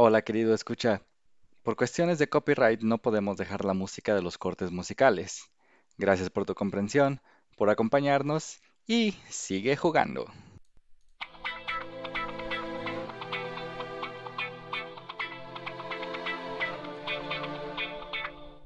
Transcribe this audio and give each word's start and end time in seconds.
Hola, 0.00 0.22
querido 0.22 0.54
escucha. 0.54 1.02
Por 1.64 1.74
cuestiones 1.74 2.20
de 2.20 2.28
copyright 2.28 2.82
no 2.82 2.98
podemos 2.98 3.36
dejar 3.36 3.64
la 3.64 3.74
música 3.74 4.14
de 4.14 4.22
los 4.22 4.38
cortes 4.38 4.70
musicales. 4.70 5.50
Gracias 5.96 6.30
por 6.30 6.46
tu 6.46 6.54
comprensión, 6.54 7.20
por 7.56 7.68
acompañarnos 7.68 8.60
y 8.86 9.16
sigue 9.28 9.74
jugando. 9.74 10.26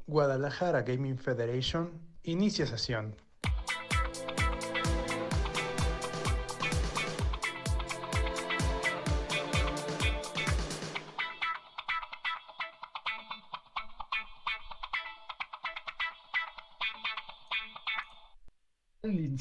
Guadalajara 0.07 0.83
Gaming 0.83 1.17
Federation 1.17 1.93
inicia 2.25 2.67
sesión. 2.67 3.17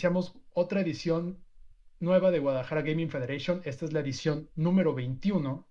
Iniciamos 0.02 0.34
otra 0.54 0.82
edición 0.82 1.38
nueva 2.00 2.32
de 2.32 2.40
Guadalajara 2.40 2.82
Gaming 2.82 3.12
Federation. 3.12 3.62
Esta 3.66 3.86
es 3.86 3.94
la 3.94 4.00
edición 4.00 4.50
número 4.56 4.96
21. 4.96 5.68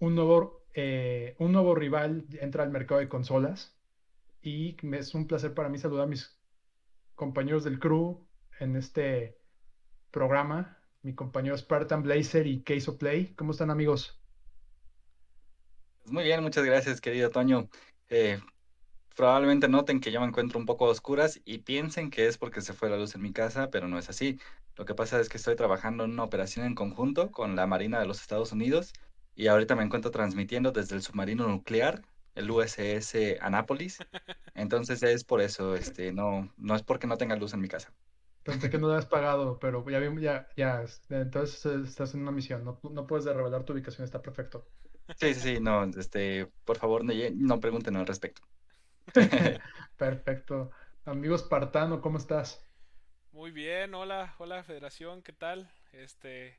Un 0.00 0.14
nuevo, 0.16 0.64
eh, 0.74 1.36
un 1.38 1.52
nuevo 1.52 1.76
rival 1.76 2.26
entra 2.40 2.64
al 2.64 2.72
mercado 2.72 2.98
de 2.98 3.08
consolas. 3.08 3.78
Y 4.42 4.76
es 4.96 5.14
un 5.14 5.28
placer 5.28 5.54
para 5.54 5.68
mí 5.68 5.78
saludar 5.78 6.06
a 6.06 6.08
mis 6.08 6.36
compañeros 7.14 7.62
del 7.62 7.78
crew 7.78 8.26
en 8.58 8.74
este 8.74 9.38
programa. 10.10 10.76
Mi 11.02 11.14
compañero 11.14 11.56
Spartan 11.56 12.02
Blazer 12.02 12.48
y 12.48 12.64
Case 12.64 12.90
of 12.90 12.96
Play. 12.96 13.32
¿Cómo 13.36 13.52
están 13.52 13.70
amigos? 13.70 14.20
Muy 16.06 16.24
bien, 16.24 16.42
muchas 16.42 16.64
gracias, 16.64 17.00
querido 17.00 17.30
Toño. 17.30 17.68
Eh, 18.08 18.40
probablemente 19.16 19.68
noten 19.68 20.00
que 20.00 20.12
yo 20.12 20.20
me 20.20 20.26
encuentro 20.28 20.58
un 20.60 20.66
poco 20.66 20.86
a 20.86 20.90
oscuras 20.90 21.40
y 21.44 21.58
piensen 21.60 22.10
que 22.10 22.28
es 22.28 22.38
porque 22.38 22.62
se 22.62 22.74
fue 22.74 22.90
la 22.90 22.98
luz 22.98 23.14
en 23.16 23.22
mi 23.22 23.32
casa, 23.32 23.70
pero 23.70 23.88
no 23.88 23.98
es 23.98 24.10
así. 24.10 24.40
Lo 24.76 24.84
que 24.86 24.94
pasa 24.94 25.20
es 25.20 25.28
que 25.30 25.38
estoy 25.38 25.56
trabajando 25.56 26.04
en 26.04 26.12
una 26.12 26.24
operación 26.24 26.66
en 26.66 26.74
conjunto 26.76 27.32
con 27.32 27.56
la 27.56 27.66
Marina 27.66 28.00
de 28.00 28.06
los 28.06 28.20
Estados 28.22 28.52
Unidos 28.52 28.92
y 29.34 29.48
ahorita 29.48 29.76
me 29.76 29.84
encuentro 29.84 30.12
transmitiendo 30.12 30.72
desde 30.72 30.96
el 30.96 31.02
submarino 31.02 31.48
nuclear, 31.48 32.02
el 32.34 32.50
USS 32.50 33.38
Annapolis. 33.40 34.04
Entonces 34.54 35.02
es 35.02 35.24
por 35.24 35.40
eso, 35.40 35.74
este, 35.76 36.12
no, 36.12 36.52
no 36.56 36.76
es 36.76 36.82
porque 36.84 37.06
no 37.08 37.18
tenga 37.18 37.36
luz 37.36 37.54
en 37.54 37.60
mi 37.60 37.68
casa. 37.68 37.94
Pensé 38.42 38.70
que 38.70 38.78
no 38.78 38.86
lo 38.88 38.94
has 38.94 39.06
pagado, 39.06 39.58
pero 39.58 39.84
ya 39.90 40.00
ya, 40.20 40.48
ya, 40.56 40.84
entonces 41.10 41.66
estás 41.88 42.14
en 42.14 42.22
una 42.22 42.30
misión, 42.32 42.64
no, 42.64 42.80
no 42.82 43.06
puedes 43.06 43.26
revelar 43.26 43.64
tu 43.64 43.72
ubicación, 43.74 44.04
está 44.04 44.22
perfecto. 44.22 44.70
Sí, 45.18 45.34
sí, 45.34 45.40
sí, 45.40 45.60
no, 45.60 45.84
este, 45.84 46.46
por 46.64 46.76
favor, 46.78 47.04
no, 47.04 47.12
no 47.34 47.60
pregunten 47.60 47.96
al 47.96 48.06
respecto. 48.06 48.42
Perfecto. 49.96 50.70
Amigo 51.04 51.36
Espartano, 51.36 52.00
¿cómo 52.00 52.18
estás? 52.18 52.64
Muy 53.32 53.50
bien, 53.50 53.94
hola, 53.94 54.34
hola 54.38 54.62
Federación, 54.64 55.22
¿qué 55.22 55.32
tal? 55.32 55.70
Este, 55.92 56.58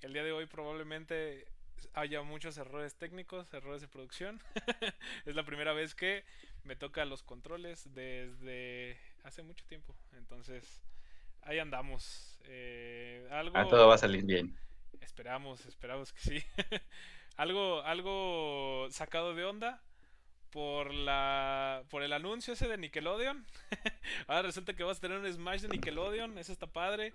el 0.00 0.12
día 0.12 0.22
de 0.22 0.32
hoy 0.32 0.46
probablemente 0.46 1.46
haya 1.94 2.22
muchos 2.22 2.56
errores 2.58 2.96
técnicos, 2.96 3.52
errores 3.52 3.80
de 3.80 3.88
producción. 3.88 4.40
es 5.26 5.34
la 5.34 5.44
primera 5.44 5.72
vez 5.72 5.94
que 5.94 6.24
me 6.64 6.76
toca 6.76 7.04
los 7.04 7.22
controles 7.22 7.92
desde 7.94 8.98
hace 9.24 9.42
mucho 9.42 9.64
tiempo. 9.66 9.94
Entonces, 10.12 10.82
ahí 11.42 11.58
andamos. 11.58 12.38
Eh, 12.44 13.26
algo... 13.30 13.56
Ah, 13.56 13.66
todo 13.68 13.88
va 13.88 13.94
a 13.94 13.98
salir 13.98 14.24
bien. 14.24 14.56
Esperamos, 15.00 15.64
esperamos 15.66 16.12
que 16.12 16.20
sí. 16.20 16.42
algo, 17.36 17.82
algo 17.82 18.88
sacado 18.90 19.34
de 19.34 19.44
onda, 19.44 19.82
por 20.50 20.92
la 20.92 21.82
por 21.90 22.02
el 22.02 22.12
anuncio 22.12 22.54
ese 22.54 22.68
de 22.68 22.78
Nickelodeon. 22.78 23.44
Ahora 24.26 24.42
resulta 24.42 24.74
que 24.74 24.84
vas 24.84 24.98
a 24.98 25.00
tener 25.00 25.18
un 25.18 25.32
Smash 25.32 25.62
de 25.62 25.68
Nickelodeon, 25.68 26.38
eso 26.38 26.52
está 26.52 26.66
padre. 26.66 27.12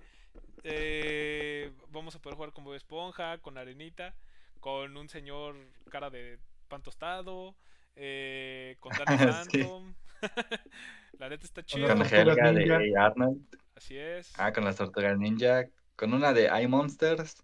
Eh, 0.63 1.71
vamos 1.89 2.15
a 2.15 2.19
poder 2.19 2.35
jugar 2.35 2.53
con 2.53 2.63
Bob 2.63 2.75
Esponja, 2.75 3.37
con 3.39 3.57
Arenita, 3.57 4.13
con 4.59 4.95
un 4.95 5.09
señor 5.09 5.55
cara 5.89 6.09
de 6.09 6.39
pan 6.67 6.81
tostado, 6.81 7.55
eh, 7.95 8.77
con 8.79 8.91
Danny 8.93 9.17
Phantom. 9.27 9.93
la 11.19 11.29
neta 11.29 11.45
está 11.45 11.63
chida. 11.63 11.87
Con 11.87 12.01
Helga 12.05 12.51
de 12.51 12.97
Arnold. 12.97 13.41
Así 13.75 13.97
es. 13.97 14.31
Ah, 14.37 14.53
con 14.53 14.63
las 14.63 14.77
tortugas 14.77 15.17
ninja, 15.17 15.67
con 15.95 16.13
una 16.13 16.33
de 16.33 16.49
iMonsters. 16.61 17.43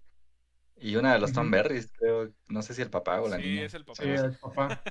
Y 0.82 0.96
una 0.96 1.14
de 1.14 1.20
los 1.20 1.34
Tom 1.34 1.52
Berries, 1.52 1.92
creo. 1.92 2.32
No 2.48 2.62
sé 2.62 2.74
si 2.74 2.82
el 2.82 2.90
papá 2.90 3.20
o 3.22 3.28
la 3.28 3.38
niña. 3.38 3.60
Sí, 3.60 3.66
es 3.66 3.74
el 3.74 3.84
papá. 3.84 4.02
Sí, 4.02 4.10
el 4.10 4.38
papá. 4.38 4.82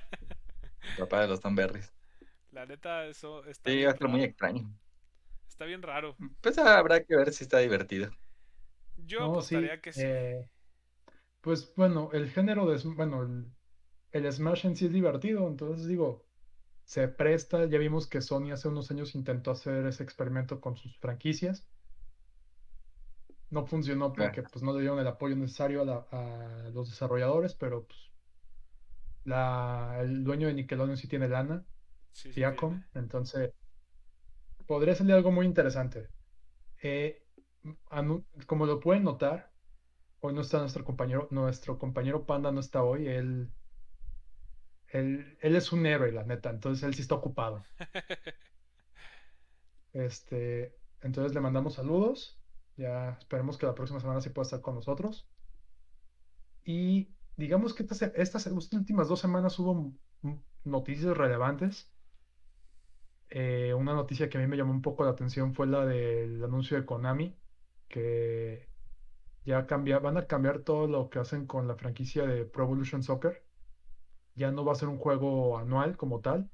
Papá 0.98 1.22
de 1.22 1.28
los 1.28 1.40
Berries. 1.42 1.92
La 2.52 2.66
neta, 2.66 3.06
eso 3.06 3.44
está. 3.44 3.70
Sí, 3.70 3.84
va 3.84 3.92
a 3.92 3.96
ser 3.96 4.08
muy 4.08 4.22
extraño. 4.22 4.74
Está 5.48 5.64
bien 5.64 5.82
raro. 5.82 6.16
Pues 6.40 6.56
habrá 6.58 7.02
que 7.02 7.16
ver 7.16 7.32
si 7.32 7.44
está 7.44 7.58
divertido. 7.58 8.10
Yo 8.96 9.24
apostaría 9.24 9.80
que 9.80 9.92
sí. 9.92 10.02
Eh, 10.04 10.48
pues 11.40 11.72
bueno, 11.76 12.10
el 12.12 12.30
género 12.30 12.66
de. 12.66 12.80
Bueno, 12.94 13.46
el, 14.12 14.32
Smash 14.32 14.66
en 14.66 14.76
sí 14.76 14.86
es 14.86 14.92
divertido, 14.92 15.46
entonces 15.46 15.86
digo, 15.86 16.26
se 16.84 17.08
presta. 17.08 17.66
Ya 17.66 17.78
vimos 17.78 18.06
que 18.06 18.22
Sony 18.22 18.52
hace 18.52 18.68
unos 18.68 18.90
años 18.90 19.14
intentó 19.14 19.50
hacer 19.50 19.86
ese 19.86 20.02
experimento 20.02 20.60
con 20.60 20.76
sus 20.76 20.96
franquicias. 20.98 21.66
No 23.50 23.66
funcionó 23.66 24.12
porque 24.12 24.42
pues 24.42 24.62
no 24.62 24.74
le 24.74 24.80
dieron 24.80 24.98
el 24.98 25.06
apoyo 25.06 25.34
necesario 25.34 25.82
a, 25.90 26.06
a 26.10 26.68
los 26.70 26.90
desarrolladores, 26.90 27.54
pero 27.54 27.86
pues 27.86 27.98
el 30.00 30.24
dueño 30.24 30.46
de 30.48 30.54
Nickelodeon 30.54 30.96
sí 30.96 31.08
tiene 31.08 31.28
lana, 31.28 31.64
sí, 32.12 32.30
entonces 32.94 33.52
podría 34.66 34.94
salir 34.94 35.14
algo 35.14 35.32
muy 35.32 35.46
interesante. 35.46 36.08
Eh, 36.82 37.24
como 38.46 38.66
lo 38.66 38.80
pueden 38.80 39.04
notar, 39.04 39.52
hoy 40.20 40.34
no 40.34 40.42
está 40.42 40.58
nuestro 40.58 40.84
compañero, 40.84 41.28
nuestro 41.30 41.78
compañero 41.78 42.26
Panda 42.26 42.52
no 42.52 42.60
está 42.60 42.82
hoy, 42.82 43.08
él, 43.08 43.50
él, 44.88 45.38
él 45.40 45.56
es 45.56 45.72
un 45.72 45.86
héroe, 45.86 46.12
la 46.12 46.24
neta, 46.24 46.50
entonces 46.50 46.84
él 46.84 46.94
sí 46.94 47.02
está 47.02 47.14
ocupado. 47.14 47.64
este, 49.92 50.76
entonces 51.00 51.34
le 51.34 51.40
mandamos 51.40 51.74
saludos, 51.74 52.38
ya 52.76 53.16
esperemos 53.18 53.58
que 53.58 53.66
la 53.66 53.74
próxima 53.74 54.00
semana 54.00 54.20
sí 54.20 54.30
pueda 54.30 54.44
estar 54.44 54.60
con 54.60 54.74
nosotros. 54.74 55.28
Y 56.64 57.14
digamos 57.38 57.72
que 57.72 57.84
estas, 57.84 58.46
últimas 58.72 59.08
dos 59.08 59.20
semanas 59.20 59.58
hubo 59.60 59.94
noticias 60.64 61.16
relevantes. 61.16 61.90
Eh, 63.30 63.72
una 63.74 63.94
noticia 63.94 64.28
que 64.28 64.38
a 64.38 64.40
mí 64.40 64.48
me 64.48 64.56
llamó 64.56 64.72
un 64.72 64.82
poco 64.82 65.04
la 65.04 65.10
atención 65.10 65.54
fue 65.54 65.68
la 65.68 65.86
del 65.86 66.42
anuncio 66.42 66.76
de 66.76 66.84
Konami, 66.84 67.38
que 67.88 68.68
ya 69.44 69.66
cambia, 69.66 70.00
van 70.00 70.16
a 70.16 70.26
cambiar 70.26 70.60
todo 70.60 70.88
lo 70.88 71.10
que 71.10 71.20
hacen 71.20 71.46
con 71.46 71.68
la 71.68 71.76
franquicia 71.76 72.26
de 72.26 72.44
Pro 72.44 72.64
Evolution 72.64 73.04
Soccer. 73.04 73.44
Ya 74.34 74.50
no 74.50 74.64
va 74.64 74.72
a 74.72 74.76
ser 74.76 74.88
un 74.88 74.98
juego 74.98 75.58
anual 75.58 75.96
como 75.96 76.20
tal. 76.20 76.50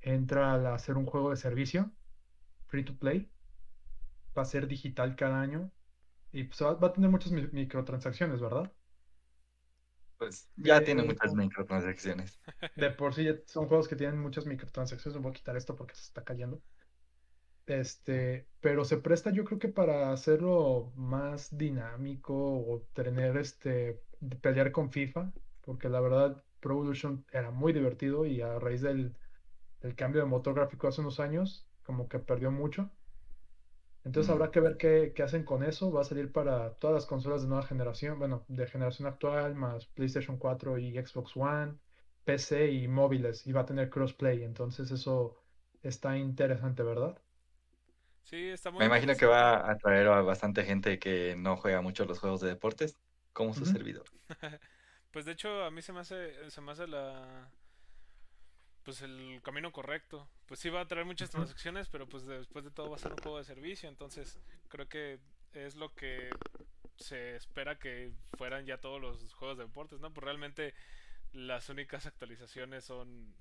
Entra 0.00 0.74
a 0.74 0.78
ser 0.78 0.96
un 0.96 1.06
juego 1.06 1.30
de 1.30 1.36
servicio, 1.36 1.90
free 2.68 2.84
to 2.84 2.96
play. 2.98 3.30
Va 4.36 4.42
a 4.42 4.46
ser 4.46 4.68
digital 4.68 5.16
cada 5.16 5.40
año. 5.40 5.72
Y 6.32 6.44
pues 6.44 6.62
va, 6.62 6.86
a 6.86 6.92
tener 6.92 7.10
muchas 7.10 7.32
microtransacciones, 7.32 8.40
¿verdad? 8.40 8.72
Pues 10.22 10.48
ya 10.56 10.84
tiene 10.84 11.02
muchas 11.02 11.34
microtransacciones. 11.34 12.38
De 12.76 12.90
por 12.90 13.12
sí 13.12 13.28
son 13.46 13.66
juegos 13.66 13.88
que 13.88 13.96
tienen 13.96 14.20
muchas 14.20 14.46
microtransacciones. 14.46 15.20
Voy 15.20 15.30
a 15.30 15.34
quitar 15.34 15.56
esto 15.56 15.74
porque 15.74 15.96
se 15.96 16.02
está 16.02 16.22
cayendo. 16.22 16.62
Este, 17.66 18.46
pero 18.60 18.84
se 18.84 18.98
presta 18.98 19.30
yo 19.30 19.44
creo 19.44 19.58
que 19.58 19.68
para 19.68 20.12
hacerlo 20.12 20.92
más 20.94 21.56
dinámico 21.56 22.34
o 22.34 22.86
tener 22.92 23.36
este, 23.36 24.00
pelear 24.40 24.70
con 24.70 24.90
FIFA, 24.90 25.32
porque 25.60 25.88
la 25.88 26.00
verdad 26.00 26.44
Pro 26.60 26.74
Evolution 26.74 27.24
era 27.32 27.50
muy 27.50 27.72
divertido 27.72 28.24
y 28.24 28.40
a 28.42 28.58
raíz 28.60 28.82
del, 28.82 29.16
del 29.80 29.96
cambio 29.96 30.20
de 30.22 30.28
motor 30.28 30.54
gráfico 30.54 30.86
hace 30.86 31.00
unos 31.00 31.18
años, 31.18 31.66
como 31.82 32.08
que 32.08 32.20
perdió 32.20 32.52
mucho. 32.52 32.90
Entonces 34.04 34.30
habrá 34.30 34.50
que 34.50 34.60
ver 34.60 34.76
qué, 34.76 35.14
hacen 35.22 35.44
con 35.44 35.62
eso. 35.62 35.92
Va 35.92 36.00
a 36.00 36.04
salir 36.04 36.32
para 36.32 36.74
todas 36.74 36.94
las 36.94 37.06
consolas 37.06 37.42
de 37.42 37.48
nueva 37.48 37.64
generación, 37.64 38.18
bueno, 38.18 38.44
de 38.48 38.66
generación 38.66 39.06
actual, 39.06 39.54
más 39.54 39.86
PlayStation 39.86 40.38
4 40.38 40.78
y 40.78 40.94
Xbox 40.94 41.36
One, 41.36 41.74
PC 42.24 42.70
y 42.72 42.88
móviles, 42.88 43.46
y 43.46 43.52
va 43.52 43.62
a 43.62 43.66
tener 43.66 43.90
crossplay. 43.90 44.42
Entonces 44.42 44.90
eso 44.90 45.36
está 45.82 46.16
interesante, 46.16 46.82
¿verdad? 46.82 47.16
Sí, 48.22 48.48
está 48.48 48.70
muy 48.70 48.80
Me 48.80 48.86
imagino 48.86 49.14
que 49.16 49.26
va 49.26 49.54
a 49.54 49.72
atraer 49.72 50.08
a 50.08 50.22
bastante 50.22 50.64
gente 50.64 50.98
que 50.98 51.36
no 51.36 51.56
juega 51.56 51.80
mucho 51.80 52.04
los 52.04 52.18
juegos 52.18 52.40
de 52.40 52.48
deportes, 52.48 52.98
como 53.32 53.54
su 53.54 53.66
servidor. 53.66 54.04
pues 55.10 55.24
de 55.24 55.32
hecho, 55.32 55.64
a 55.64 55.70
mí 55.70 55.82
se 55.82 55.92
me 55.92 56.00
hace, 56.00 56.50
se 56.50 56.60
me 56.60 56.72
hace 56.72 56.86
la, 56.86 57.50
pues 58.84 59.02
el 59.02 59.40
camino 59.42 59.72
correcto. 59.72 60.28
Pues 60.46 60.60
sí 60.60 60.68
va 60.70 60.80
a 60.80 60.86
traer 60.88 61.06
muchas 61.06 61.30
transacciones, 61.30 61.88
pero 61.88 62.08
pues 62.08 62.26
después 62.26 62.64
de 62.64 62.70
todo 62.70 62.90
va 62.90 62.96
a 62.96 62.98
ser 63.00 63.12
un 63.12 63.18
juego 63.18 63.38
de 63.38 63.44
servicio, 63.44 63.88
entonces 63.88 64.38
creo 64.68 64.88
que 64.88 65.18
es 65.52 65.76
lo 65.76 65.94
que 65.94 66.30
se 66.96 67.36
espera 67.36 67.78
que 67.78 68.12
fueran 68.36 68.64
ya 68.66 68.78
todos 68.78 69.00
los 69.00 69.32
juegos 69.34 69.58
de 69.58 69.64
deportes, 69.64 70.00
¿no? 70.00 70.12
Pues 70.12 70.24
realmente 70.24 70.74
las 71.32 71.68
únicas 71.68 72.06
actualizaciones 72.06 72.84
son 72.84 73.34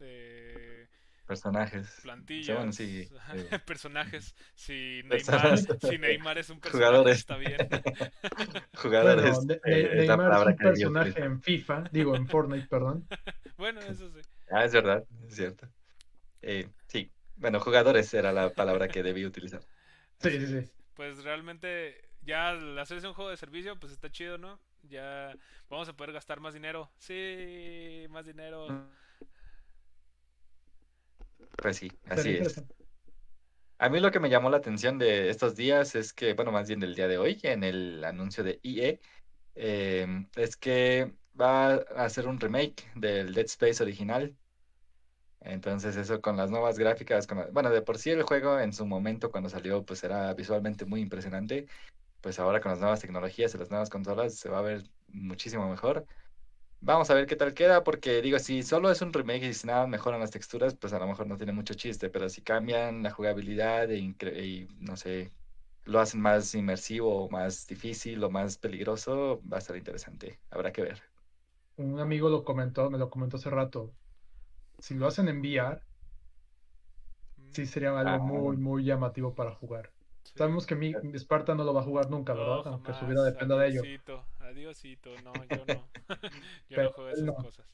eh, 0.00 0.88
personajes. 1.26 1.98
plantillas, 2.02 2.56
bueno, 2.56 2.72
sí, 2.72 3.08
personajes. 3.66 4.34
Si. 4.54 5.02
Neymar, 5.04 5.58
si 5.58 5.98
Neymar 5.98 6.38
es 6.38 6.50
un 6.50 6.60
personaje, 6.60 6.86
Jugadores. 6.88 7.18
está 7.18 7.36
bien. 7.36 7.56
Jugadores. 8.74 9.36
Bueno, 9.36 9.42
Ne- 9.46 9.54
eh, 9.54 9.82
Ne- 9.94 10.00
es 10.02 10.08
la 10.08 10.16
Neymar 10.16 10.32
es 10.32 10.46
un 10.48 10.56
personaje 10.56 11.20
en 11.24 11.42
FIFA, 11.42 11.84
digo 11.92 12.16
en 12.16 12.26
Fortnite, 12.28 12.66
perdón. 12.68 13.06
bueno, 13.56 13.80
eso 13.80 14.10
sí. 14.10 14.20
Ah, 14.50 14.64
es 14.64 14.72
verdad, 14.72 15.04
es 15.28 15.36
cierto. 15.36 15.68
Eh, 16.42 16.68
sí, 16.86 17.10
bueno, 17.36 17.60
jugadores 17.60 18.12
era 18.14 18.32
la 18.32 18.52
palabra 18.52 18.88
que 18.88 19.02
debí 19.02 19.24
utilizar. 19.24 19.62
Sí, 20.18 20.30
sí, 20.30 20.46
sí. 20.46 20.56
es. 20.58 20.72
Pues 20.94 21.22
realmente 21.24 22.10
ya 22.22 22.50
al 22.50 22.78
hacerse 22.78 23.06
un 23.08 23.14
juego 23.14 23.30
de 23.30 23.36
servicio, 23.36 23.78
pues 23.78 23.92
está 23.92 24.10
chido, 24.10 24.38
¿no? 24.38 24.58
Ya 24.82 25.34
vamos 25.68 25.88
a 25.88 25.94
poder 25.94 26.12
gastar 26.12 26.40
más 26.40 26.54
dinero. 26.54 26.90
Sí, 26.98 28.06
más 28.10 28.26
dinero. 28.26 28.66
Pues 31.56 31.76
sí, 31.76 31.90
así 32.08 32.36
es. 32.36 32.62
A 33.78 33.88
mí 33.88 34.00
lo 34.00 34.10
que 34.10 34.20
me 34.20 34.28
llamó 34.28 34.50
la 34.50 34.58
atención 34.58 34.98
de 34.98 35.30
estos 35.30 35.56
días 35.56 35.94
es 35.94 36.12
que, 36.12 36.34
bueno, 36.34 36.52
más 36.52 36.68
bien 36.68 36.80
del 36.80 36.94
día 36.94 37.08
de 37.08 37.16
hoy, 37.16 37.40
en 37.42 37.64
el 37.64 38.04
anuncio 38.04 38.44
de 38.44 38.60
EA, 38.62 38.98
eh, 39.54 40.26
es 40.36 40.56
que 40.56 41.14
va 41.40 41.74
a 41.74 42.04
hacer 42.04 42.28
un 42.28 42.38
remake 42.38 42.90
del 42.94 43.32
Dead 43.32 43.46
Space 43.46 43.82
original. 43.82 44.36
Entonces 45.40 45.96
eso 45.96 46.20
con 46.20 46.36
las 46.36 46.50
nuevas 46.50 46.78
gráficas, 46.78 47.26
con 47.26 47.52
bueno, 47.52 47.70
de 47.70 47.82
por 47.82 47.98
sí 47.98 48.10
el 48.10 48.22
juego 48.24 48.58
en 48.60 48.72
su 48.72 48.86
momento 48.86 49.30
cuando 49.30 49.48
salió 49.48 49.84
pues 49.84 50.04
era 50.04 50.34
visualmente 50.34 50.84
muy 50.86 51.00
impresionante, 51.00 51.66
pues 52.20 52.38
ahora 52.40 52.60
con 52.60 52.72
las 52.72 52.80
nuevas 52.80 53.00
tecnologías 53.00 53.54
y 53.54 53.58
las 53.58 53.70
nuevas 53.70 53.90
consolas 53.90 54.36
se 54.36 54.48
va 54.50 54.58
a 54.60 54.62
ver 54.62 54.84
muchísimo 55.08 55.68
mejor. 55.70 56.06
Vamos 56.82 57.10
a 57.10 57.14
ver 57.14 57.26
qué 57.26 57.36
tal 57.36 57.54
queda, 57.54 57.84
porque 57.84 58.22
digo, 58.22 58.38
si 58.38 58.62
solo 58.62 58.90
es 58.90 59.02
un 59.02 59.12
remake 59.12 59.44
y 59.46 59.54
si 59.54 59.66
nada 59.66 59.86
mejoran 59.86 60.20
las 60.20 60.30
texturas, 60.30 60.74
pues 60.76 60.92
a 60.94 60.98
lo 60.98 61.06
mejor 61.06 61.26
no 61.26 61.36
tiene 61.36 61.52
mucho 61.52 61.74
chiste, 61.74 62.08
pero 62.10 62.28
si 62.30 62.42
cambian 62.42 63.02
la 63.02 63.10
jugabilidad 63.10 63.90
e 63.90 63.98
y 63.98 64.68
no 64.78 64.96
sé, 64.96 65.34
lo 65.84 66.00
hacen 66.00 66.20
más 66.22 66.54
inmersivo, 66.54 67.24
o 67.24 67.30
más 67.30 67.66
difícil 67.66 68.22
o 68.24 68.30
más 68.30 68.58
peligroso, 68.58 69.42
va 69.50 69.56
a 69.56 69.60
estar 69.60 69.76
interesante. 69.76 70.40
Habrá 70.50 70.72
que 70.72 70.82
ver. 70.82 71.02
Un 71.76 71.98
amigo 71.98 72.28
lo 72.28 72.44
comentó, 72.44 72.90
me 72.90 72.98
lo 72.98 73.10
comentó 73.10 73.36
hace 73.36 73.50
rato. 73.50 73.96
Si 74.80 74.94
lo 74.96 75.06
hacen 75.06 75.28
en 75.28 75.38
VR, 75.42 75.80
Mm, 77.38 77.52
sí 77.52 77.66
sería 77.66 77.98
algo 77.98 78.16
Ah. 78.16 78.18
muy, 78.18 78.56
muy 78.56 78.84
llamativo 78.84 79.34
para 79.34 79.54
jugar. 79.54 79.92
sí. 80.24 80.32
Sabemos 80.36 80.66
que 80.66 80.74
mi, 80.76 80.98
mi 81.02 81.18
Sparta 81.18 81.54
no 81.54 81.64
lo 81.64 81.74
va 81.74 81.80
a 81.82 81.84
jugar 81.84 82.10
nunca, 82.10 82.34
No, 82.34 82.40
¿verdad? 82.40 82.66
Aunque 82.66 82.94
su 82.94 83.06
vida 83.06 83.22
dependa 83.24 83.56
de 83.56 83.68
ello. 83.68 83.82
Adiosito, 83.82 84.28
adiosito. 84.38 85.18
No, 85.20 85.44
yo 85.44 85.64
no. 85.66 85.90
yo 86.68 86.76
Pero 86.76 86.82
no 86.82 86.90
juego 86.90 87.10
esas 87.10 87.24
no. 87.26 87.34
cosas. 87.34 87.66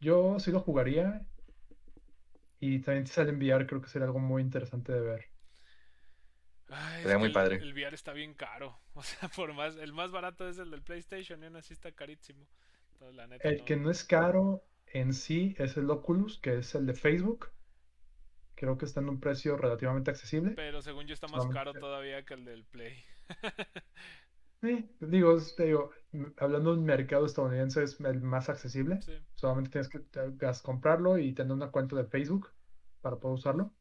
Yo 0.00 0.38
sí 0.40 0.50
lo 0.50 0.60
jugaría. 0.60 1.26
Y 2.60 2.80
también 2.80 3.06
si 3.08 3.12
sale 3.14 3.30
en 3.30 3.38
VR, 3.38 3.66
creo 3.66 3.80
que 3.82 3.88
sería 3.88 4.06
algo 4.06 4.18
muy 4.20 4.40
interesante 4.42 4.92
de 4.92 5.00
ver. 5.00 5.24
Ay, 6.68 7.02
es 7.02 7.02
Sería 7.02 7.18
muy 7.18 7.28
el- 7.28 7.32
padre. 7.32 7.56
El, 7.58 7.72
VR 7.74 7.94
está 7.94 8.12
bien 8.12 8.34
caro. 8.34 8.80
O 8.94 9.02
sea, 9.02 9.28
por 9.28 9.52
más, 9.52 9.76
el 9.76 9.92
más 9.92 10.10
barato 10.10 10.48
es 10.48 10.58
el 10.58 10.70
del 10.70 10.82
PlayStation 10.82 11.42
y 11.42 11.46
aún 11.46 11.56
así 11.56 11.72
está 11.74 11.92
carísimo. 11.92 12.48
Entonces, 12.92 13.16
la 13.16 13.26
neta, 13.26 13.50
El 13.50 13.56
no. 13.56 13.64
que 13.64 13.76
no 13.76 13.90
es 13.90 14.04
caro 14.04 14.64
en 14.92 15.12
sí 15.14 15.54
es 15.58 15.76
el 15.76 15.88
Oculus, 15.90 16.38
que 16.38 16.58
es 16.58 16.74
el 16.74 16.86
de 16.86 16.94
Facebook. 16.94 17.48
Creo 18.54 18.76
que 18.76 18.84
está 18.84 19.00
en 19.00 19.08
un 19.08 19.20
precio 19.20 19.56
relativamente 19.56 20.10
accesible. 20.10 20.50
Pero 20.56 20.82
según 20.82 21.06
yo 21.06 21.14
está 21.14 21.26
más 21.28 21.42
Solamente- 21.42 21.58
caro 21.58 21.72
todavía 21.74 22.24
que 22.24 22.34
el 22.34 22.44
del 22.44 22.64
Play. 22.64 22.94
Sí, 24.62 24.90
digo, 25.00 25.38
te 25.56 25.64
digo, 25.64 25.90
hablando 26.36 26.72
de 26.74 26.80
un 26.80 26.84
mercado 26.84 27.24
estadounidense 27.24 27.82
es 27.82 27.98
el 28.00 28.20
más 28.20 28.50
accesible. 28.50 29.00
Sí. 29.00 29.14
Solamente 29.34 29.70
tienes 29.70 29.88
que 29.88 30.02
comprarlo 30.62 31.16
y 31.16 31.32
tener 31.32 31.52
una 31.52 31.70
cuenta 31.70 31.96
de 31.96 32.04
Facebook 32.04 32.50
para 33.00 33.16
poder 33.16 33.36
usarlo. 33.38 33.72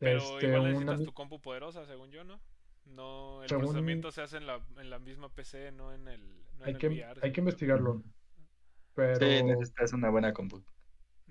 Pero 0.00 0.18
Este, 0.18 0.46
igual 0.48 0.64
necesitas 0.64 0.98
ami- 1.00 1.04
tu 1.04 1.12
compu 1.14 1.40
poderosa, 1.40 1.86
según 1.86 2.10
yo, 2.10 2.24
¿no? 2.24 2.40
No, 2.86 3.44
el 3.44 3.48
Según- 3.48 3.66
procesamiento 3.66 4.10
se 4.10 4.22
hace 4.22 4.38
en 4.38 4.48
la, 4.48 4.60
en 4.78 4.90
la 4.90 4.98
misma 4.98 5.28
PC, 5.32 5.70
no 5.70 5.92
en 5.92 6.08
el, 6.08 6.42
no 6.58 6.64
en 6.64 6.64
hay 6.64 6.72
el 6.72 6.78
que, 6.78 6.88
VR. 6.88 7.20
hay 7.22 7.30
que 7.30 7.40
investigarlo. 7.40 8.02
Pero 8.94 9.18
Sí, 9.18 9.42
necesitas 9.42 9.92
una 9.92 10.10
buena 10.10 10.32
compu. 10.32 10.64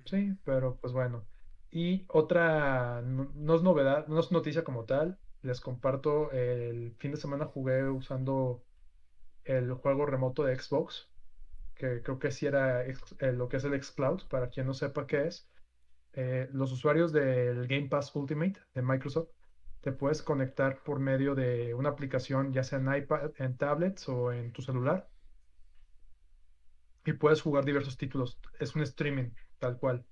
Sí, 0.06 0.34
pero 0.44 0.78
pues 0.80 0.94
bueno. 0.94 1.28
Y 1.70 2.06
otra, 2.10 3.02
no, 3.02 3.32
no 3.36 3.56
es 3.56 3.64
novedad, 3.64 4.08
no 4.08 4.20
es 4.20 4.32
noticia 4.32 4.64
como 4.64 4.86
tal. 4.86 5.20
Les 5.42 5.62
comparto, 5.62 6.32
el 6.32 6.96
fin 7.00 7.12
de 7.12 7.18
semana 7.18 7.46
jugué 7.46 7.90
usando 7.90 8.66
el 9.46 9.74
juego 9.74 10.08
remoto 10.08 10.46
de 10.46 10.58
Xbox, 10.60 11.12
que 11.76 12.04
creo 12.04 12.20
que 12.20 12.32
sí 12.32 12.48
era 12.48 12.86
eh, 12.86 12.96
lo 13.34 13.50
que 13.50 13.58
es 13.58 13.66
el 13.66 13.82
xCloud, 13.84 14.28
para 14.30 14.50
quien 14.50 14.68
no 14.68 14.76
sepa 14.76 15.08
qué 15.08 15.28
es. 15.28 15.52
Eh, 16.14 16.50
los 16.54 16.74
usuarios 16.74 17.14
del 17.14 17.68
Game 17.68 17.90
Pass 17.90 18.16
Ultimate 18.16 18.62
de 18.76 18.84
Microsoft, 18.84 19.30
te 19.82 19.94
puedes 19.94 20.24
conectar 20.24 20.84
por 20.84 21.00
medio 21.02 21.36
de 21.36 21.76
una 21.76 21.92
aplicación, 21.92 22.54
ya 22.54 22.64
sea 22.64 22.80
en 22.80 22.94
iPad, 22.96 23.32
en 23.38 23.58
tablets 23.58 24.10
o 24.10 24.34
en 24.34 24.54
tu 24.54 24.64
celular, 24.64 25.11
y 27.06 27.14
puedes 27.14 27.42
jugar 27.42 27.66
diversos 27.66 27.98
títulos. 27.98 28.40
Es 28.60 28.76
un 28.76 28.82
streaming, 28.84 29.32
tal 29.60 29.78
cual. 29.78 30.06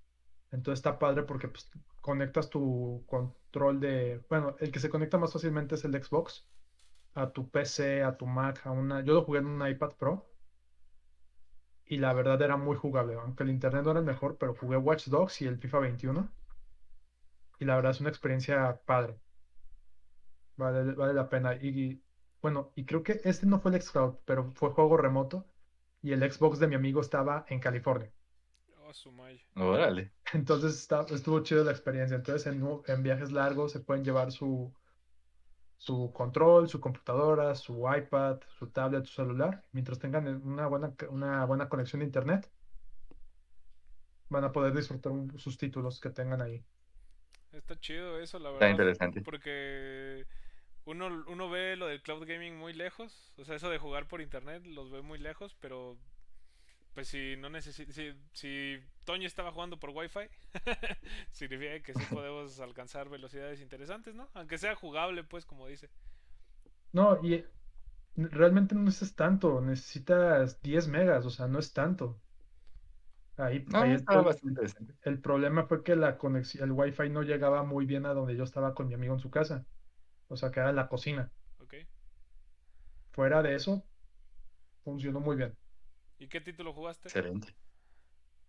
Entonces 0.52 0.80
está 0.80 1.00
padre 1.00 1.24
porque 1.24 1.48
pues, 1.48 1.70
conectas 2.02 2.50
tu 2.50 3.04
control 3.08 3.80
de... 3.80 4.24
Bueno, 4.30 4.56
el 4.60 4.72
que 4.72 4.80
se 4.80 4.90
conecta 4.90 5.18
más 5.18 5.34
fácilmente 5.34 5.76
es 5.76 5.86
el 5.86 6.04
Xbox 6.04 6.48
a 7.14 7.32
tu 7.32 7.50
PC, 7.50 8.04
a 8.04 8.18
tu 8.18 8.26
Mac, 8.26 8.66
a 8.66 8.72
una... 8.72 9.02
Yo 9.02 9.14
lo 9.14 9.24
jugué 9.24 9.40
en 9.40 9.48
un 9.48 9.68
iPad 9.68 9.94
Pro 9.98 10.30
y 11.86 11.98
la 11.98 12.14
verdad 12.14 12.42
era 12.42 12.58
muy 12.58 12.76
jugable, 12.76 13.16
aunque 13.16 13.44
el 13.44 13.50
internet 13.50 13.84
no 13.84 13.92
era 13.92 14.00
el 14.00 14.06
mejor, 14.06 14.38
pero 14.38 14.56
jugué 14.56 14.78
Watch 14.78 15.08
Dogs 15.08 15.42
y 15.42 15.48
el 15.48 15.58
FIFA 15.58 15.80
21 15.80 16.32
y 17.60 17.66
la 17.66 17.76
verdad 17.76 17.92
es 17.92 18.00
una 18.02 18.10
experiencia 18.10 18.82
padre. 18.86 19.20
Vale, 20.56 20.94
vale 20.94 21.14
la 21.14 21.30
pena. 21.30 21.56
Y 21.56 22.02
bueno, 22.42 22.72
y 22.76 22.86
creo 22.86 23.04
que 23.04 23.22
este 23.24 23.46
no 23.46 23.60
fue 23.60 23.72
el 23.76 23.82
xCloud, 23.82 24.16
pero 24.26 24.52
fue 24.52 24.72
juego 24.72 24.98
remoto 24.98 25.46
y 26.02 26.12
el 26.14 26.32
Xbox 26.32 26.60
de 26.60 26.68
mi 26.68 26.76
amigo 26.76 27.02
estaba 27.02 27.46
en 27.50 27.60
California. 27.60 28.12
Oh. 29.56 29.66
Órale. 29.68 30.12
Entonces 30.34 30.76
está- 30.80 31.06
estuvo 31.14 31.42
chido 31.44 31.64
la 31.64 31.72
experiencia. 31.72 32.16
Entonces 32.16 32.48
en, 32.48 32.66
en 32.88 33.04
viajes 33.04 33.32
largos 33.32 33.72
se 33.72 33.80
pueden 33.82 34.04
llevar 34.04 34.32
su, 34.32 34.74
su 35.78 36.12
control, 36.12 36.68
su 36.68 36.80
computadora, 36.80 37.54
su 37.54 37.86
iPad, 37.96 38.40
su 38.58 38.68
tablet, 38.72 39.06
su 39.06 39.14
celular. 39.14 39.64
Mientras 39.74 40.00
tengan 40.00 40.28
una 40.44 40.66
buena, 40.68 40.94
una 41.10 41.46
buena 41.46 41.70
conexión 41.70 42.02
a 42.02 42.06
internet, 42.06 42.50
van 44.30 44.44
a 44.44 44.52
poder 44.52 44.74
disfrutar 44.74 45.12
un- 45.12 45.38
sus 45.38 45.58
títulos 45.58 46.00
que 46.00 46.10
tengan 46.10 46.42
ahí. 46.42 46.64
Está 47.52 47.80
chido 47.80 48.20
eso, 48.20 48.38
la 48.40 48.50
Está 48.50 48.66
verdad. 48.66 48.72
interesante. 48.72 49.22
Porque 49.22 50.26
uno, 50.90 51.24
uno 51.28 51.50
ve 51.50 51.76
lo 51.76 51.88
del 51.88 52.02
cloud 52.02 52.26
gaming 52.28 52.58
muy 52.58 52.74
lejos. 52.74 53.34
O 53.38 53.46
sea, 53.46 53.56
eso 53.56 53.70
de 53.70 53.78
jugar 53.80 54.08
por 54.08 54.22
internet 54.22 54.66
los 54.66 54.92
ve 54.92 55.02
muy 55.02 55.20
lejos, 55.20 55.56
pero 55.60 55.98
pues 56.94 57.08
si 57.10 57.36
no 57.38 57.50
necesita, 57.50 57.94
si, 57.94 58.14
si 58.34 58.80
Toño 59.06 59.28
estaba 59.28 59.52
jugando 59.52 59.80
por 59.80 59.92
wifi, 59.92 60.22
significa 61.32 61.82
que 61.82 61.96
sí 61.96 62.06
podemos 62.08 62.60
alcanzar 62.60 63.10
velocidades 63.10 63.62
interesantes, 63.62 64.16
¿no? 64.16 64.30
Aunque 64.34 64.58
sea 64.58 64.76
jugable, 64.76 65.24
pues, 65.24 65.46
como 65.46 65.68
dice. 65.68 65.90
No, 66.92 67.20
y 67.24 67.44
realmente 68.16 68.76
no 68.76 68.84
necesitas 68.84 69.16
tanto, 69.16 69.62
necesitas 69.62 70.62
10 70.62 70.88
megas, 70.88 71.26
o 71.26 71.30
sea, 71.32 71.48
no 71.48 71.60
es 71.60 71.74
tanto. 71.74 72.22
Ahí, 73.38 73.66
No, 73.66 73.82
ahí 73.82 73.94
el, 73.94 73.94
estaba 73.94 74.22
pro- 74.26 74.28
bastante 74.28 74.50
interesante. 74.50 74.94
el 75.04 75.22
problema 75.22 75.66
fue 75.68 75.84
que 75.84 75.96
la 75.96 76.18
conexión, 76.18 76.64
el 76.66 76.72
wifi 76.74 77.10
no 77.10 77.24
llegaba 77.24 77.64
muy 77.64 77.86
bien 77.86 78.06
a 78.06 78.14
donde 78.14 78.36
yo 78.36 78.44
estaba 78.44 78.76
con 78.76 78.88
mi 78.88 78.94
amigo 78.96 79.14
en 79.16 79.20
su 79.20 79.32
casa. 79.32 79.66
O 80.30 80.38
sea, 80.38 80.52
que 80.52 80.60
era 80.60 80.70
en 80.70 80.76
la 80.78 80.88
cocina. 80.88 81.30
¿Ok? 81.60 81.74
Fuera 83.12 83.42
de 83.44 83.56
eso, 83.56 83.84
funcionó 84.84 85.20
muy 85.20 85.36
bien. 85.36 85.56
¿Y 86.20 86.28
qué 86.28 86.42
título 86.42 86.74
jugaste? 86.74 87.08
Excelente. 87.08 87.54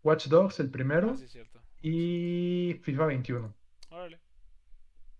Watch 0.02 0.28
Dogs, 0.28 0.60
el 0.60 0.70
primero, 0.70 1.10
Ah, 1.10 1.16
sí, 1.16 1.28
cierto. 1.28 1.60
y 1.82 2.80
FIFA 2.82 3.06
21. 3.06 3.54
Órale. 3.90 4.20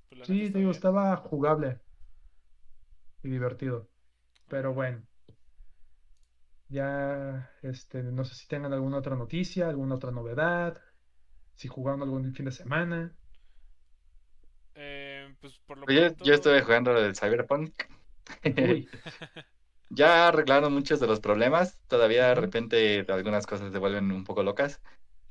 Pues 0.09 0.26
Sí, 0.26 0.35
te 0.50 0.59
digo, 0.59 0.71
bien. 0.71 0.71
estaba 0.71 1.17
jugable 1.17 1.81
y 3.23 3.29
divertido. 3.31 3.88
Pero 4.49 4.75
bueno, 4.75 5.02
ya, 6.69 7.50
este, 7.62 8.02
no 8.02 8.25
sé 8.25 8.35
si 8.35 8.47
tengan 8.49 8.73
alguna 8.73 8.99
otra 8.99 9.17
noticia, 9.17 9.69
alguna 9.69 9.97
otra 9.97 10.11
novedad, 10.11 10.81
si 11.55 11.69
jugaron 11.69 12.02
algún 12.02 12.35
fin 12.35 12.47
de 12.47 12.52
semana. 12.52 13.17
Pues 15.41 15.59
por 15.67 15.79
lo 15.79 15.87
Pues 15.87 15.97
yo, 15.97 16.03
pronto... 16.07 16.25
yo 16.25 16.35
estuve 16.35 16.63
jugando 16.63 16.97
el 16.97 17.17
Cyberpunk. 17.17 17.75
Ya 19.93 20.29
arreglaron 20.29 20.73
muchos 20.73 21.01
de 21.01 21.07
los 21.09 21.21
problemas. 21.21 21.79
Todavía 21.89 22.29
de 22.29 22.35
repente 22.37 23.05
algunas 23.09 23.47
cosas 23.47 23.73
se 23.73 23.79
vuelven 23.79 24.13
un 24.13 24.25
poco 24.25 24.43
locas. 24.43 24.81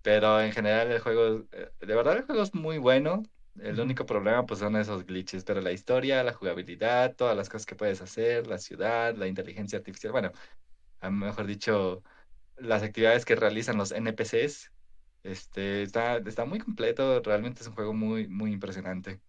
Pero 0.02 0.42
en 0.42 0.52
general 0.52 0.92
el 0.92 1.00
juego, 1.00 1.46
eh, 1.52 1.72
de 1.80 1.96
verdad 1.96 2.18
el 2.18 2.24
juego 2.24 2.44
es 2.44 2.54
muy 2.54 2.78
bueno. 2.78 3.24
El 3.60 3.80
único 3.80 4.06
problema 4.06 4.46
pues 4.46 4.60
son 4.60 4.76
esos 4.78 5.06
glitches, 5.06 5.44
pero 5.44 5.62
la 5.62 5.72
historia, 5.72 6.24
la 6.24 6.34
jugabilidad, 6.34 7.16
todas 7.16 7.36
las 7.38 7.50
cosas 7.50 7.66
que 7.66 7.76
puedes 7.76 8.02
hacer, 8.02 8.48
la 8.48 8.58
ciudad, 8.58 9.16
la 9.16 9.28
inteligencia 9.28 9.80
artificial, 9.80 10.14
bueno, 10.14 10.32
a 11.02 11.10
mejor 11.12 11.46
dicho, 11.48 12.04
las 12.58 12.84
actividades 12.84 13.26
que 13.26 13.36
realizan 13.36 13.78
los 13.78 13.92
NPCs, 13.92 14.72
este, 15.24 15.84
está, 15.84 16.18
está 16.18 16.46
muy 16.46 16.60
completo, 16.60 17.22
realmente 17.22 17.62
es 17.62 17.68
un 17.68 17.76
juego 17.76 17.94
muy, 17.94 18.28
muy 18.28 18.52
impresionante. 18.54 19.22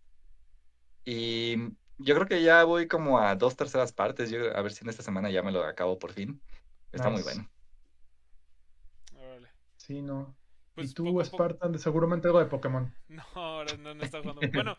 Y 1.05 1.57
yo 1.99 2.15
creo 2.15 2.27
que 2.27 2.43
ya 2.43 2.65
voy 2.65 2.89
como 2.89 3.19
a 3.19 3.35
dos 3.35 3.57
terceras 3.57 3.93
partes, 3.93 4.31
yo, 4.31 4.57
a 4.57 4.63
ver 4.63 4.73
si 4.73 4.85
en 4.85 4.91
esta 4.91 5.03
semana 5.03 5.31
ya 5.31 5.43
me 5.43 5.53
lo 5.53 5.65
acabo 5.65 5.99
por 5.99 6.13
fin. 6.13 6.41
Está 6.93 7.11
muy 7.11 7.23
bueno. 7.23 7.49
Órale. 9.17 9.49
Sí, 9.77 10.03
no. 10.03 10.37
Pues 10.75 10.91
y 10.91 10.95
tú, 10.95 11.09
a 11.09 11.25
poco. 11.25 11.25
Spartan, 11.25 11.73
de 11.73 11.79
seguramente 11.79 12.29
algo 12.29 12.39
de 12.39 12.47
Pokémon. 12.47 12.93
No, 13.09 13.25
ahora 13.35 13.77
no, 13.77 13.95
no 13.95 14.03
está 14.03 14.21
jugando. 14.21 14.41
Bueno, 14.53 14.79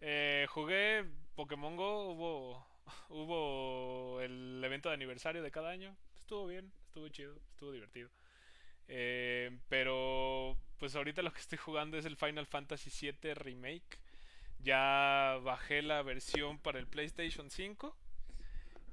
eh, 0.00 0.46
jugué 0.50 1.04
Pokémon 1.34 1.76
Go, 1.76 2.12
hubo, 2.12 2.66
hubo 3.08 4.20
el 4.20 4.62
evento 4.62 4.88
de 4.88 4.96
aniversario 4.96 5.42
de 5.42 5.50
cada 5.50 5.70
año. 5.70 5.96
Estuvo 6.16 6.46
bien, 6.46 6.72
estuvo 6.86 7.08
chido, 7.08 7.36
estuvo 7.52 7.72
divertido. 7.72 8.10
Eh, 8.88 9.56
pero 9.68 10.58
pues 10.78 10.96
ahorita 10.96 11.22
lo 11.22 11.32
que 11.32 11.40
estoy 11.40 11.58
jugando 11.58 11.96
es 11.96 12.04
el 12.04 12.16
Final 12.16 12.46
Fantasy 12.46 12.90
VII 12.90 13.34
Remake. 13.34 13.98
Ya 14.62 15.38
bajé 15.42 15.82
la 15.82 16.02
versión 16.02 16.58
para 16.58 16.78
el 16.78 16.86
PlayStation 16.86 17.50
5. 17.50 17.96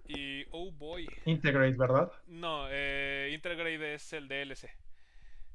Y 0.07 0.45
oh 0.51 0.71
boy. 0.71 1.07
Integrate, 1.25 1.75
¿verdad? 1.75 2.11
No, 2.27 2.67
eh, 2.69 3.31
Intergrade 3.33 3.93
es 3.95 4.13
el 4.13 4.27
DLC. 4.27 4.69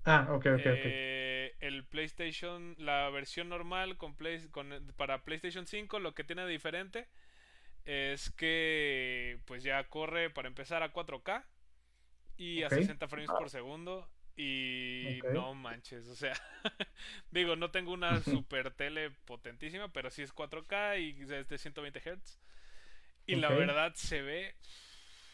Ah, 0.04 0.26
ok, 0.30 0.46
ok, 0.46 0.52
ok. 0.54 0.64
Eh, 0.66 1.54
el 1.60 1.84
PlayStation, 1.86 2.74
la 2.78 3.08
versión 3.10 3.48
normal 3.48 3.96
con 3.96 4.14
Play- 4.16 4.48
con- 4.50 4.92
para 4.96 5.24
PlayStation 5.24 5.66
5, 5.66 6.00
lo 6.00 6.14
que 6.14 6.24
tiene 6.24 6.42
de 6.44 6.50
diferente 6.52 7.08
es 7.84 8.30
que 8.32 9.38
pues 9.46 9.62
ya 9.62 9.82
corre 9.88 10.28
para 10.30 10.48
empezar 10.48 10.82
a 10.82 10.92
4K 10.92 11.44
y 12.36 12.62
a 12.62 12.68
60 12.80 13.08
frames 13.08 13.30
por 13.38 13.48
segundo 13.50 14.08
y 14.36 15.22
no 15.26 15.54
manches, 15.54 16.06
o 16.08 16.16
sea, 16.16 16.34
digo, 17.30 17.56
no 17.56 17.70
tengo 17.70 17.92
una 17.92 18.22
super 18.22 18.70
tele 18.72 19.10
potentísima, 19.26 19.92
pero 19.92 20.10
sí 20.10 20.22
es 20.22 20.32
4K 20.32 20.98
y 20.98 21.22
es 21.32 21.48
de 21.48 21.58
120 21.58 22.00
Hz 22.00 22.40
y 23.26 23.36
la 23.36 23.52
verdad 23.52 23.94
se 23.94 24.22
ve 24.22 24.54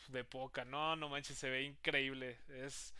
de 0.09 0.25
poca, 0.25 0.65
no, 0.65 0.97
no 0.97 1.09
manches, 1.09 1.39
se 1.39 1.51
ve 1.51 1.63
increíble, 1.65 2.39
es 2.49 2.95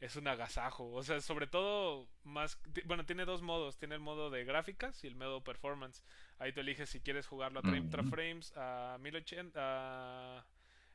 es 0.00 0.16
un 0.16 0.28
agasajo. 0.28 0.92
O 0.92 1.02
sea, 1.02 1.20
sobre 1.20 1.46
todo, 1.46 2.08
más. 2.24 2.58
Bueno, 2.84 3.06
tiene 3.06 3.24
dos 3.24 3.40
modos: 3.42 3.78
tiene 3.78 3.94
el 3.94 4.00
modo 4.02 4.28
de 4.30 4.44
gráficas 4.44 5.02
y 5.04 5.06
el 5.06 5.14
modo 5.14 5.42
performance. 5.42 6.02
Ahí 6.38 6.52
tú 6.52 6.60
eliges 6.60 6.90
si 6.90 7.00
quieres 7.00 7.26
jugarlo 7.26 7.60
a 7.60 7.64
30 7.64 8.02
Mm. 8.02 8.04
frames, 8.04 8.52
a 8.56 8.98
1080. 9.00 9.60
a- 9.62 10.46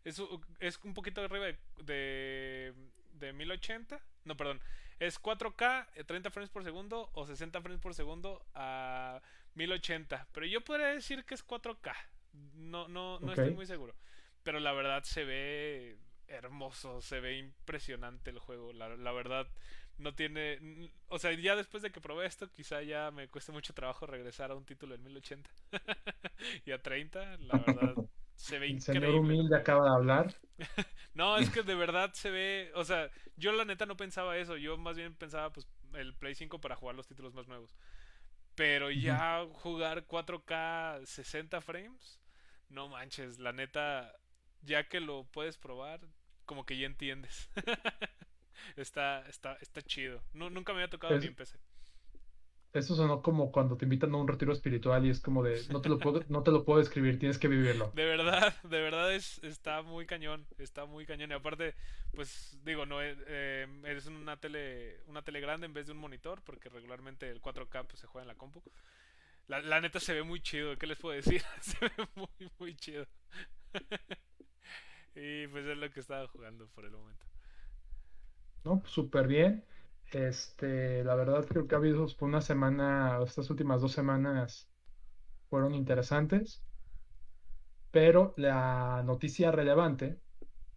Es, 0.04 0.22
es 0.60 0.80
un 0.84 0.94
poquito 0.94 1.22
arriba 1.22 1.46
de, 1.48 1.58
de, 1.84 2.74
de 3.14 3.34
1080. 3.34 4.02
No, 4.26 4.36
perdón. 4.38 4.62
Es 5.00 5.18
4K, 5.22 5.88
eh, 5.96 6.04
30 6.04 6.30
frames 6.30 6.50
por 6.50 6.64
segundo 6.64 7.10
o 7.14 7.26
60 7.26 7.62
frames 7.62 7.82
por 7.82 7.94
segundo 7.94 8.46
a 8.54 9.22
1080. 9.56 10.28
Pero 10.32 10.46
yo 10.46 10.62
podría 10.62 10.88
decir 10.88 11.24
que 11.26 11.36
es 11.36 11.46
4K. 11.46 11.94
No, 12.54 12.88
no, 12.88 13.20
no 13.20 13.32
estoy 13.32 13.54
muy 13.54 13.66
seguro. 13.66 13.96
Pero 14.44 14.60
la 14.60 14.74
verdad 14.74 15.04
se 15.04 15.24
ve 15.24 15.98
hermoso, 16.28 17.02
se 17.02 17.20
ve 17.20 17.38
impresionante 17.38 18.30
el 18.30 18.40
juego. 18.40 18.74
La, 18.74 18.96
la 18.96 19.12
verdad, 19.12 19.48
no 19.98 20.16
tiene. 20.16 20.92
O 21.08 21.20
sea, 21.20 21.34
ya 21.34 21.56
después 21.56 21.84
de 21.84 21.92
que 21.92 22.02
probé 22.02 22.26
esto, 22.26 22.52
quizá 22.52 22.82
ya 22.82 23.12
me 23.12 23.28
cueste 23.28 23.52
mucho 23.52 23.74
trabajo 23.74 24.06
regresar 24.06 24.52
a 24.52 24.56
un 24.56 24.66
título 24.66 24.96
en 24.96 25.04
1080 25.04 25.50
y 26.66 26.72
a 26.72 26.82
30. 26.82 27.38
La 27.38 27.58
verdad, 27.60 27.96
se 28.40 28.60
ve 28.60 28.68
El 28.68 28.74
increíble. 28.74 29.08
señor 29.08 29.16
humilde 29.16 29.56
acaba 29.56 29.86
de 29.86 29.96
hablar. 29.96 30.36
No, 31.14 31.38
es 31.38 31.50
que 31.50 31.64
de 31.64 31.76
verdad 31.76 32.14
se 32.14 32.32
ve. 32.32 32.72
O 32.76 32.86
sea, 32.86 33.10
yo 33.36 33.52
la 33.52 33.66
neta 33.66 33.86
no 33.86 33.98
pensaba 33.98 34.38
eso. 34.38 34.58
Yo 34.58 34.78
más 34.78 34.96
bien 34.98 35.16
pensaba, 35.16 35.52
pues, 35.52 35.68
el 35.94 36.16
Play 36.16 36.36
5 36.36 36.62
para 36.62 36.76
jugar 36.76 36.96
los 36.96 37.08
títulos 37.08 37.34
más 37.34 37.48
nuevos. 37.48 37.76
Pero 38.56 38.92
ya 38.92 39.46
jugar 39.54 40.06
4K 40.08 41.06
60 41.06 41.62
frames, 41.62 42.20
no 42.70 42.90
manches, 42.90 43.40
la 43.40 43.54
neta, 43.54 44.14
ya 44.62 44.88
que 44.90 45.00
lo 45.02 45.26
puedes 45.26 45.58
probar, 45.58 46.02
como 46.46 46.66
que 46.66 46.78
ya 46.78 46.86
entiendes. 46.88 47.50
está, 48.76 49.26
está, 49.28 49.56
está 49.62 49.82
chido. 49.82 50.24
Nu- 50.34 50.50
nunca 50.50 50.74
me 50.74 50.80
había 50.80 50.90
tocado 50.90 51.16
Es- 51.16 51.22
ni 51.22 51.28
en 51.28 51.36
PC. 51.36 51.60
Eso 52.72 52.96
sonó 52.96 53.24
como 53.24 53.52
cuando 53.52 53.78
te 53.78 53.86
invitan 53.86 54.14
a 54.14 54.18
un 54.18 54.28
retiro 54.28 54.54
espiritual 54.54 55.04
y 55.04 55.10
es 55.10 55.20
como 55.20 55.42
de, 55.42 55.64
no 55.72 55.82
te 55.82 55.90
lo 55.90 55.98
puedo, 55.98 56.24
no 56.30 56.44
te 56.44 56.52
lo 56.52 56.64
puedo 56.64 56.78
describir, 56.78 57.18
tienes 57.18 57.40
que 57.40 57.48
vivirlo. 57.48 57.92
De 57.96 58.06
verdad, 58.06 58.54
de 58.64 58.82
verdad 58.82 59.14
es, 59.14 59.44
está 59.44 59.82
muy 59.82 60.06
cañón, 60.06 60.46
está 60.60 60.86
muy 60.86 61.06
cañón. 61.08 61.32
Y 61.32 61.34
aparte, 61.34 61.74
pues 62.14 62.60
digo, 62.64 62.86
no 62.86 63.02
eh, 63.02 63.68
es 63.86 64.06
una 64.06 64.38
tele, 64.38 65.00
una 65.08 65.24
tele 65.24 65.42
grande 65.42 65.66
en 65.66 65.74
vez 65.74 65.88
de 65.88 65.94
un 65.94 65.98
monitor, 65.98 66.42
porque 66.44 66.70
regularmente 66.70 67.30
el 67.30 67.42
4K 67.42 67.88
pues, 67.88 68.00
se 68.00 68.08
juega 68.08 68.24
en 68.24 68.28
la 68.28 68.36
compu. 68.36 68.62
La, 69.48 69.62
la 69.62 69.82
neta 69.82 70.00
se 70.00 70.14
ve 70.14 70.22
muy 70.22 70.40
chido, 70.40 70.78
¿qué 70.78 70.86
les 70.86 71.00
puedo 71.00 71.16
decir? 71.16 71.42
Se 71.62 71.76
ve 71.80 72.08
muy, 72.14 72.52
muy 72.60 72.76
chido. 72.76 73.08
y 75.16 75.48
pues 75.48 75.66
es 75.66 75.76
lo 75.76 75.90
que 75.90 76.02
estaba 76.02 76.28
jugando 76.28 76.68
por 76.68 76.86
el 76.86 76.92
momento. 76.92 77.26
¿No? 78.64 78.80
Pues, 78.82 78.92
Súper 78.94 79.26
bien. 79.28 79.66
Este, 80.12 81.04
la 81.04 81.14
verdad 81.16 81.46
creo 81.48 81.68
que 81.68 81.76
ha 81.76 81.78
habido 81.78 82.08
por 82.18 82.28
una 82.30 82.42
semana, 82.42 83.20
estas 83.24 83.50
últimas 83.52 83.82
dos 83.82 83.92
semanas 83.92 84.70
fueron 85.50 85.76
interesantes, 85.76 86.66
pero 87.92 88.34
la 88.38 89.02
noticia 89.06 89.52
relevante 89.52 90.22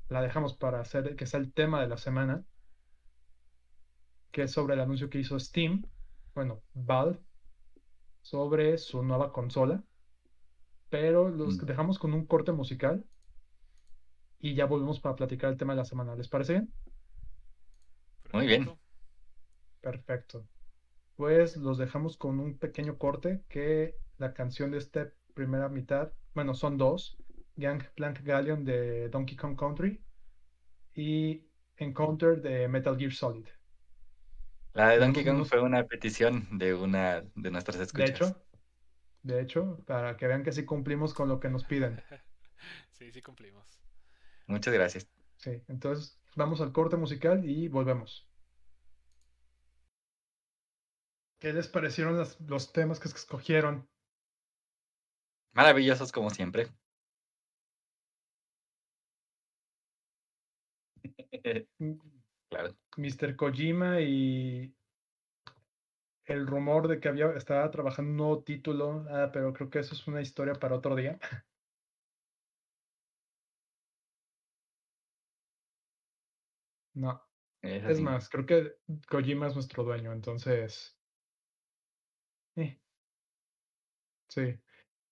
la 0.08 0.22
dejamos 0.22 0.56
para 0.56 0.80
hacer 0.80 1.16
que 1.16 1.26
sea 1.26 1.40
el 1.40 1.52
tema 1.54 1.80
de 1.82 1.88
la 1.88 1.98
semana, 1.98 2.44
que 4.30 4.42
es 4.42 4.52
sobre 4.52 4.74
el 4.74 4.80
anuncio 4.80 5.08
que 5.10 5.18
hizo 5.20 5.38
Steam, 5.38 5.82
bueno, 6.34 6.62
Valve, 6.74 7.20
sobre 8.22 8.78
su 8.78 9.02
nueva 9.02 9.32
consola, 9.32 9.84
pero 10.88 11.28
los 11.28 11.56
Mm. 11.56 11.66
dejamos 11.66 11.98
con 11.98 12.14
un 12.14 12.24
corte 12.26 12.52
musical 12.52 13.04
y 14.38 14.54
ya 14.54 14.66
volvemos 14.66 15.00
para 15.00 15.14
platicar 15.16 15.50
el 15.50 15.56
tema 15.56 15.72
de 15.72 15.78
la 15.78 15.84
semana. 15.86 16.14
¿Les 16.16 16.28
parece 16.28 16.52
bien? 16.54 16.74
Muy 18.32 18.46
bien. 18.46 18.72
Perfecto. 19.82 20.48
Pues 21.16 21.56
los 21.56 21.78
dejamos 21.78 22.16
con 22.18 22.40
un 22.40 22.58
pequeño 22.58 22.98
corte 22.98 23.44
que 23.48 23.96
la 24.18 24.34
canción 24.34 24.70
de 24.72 24.78
esta 24.78 25.12
primera 25.34 25.68
mitad, 25.68 26.12
bueno, 26.34 26.54
son 26.54 26.78
dos, 26.78 27.18
Gangplank 27.56 28.22
Galleon 28.22 28.64
de 28.64 29.08
Donkey 29.10 29.36
Kong 29.36 29.56
Country 29.58 30.04
y 30.94 31.46
Encounter 31.78 32.42
de 32.42 32.68
Metal 32.68 32.98
Gear 32.98 33.12
Solid. 33.12 33.46
La 34.74 34.90
de 34.90 34.98
Donkey 34.98 35.24
Kong 35.24 35.46
fue 35.46 35.62
una 35.62 35.86
petición 35.86 36.46
de 36.58 36.74
una 36.74 37.22
de 37.34 37.50
nuestras 37.50 37.80
De 37.92 38.04
escuchas. 38.04 38.06
hecho, 38.06 38.42
de 39.22 39.40
hecho, 39.42 39.84
para 39.86 40.16
que 40.16 40.26
vean 40.28 40.44
que 40.44 40.52
sí 40.52 40.64
cumplimos 40.66 41.14
con 41.14 41.28
lo 41.28 41.40
que 41.40 41.50
nos 41.50 41.64
piden. 41.64 42.02
Sí, 42.92 43.12
sí 43.12 43.22
cumplimos. 43.22 43.80
Muchas 44.46 44.72
gracias. 44.74 45.08
Sí, 45.36 45.62
entonces 45.68 46.18
vamos 46.36 46.60
al 46.62 46.72
corte 46.72 46.96
musical 46.96 47.44
y 47.48 47.68
volvemos. 47.68 48.26
¿Qué 51.42 51.52
les 51.52 51.66
parecieron 51.66 52.24
los 52.46 52.72
temas 52.72 53.00
que 53.00 53.08
escogieron? 53.08 53.84
Maravillosos 55.52 56.12
como 56.12 56.30
siempre. 56.30 56.68
Claro. 62.48 62.76
Mr. 62.96 63.34
Kojima 63.34 64.00
y 64.02 64.72
el 66.26 66.46
rumor 66.46 66.86
de 66.86 67.00
que 67.00 67.08
había, 67.08 67.32
estaba 67.32 67.68
trabajando 67.72 68.10
un 68.12 68.16
nuevo 68.18 68.44
título, 68.44 69.04
ah, 69.10 69.30
pero 69.32 69.52
creo 69.52 69.68
que 69.68 69.80
eso 69.80 69.94
es 69.96 70.06
una 70.06 70.20
historia 70.20 70.52
para 70.54 70.76
otro 70.76 70.94
día. 70.94 71.18
No, 76.94 77.20
Es 77.62 77.82
es 77.84 78.00
más, 78.00 78.28
creo 78.28 78.44
que 78.46 78.74
Kojima 79.08 79.48
es 79.48 79.54
nuestro 79.54 79.82
dueño, 79.82 80.12
entonces... 80.12 81.01
sí, 84.28 84.58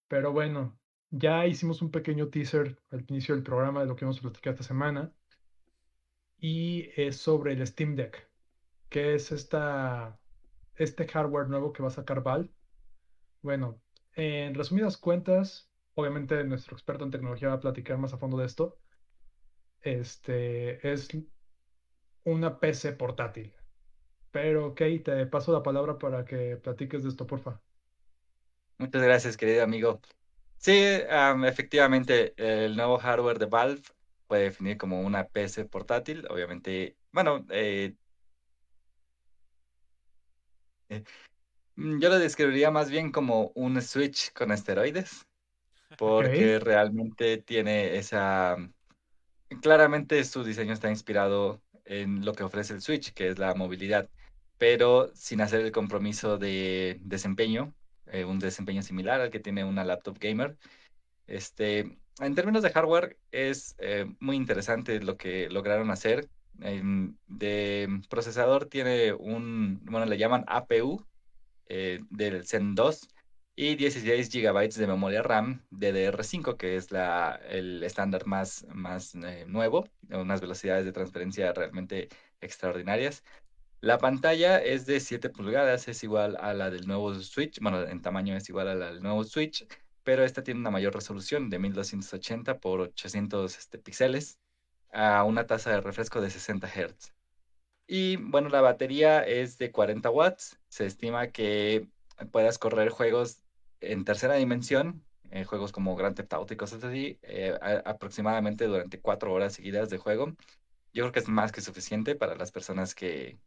pero 0.09 0.33
bueno, 0.33 0.79
ya 1.11 1.47
hicimos 1.47 1.83
un 1.83 1.91
pequeño 1.91 2.29
teaser 2.31 2.81
al 2.91 3.05
inicio 3.09 3.35
del 3.35 3.45
programa 3.45 3.81
de 3.81 3.87
lo 3.87 3.97
que 3.97 4.05
vamos 4.05 4.19
a 4.19 4.23
platicar 4.23 4.55
esta 4.55 4.65
semana 4.65 5.13
y 6.39 6.91
es 6.97 7.17
sobre 7.19 7.53
el 7.53 7.67
Steam 7.67 7.95
Deck, 7.97 8.31
que 8.89 9.15
es 9.15 9.33
esta, 9.33 10.19
este 10.77 11.07
hardware 11.07 11.49
nuevo 11.49 11.73
que 11.73 11.83
va 11.83 11.89
a 11.89 11.93
sacar 11.93 12.23
Valve. 12.23 12.51
Bueno, 13.43 13.83
en 14.15 14.55
resumidas 14.55 14.97
cuentas, 14.97 15.71
obviamente 15.95 16.43
nuestro 16.45 16.77
experto 16.77 17.05
en 17.05 17.11
tecnología 17.11 17.49
va 17.49 17.55
a 17.55 17.61
platicar 17.61 17.99
más 17.99 18.13
a 18.15 18.19
fondo 18.19 18.39
de 18.39 18.47
esto. 18.47 18.79
Este 19.81 20.93
es 20.93 21.09
una 22.25 22.59
PC 22.59 22.93
portátil. 22.95 23.60
Pero, 24.31 24.69
ok, 24.69 24.81
te 25.05 25.27
paso 25.27 25.53
la 25.53 25.63
palabra 25.63 25.99
para 25.99 26.25
que 26.25 26.57
platiques 26.57 27.03
de 27.03 27.09
esto, 27.09 27.27
porfa. 27.27 27.61
Muchas 28.79 29.03
gracias, 29.03 29.37
querido 29.37 29.63
amigo. 29.65 30.01
Sí, 30.57 30.73
am, 31.11 31.45
efectivamente, 31.45 32.35
el 32.37 32.77
nuevo 32.77 32.99
hardware 32.99 33.39
de 33.39 33.47
Valve 33.47 33.83
puede 34.27 34.45
definir 34.45 34.77
como 34.77 35.01
una 35.01 35.27
PC 35.27 35.65
portátil. 35.65 36.27
Obviamente, 36.31 36.97
bueno, 37.13 37.45
eh, 37.51 37.95
eh, 40.89 41.03
mm, 41.77 42.01
yo 42.01 42.09
lo 42.09 42.19
describiría 42.19 42.71
más 42.71 42.91
bien 42.91 43.11
como 43.11 43.53
un 43.55 43.81
Switch 43.83 44.33
con 44.33 44.53
esteroides, 44.53 45.27
porque 45.99 46.59
realmente 46.59 47.39
tiene 47.39 47.97
esa... 47.97 48.57
Claramente 49.63 50.23
su 50.25 50.45
diseño 50.45 50.73
está 50.73 50.91
inspirado 50.91 51.61
en 51.85 52.25
lo 52.25 52.35
que 52.35 52.45
ofrece 52.45 52.75
el 52.75 52.83
Switch, 52.83 53.13
que 53.13 53.29
es 53.29 53.39
la 53.39 53.55
movilidad, 53.55 54.09
pero 54.61 55.11
sin 55.15 55.41
hacer 55.41 55.63
el 55.63 55.73
compromiso 55.73 56.37
de 56.37 56.99
desempeño, 57.01 57.75
eh, 58.09 58.27
un 58.27 58.39
desempeño 58.39 58.83
similar 58.83 59.23
al 59.23 59.31
que 59.31 59.41
tiene 59.41 59.65
una 59.65 59.85
laptop 59.85 60.19
gamer. 60.21 60.59
Este, 61.27 61.99
en 62.21 62.35
términos 62.35 62.63
de 62.63 62.71
hardware, 62.71 63.19
es 63.33 63.75
eh, 63.79 64.07
muy 64.21 64.37
interesante 64.37 65.01
lo 65.01 65.17
que 65.17 65.49
lograron 65.49 65.91
hacer. 65.91 66.29
En- 66.61 67.19
de 67.27 68.03
procesador 68.11 68.67
tiene 68.67 69.15
un, 69.15 69.81
bueno, 69.87 70.05
le 70.05 70.19
llaman 70.19 70.45
APU 70.47 71.07
eh, 71.69 72.01
del 72.11 72.47
Zen 72.47 72.75
2 72.75 73.09
y 73.57 73.77
16 73.77 74.29
gigabytes 74.31 74.77
de 74.77 74.87
memoria 74.87 75.23
RAM 75.23 75.65
DDR5, 75.71 76.59
que 76.59 76.77
es 76.77 76.91
la, 76.93 77.41
el 77.49 77.83
estándar 77.83 78.27
más, 78.27 78.67
más 78.75 79.15
eh, 79.15 79.47
nuevo, 79.47 79.89
unas 80.11 80.43
velocidades 80.43 80.85
de 80.85 80.93
transferencia 80.93 81.51
realmente 81.55 82.09
extraordinarias. 82.43 83.25
La 83.83 83.97
pantalla 83.97 84.59
es 84.59 84.85
de 84.85 85.01
7 85.01 85.31
pulgadas, 85.31 85.89
es 85.89 86.03
igual 86.05 86.37
a 86.39 86.53
la 86.53 86.71
del 86.71 86.87
nuevo 86.87 87.15
Switch, 87.15 87.61
bueno, 87.61 87.83
en 87.83 88.03
tamaño 88.03 88.37
es 88.37 88.47
igual 88.51 88.69
a 88.69 88.75
la 88.75 88.93
del 88.93 89.03
nuevo 89.03 89.25
Switch, 89.25 89.67
pero 90.03 90.23
esta 90.23 90.43
tiene 90.43 90.61
una 90.61 90.71
mayor 90.71 90.95
resolución 90.95 91.49
de 91.49 91.59
1280 91.59 92.59
por 92.61 92.81
800 92.81 93.57
este, 93.57 93.79
píxeles 93.79 94.39
a 94.93 95.25
una 95.25 95.47
tasa 95.47 95.71
de 95.71 95.81
refresco 95.81 96.21
de 96.21 96.29
60 96.31 96.69
Hz. 96.69 97.15
Y 97.87 98.17
bueno, 98.17 98.51
la 98.51 98.61
batería 98.61 99.23
es 99.23 99.59
de 99.59 99.73
40 99.73 100.11
watts. 100.11 100.59
Se 100.69 100.87
estima 100.87 101.29
que 101.29 101.89
puedas 102.33 102.59
correr 102.59 102.91
juegos 102.91 103.43
en 103.81 104.05
tercera 104.05 104.35
dimensión, 104.35 105.05
eh, 105.31 105.45
juegos 105.45 105.73
como 105.73 105.97
Grand 105.97 106.17
Theft 106.17 106.33
Auto 106.35 106.55
y 106.55 106.57
cosas 106.59 106.85
así, 106.85 107.19
eh, 107.23 107.59
aproximadamente 107.85 108.67
durante 108.67 109.01
4 109.01 109.33
horas 109.33 109.55
seguidas 109.55 109.91
de 109.91 109.99
juego. 109.99 110.37
Yo 110.93 111.05
creo 111.05 111.13
que 111.13 111.21
es 111.21 111.29
más 111.29 111.51
que 111.53 111.63
suficiente 111.63 112.15
para 112.15 112.37
las 112.37 112.53
personas 112.53 112.95
que, 112.95 113.39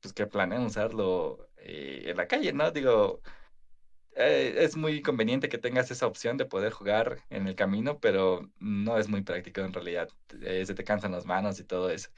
pues, 0.00 0.14
que 0.14 0.26
planean 0.26 0.64
usarlo 0.64 1.50
eh, 1.56 2.04
en 2.06 2.16
la 2.16 2.26
calle, 2.28 2.52
¿no? 2.52 2.70
Digo, 2.70 3.22
eh, 4.12 4.54
es 4.58 4.76
muy 4.76 5.02
conveniente 5.02 5.48
que 5.48 5.58
tengas 5.58 5.90
esa 5.90 6.06
opción 6.06 6.36
de 6.36 6.46
poder 6.46 6.72
jugar 6.72 7.22
en 7.30 7.46
el 7.48 7.54
camino, 7.56 8.00
pero 8.00 8.50
no 8.58 8.98
es 8.98 9.08
muy 9.08 9.22
práctico 9.22 9.60
en 9.62 9.72
realidad. 9.72 10.08
Eh, 10.42 10.64
se 10.66 10.74
te 10.74 10.84
cansan 10.84 11.12
las 11.12 11.26
manos 11.26 11.60
y 11.60 11.64
todo 11.64 11.90
eso. 11.90 12.10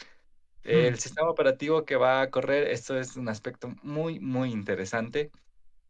Hmm, 0.64 0.72
El 0.72 0.98
sistema 0.98 1.30
operativo 1.30 1.84
que 1.84 1.96
va 1.96 2.22
a 2.22 2.30
correr, 2.30 2.68
esto 2.68 2.98
es 2.98 3.16
un 3.16 3.28
aspecto 3.28 3.70
muy, 3.82 4.20
muy 4.20 4.50
interesante 4.52 5.30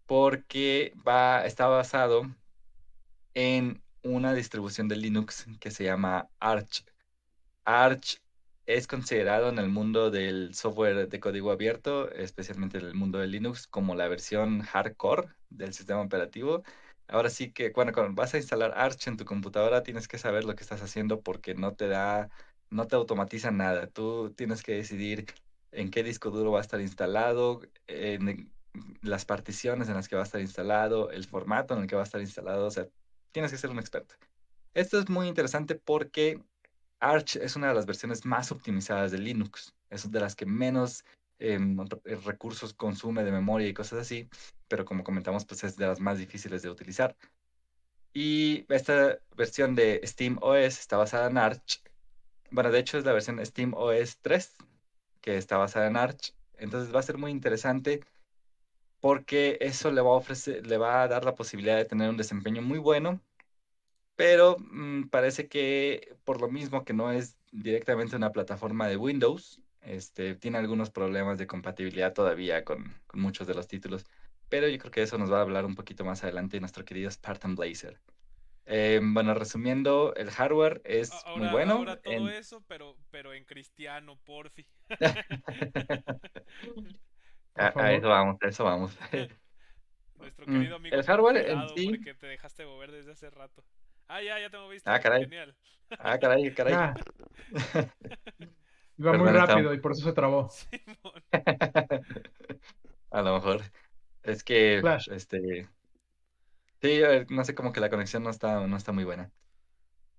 porque 0.07 0.95
va, 1.07 1.47
está 1.47 1.69
basado 1.69 2.25
en 3.35 3.83
una 4.03 4.35
distribución 4.35 4.89
de 4.89 4.97
Linux 4.97 5.47
que 5.61 5.71
se 5.71 5.85
llama 5.85 6.29
Arch. 6.41 6.85
Arch 7.65 8.21
es 8.69 8.87
considerado 8.87 9.49
en 9.49 9.59
el 9.59 9.71
mundo 9.71 10.11
del 10.11 10.55
software 10.55 11.09
de 11.09 11.21
código 11.21 11.51
abierto, 11.51 12.13
especialmente 12.13 12.77
en 12.77 12.85
el 12.85 12.95
mundo 12.95 13.19
de 13.19 13.27
Linux, 13.27 13.67
como 13.67 13.95
la 13.95 14.09
versión 14.09 14.61
hardcore 14.61 15.29
del 15.49 15.73
sistema 15.73 16.03
operativo. 16.03 16.63
Ahora 17.09 17.31
sí 17.31 17.51
que, 17.51 17.71
bueno, 17.71 17.93
cuando 17.95 18.15
vas 18.15 18.35
a 18.35 18.37
instalar 18.37 18.75
Arch 18.77 19.09
en 19.09 19.17
tu 19.17 19.25
computadora, 19.25 19.83
tienes 19.83 20.07
que 20.07 20.19
saber 20.19 20.45
lo 20.45 20.55
que 20.55 20.65
estás 20.65 20.83
haciendo 20.83 21.23
porque 21.23 21.55
no 21.55 21.77
te 21.77 21.89
da, 21.89 22.29
no 22.69 22.87
te 22.87 22.97
automatiza 22.97 23.51
nada. 23.51 23.87
Tú 23.87 24.35
tienes 24.37 24.63
que 24.63 24.75
decidir 24.75 25.25
en 25.73 25.91
qué 25.91 26.03
disco 26.03 26.31
duro 26.31 26.53
va 26.53 26.59
a 26.59 26.63
estar 26.63 26.83
instalado, 26.83 27.63
en 27.87 28.53
las 29.01 29.25
particiones 29.25 29.89
en 29.89 29.95
las 29.95 30.09
que 30.09 30.17
va 30.17 30.23
a 30.23 30.27
estar 30.27 30.43
instalado, 30.43 31.11
el 31.11 31.25
formato 31.25 31.73
en 31.73 31.81
el 31.81 31.87
que 31.87 31.97
va 31.97 32.03
a 32.03 32.05
estar 32.05 32.21
instalado. 32.21 32.67
O 32.67 32.71
sea, 32.71 32.87
tienes 33.33 33.51
que 33.51 33.57
ser 33.57 33.71
un 33.71 33.79
experto. 33.79 34.15
Esto 34.75 34.99
es 34.99 35.09
muy 35.09 35.27
interesante 35.27 35.75
porque 35.75 36.43
Arch 37.01 37.37
es 37.37 37.57
una 37.57 37.69
de 37.69 37.75
las 37.75 37.87
versiones 37.87 38.25
más 38.25 38.51
optimizadas 38.53 39.11
de 39.13 39.19
Linux. 39.19 39.75
Es 39.91 40.11
de 40.11 40.21
las 40.21 40.35
que 40.35 40.47
menos 40.47 41.05
em, 41.39 41.79
re- 42.05 42.17
recursos 42.17 42.75
consume 42.75 43.25
de 43.25 43.33
memoria 43.33 43.69
y 43.69 43.75
cosas 43.75 44.01
así, 44.01 44.29
pero 44.69 44.85
como 44.85 45.05
comentamos, 45.05 45.45
pues 45.45 45.65
es 45.65 45.77
de 45.77 45.87
las 45.87 46.01
más 46.01 46.19
difíciles 46.19 46.63
de 46.63 46.71
utilizar. 46.71 47.17
Y 48.13 48.65
esta 48.73 49.19
versión 49.37 49.75
de 49.75 50.01
Steam 50.05 50.39
OS 50.41 50.81
está 50.81 50.97
basada 50.97 51.29
en 51.31 51.39
Arch. 51.39 51.83
Bueno, 52.51 52.71
de 52.71 52.79
hecho 52.81 52.99
es 52.99 53.05
la 53.05 53.13
versión 53.13 53.45
Steam 53.45 53.75
OS 53.75 54.19
3 54.21 54.57
que 55.21 55.37
está 55.37 55.57
basada 55.59 55.87
en 55.87 55.97
Arch. 55.97 56.35
Entonces 56.57 56.95
va 56.95 57.01
a 57.01 57.03
ser 57.05 57.19
muy 57.19 57.31
interesante 57.31 58.01
porque 59.01 59.59
eso 59.61 59.91
le 59.93 60.01
va 60.01 60.11
a 60.11 60.15
ofrecer, 60.15 60.67
le 60.67 60.77
va 60.77 61.03
a 61.03 61.09
dar 61.09 61.25
la 61.25 61.35
posibilidad 61.35 61.77
de 61.77 61.85
tener 61.85 62.11
un 62.11 62.17
desempeño 62.17 62.63
muy 62.63 62.79
bueno 62.79 63.21
pero 64.19 64.59
mm, 64.61 65.11
parece 65.11 65.49
que 65.49 66.19
por 66.25 66.43
lo 66.43 66.51
mismo 66.51 66.85
que 66.85 66.93
no 66.95 67.13
es 67.13 67.39
directamente 67.53 68.17
una 68.17 68.33
plataforma 68.33 68.89
de 68.89 68.99
Windows, 68.99 69.63
este, 69.81 70.35
tiene 70.37 70.59
algunos 70.59 70.91
problemas 70.91 71.39
de 71.39 71.47
compatibilidad 71.47 72.15
todavía 72.15 72.65
con, 72.65 73.01
con 73.07 73.21
muchos 73.23 73.47
de 73.47 73.55
los 73.55 73.69
títulos. 73.69 74.07
Pero 74.51 74.69
yo 74.69 74.79
creo 74.79 74.91
que 74.93 75.03
eso 75.03 75.19
nos 75.19 75.33
va 75.33 75.39
a 75.39 75.43
hablar 75.43 75.67
un 75.67 75.77
poquito 75.77 76.05
más 76.05 76.25
adelante 76.25 76.61
nuestro 76.61 76.85
querido 76.85 77.11
Spartan 77.11 77.57
Blazer. 77.57 78.03
Eh, 78.67 79.01
bueno, 79.03 79.35
resumiendo, 79.35 80.15
el 80.17 80.31
hardware 80.31 80.83
es 80.85 81.13
muy 81.37 81.49
bueno. 81.49 81.75
ahora 81.75 81.97
todo 82.03 82.29
En... 82.29 82.29
eso, 82.29 82.63
pero, 82.67 82.99
pero 83.11 83.33
en 83.35 83.45
cristiano, 83.45 84.19
porfi. 84.25 84.67
por 87.55 87.73
A, 87.77 87.85
a 87.85 87.93
eso 87.93 88.09
vamos, 88.09 88.37
a 88.43 88.49
eso 88.49 88.65
vamos. 88.65 88.99
Nuestro 90.17 90.45
Mm, 90.49 90.63
querido 90.63 90.77
amigo 90.77 90.97
El 90.97 91.05
hardware 91.05 91.51
en 91.51 91.69
sí. 91.77 91.91
porque 91.91 92.15
te 92.15 92.27
dejaste 92.27 92.67
mover 92.67 92.91
desde 92.93 93.13
hace 93.13 93.31
rato. 93.31 93.65
Ah, 94.09 94.23
ya, 94.23 94.39
ya 94.41 94.51
te 94.51 94.57
Ah, 94.57 94.61
moviste. 94.61 94.91
caray. 95.01 95.23
Genial. 95.25 95.55
Ah, 95.99 96.19
caray, 96.19 96.55
caray. 96.55 96.75
Ah, 96.75 96.95
iba 98.99 99.13
muy 99.13 99.29
estaba- 99.29 99.47
rápido 99.47 99.75
y 99.75 99.81
por 99.81 99.93
eso 99.93 100.03
se 100.05 100.13
trabó. 100.13 100.49
Simón. 100.51 101.23
A 103.11 103.23
lo 103.23 103.35
mejor. 103.35 103.63
Es 104.23 104.43
que, 104.45 104.79
Flash. 104.81 105.09
este, 105.11 105.69
Sí, 106.83 107.01
no 107.31 107.45
sé, 107.45 107.55
como 107.55 107.73
que 107.73 107.81
la 107.81 107.91
conexión 107.91 108.23
no 108.23 108.31
está, 108.31 108.67
no 108.67 108.77
está 108.77 108.93
muy 108.93 109.05
buena. 109.05 109.31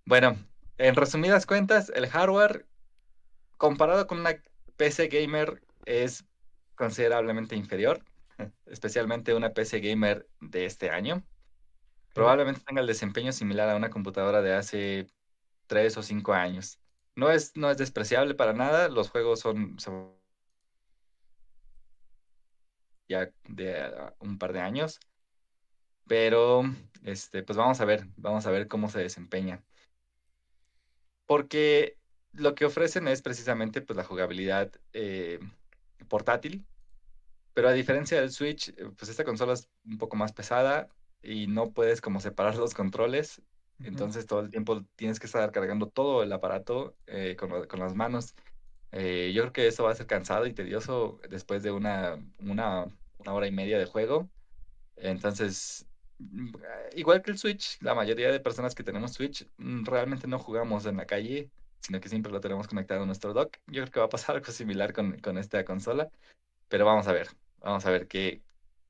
Bueno, 0.06 0.36
en 0.78 0.96
resumidas 0.96 1.46
cuentas, 1.46 1.90
el 1.96 2.08
hardware 2.08 2.66
comparado 3.58 4.08
con 4.08 4.20
una 4.20 4.42
PC 4.76 5.08
gamer 5.08 5.62
es 5.86 6.26
considerablemente 6.76 7.56
inferior, 7.56 8.04
especialmente 8.66 9.34
una 9.34 9.52
PC 9.54 9.80
gamer 9.80 10.28
de 10.42 10.66
este 10.66 10.90
año. 10.90 11.24
Probablemente 12.20 12.62
tenga 12.66 12.82
el 12.82 12.88
desempeño 12.88 13.32
similar 13.32 13.70
a 13.70 13.76
una 13.78 13.90
computadora 13.90 14.42
de 14.42 14.54
hace 14.54 15.08
tres 15.68 15.98
o 15.98 16.04
cinco 16.04 16.34
años. 16.34 16.80
No 17.16 17.32
es, 17.32 17.56
no 17.56 17.70
es 17.72 17.78
despreciable 17.78 18.36
para 18.36 18.54
nada, 18.54 18.90
los 18.90 19.10
juegos 19.10 19.40
son, 19.40 19.80
son 19.80 20.14
ya 23.08 23.32
de 23.48 23.82
ah, 23.82 24.16
un 24.20 24.38
par 24.38 24.54
de 24.54 24.62
años, 24.62 25.00
pero 26.08 26.64
este, 27.04 27.44
pues 27.44 27.58
vamos 27.58 27.80
a 27.82 27.86
ver, 27.86 28.08
vamos 28.18 28.46
a 28.46 28.52
ver 28.52 28.68
cómo 28.68 28.90
se 28.90 29.00
desempeña. 29.00 29.64
porque 31.26 31.98
lo 32.34 32.56
que 32.56 32.66
ofrecen 32.66 33.08
es 33.08 33.22
precisamente 33.22 33.82
pues, 33.82 33.98
la 33.98 34.04
jugabilidad 34.04 34.72
eh, 34.94 35.40
portátil, 36.08 36.66
pero 37.54 37.70
a 37.70 37.74
diferencia 37.74 38.20
del 38.20 38.32
Switch, 38.32 38.70
eh, 38.70 38.92
pues 38.98 39.10
esta 39.10 39.24
consola 39.26 39.54
es 39.54 39.70
un 39.86 39.98
poco 39.98 40.16
más 40.16 40.34
pesada 40.34 40.90
y 41.22 41.48
no 41.48 41.72
puedes 41.72 42.02
como 42.02 42.20
separar 42.20 42.56
los 42.58 42.74
controles, 42.74 43.42
entonces 43.84 44.26
todo 44.26 44.42
el 44.42 44.50
tiempo 44.50 44.84
tienes 44.96 45.20
que 45.20 45.28
estar 45.28 45.52
cargando 45.52 45.88
todo 45.88 46.22
el 46.24 46.32
aparato 46.34 46.98
eh, 47.08 47.36
con, 47.38 47.66
con 47.68 47.80
las 47.80 47.96
manos. 47.96 48.36
Eh, 48.92 49.32
yo 49.34 49.44
creo 49.44 49.54
que 49.54 49.68
eso 49.68 49.84
va 49.84 49.92
a 49.92 49.96
ser 49.96 50.08
cansado 50.08 50.46
y 50.48 50.54
tedioso 50.54 51.20
después 51.30 51.64
de 51.64 51.72
una, 51.72 52.18
una, 52.40 52.86
una 53.18 53.34
hora 53.34 53.48
y 53.48 53.52
media 53.52 53.78
de 53.78 53.86
juego. 53.86 54.30
Entonces, 54.96 55.88
mm, 56.18 56.52
igual 56.96 57.22
que 57.22 57.32
el 57.32 57.38
Switch, 57.38 57.82
la 57.82 57.96
mayoría 57.96 58.32
de 58.32 58.40
personas 58.40 58.76
que 58.76 58.84
tenemos 58.84 59.14
Switch 59.14 59.48
mm, 59.58 59.86
realmente 59.86 60.28
no 60.28 60.40
jugamos 60.40 60.86
en 60.86 60.98
la 60.98 61.06
calle, 61.06 61.50
sino 61.82 62.00
que 62.02 62.10
siempre 62.10 62.32
lo 62.32 62.42
tenemos 62.42 62.68
conectado 62.68 63.04
a 63.04 63.06
nuestro 63.06 63.34
dock. 63.34 63.58
Yo 63.68 63.84
creo 63.84 63.92
que 63.92 64.00
va 64.02 64.06
a 64.08 64.10
pasar 64.10 64.36
algo 64.38 64.52
similar 64.52 64.94
con, 64.94 65.20
con 65.20 65.38
esta 65.38 65.64
consola, 65.66 66.10
pero 66.68 66.86
vamos 66.86 67.08
a 67.08 67.14
ver, 67.14 67.30
vamos 67.60 67.86
a 67.86 67.92
ver 67.92 68.08
qué, 68.08 68.44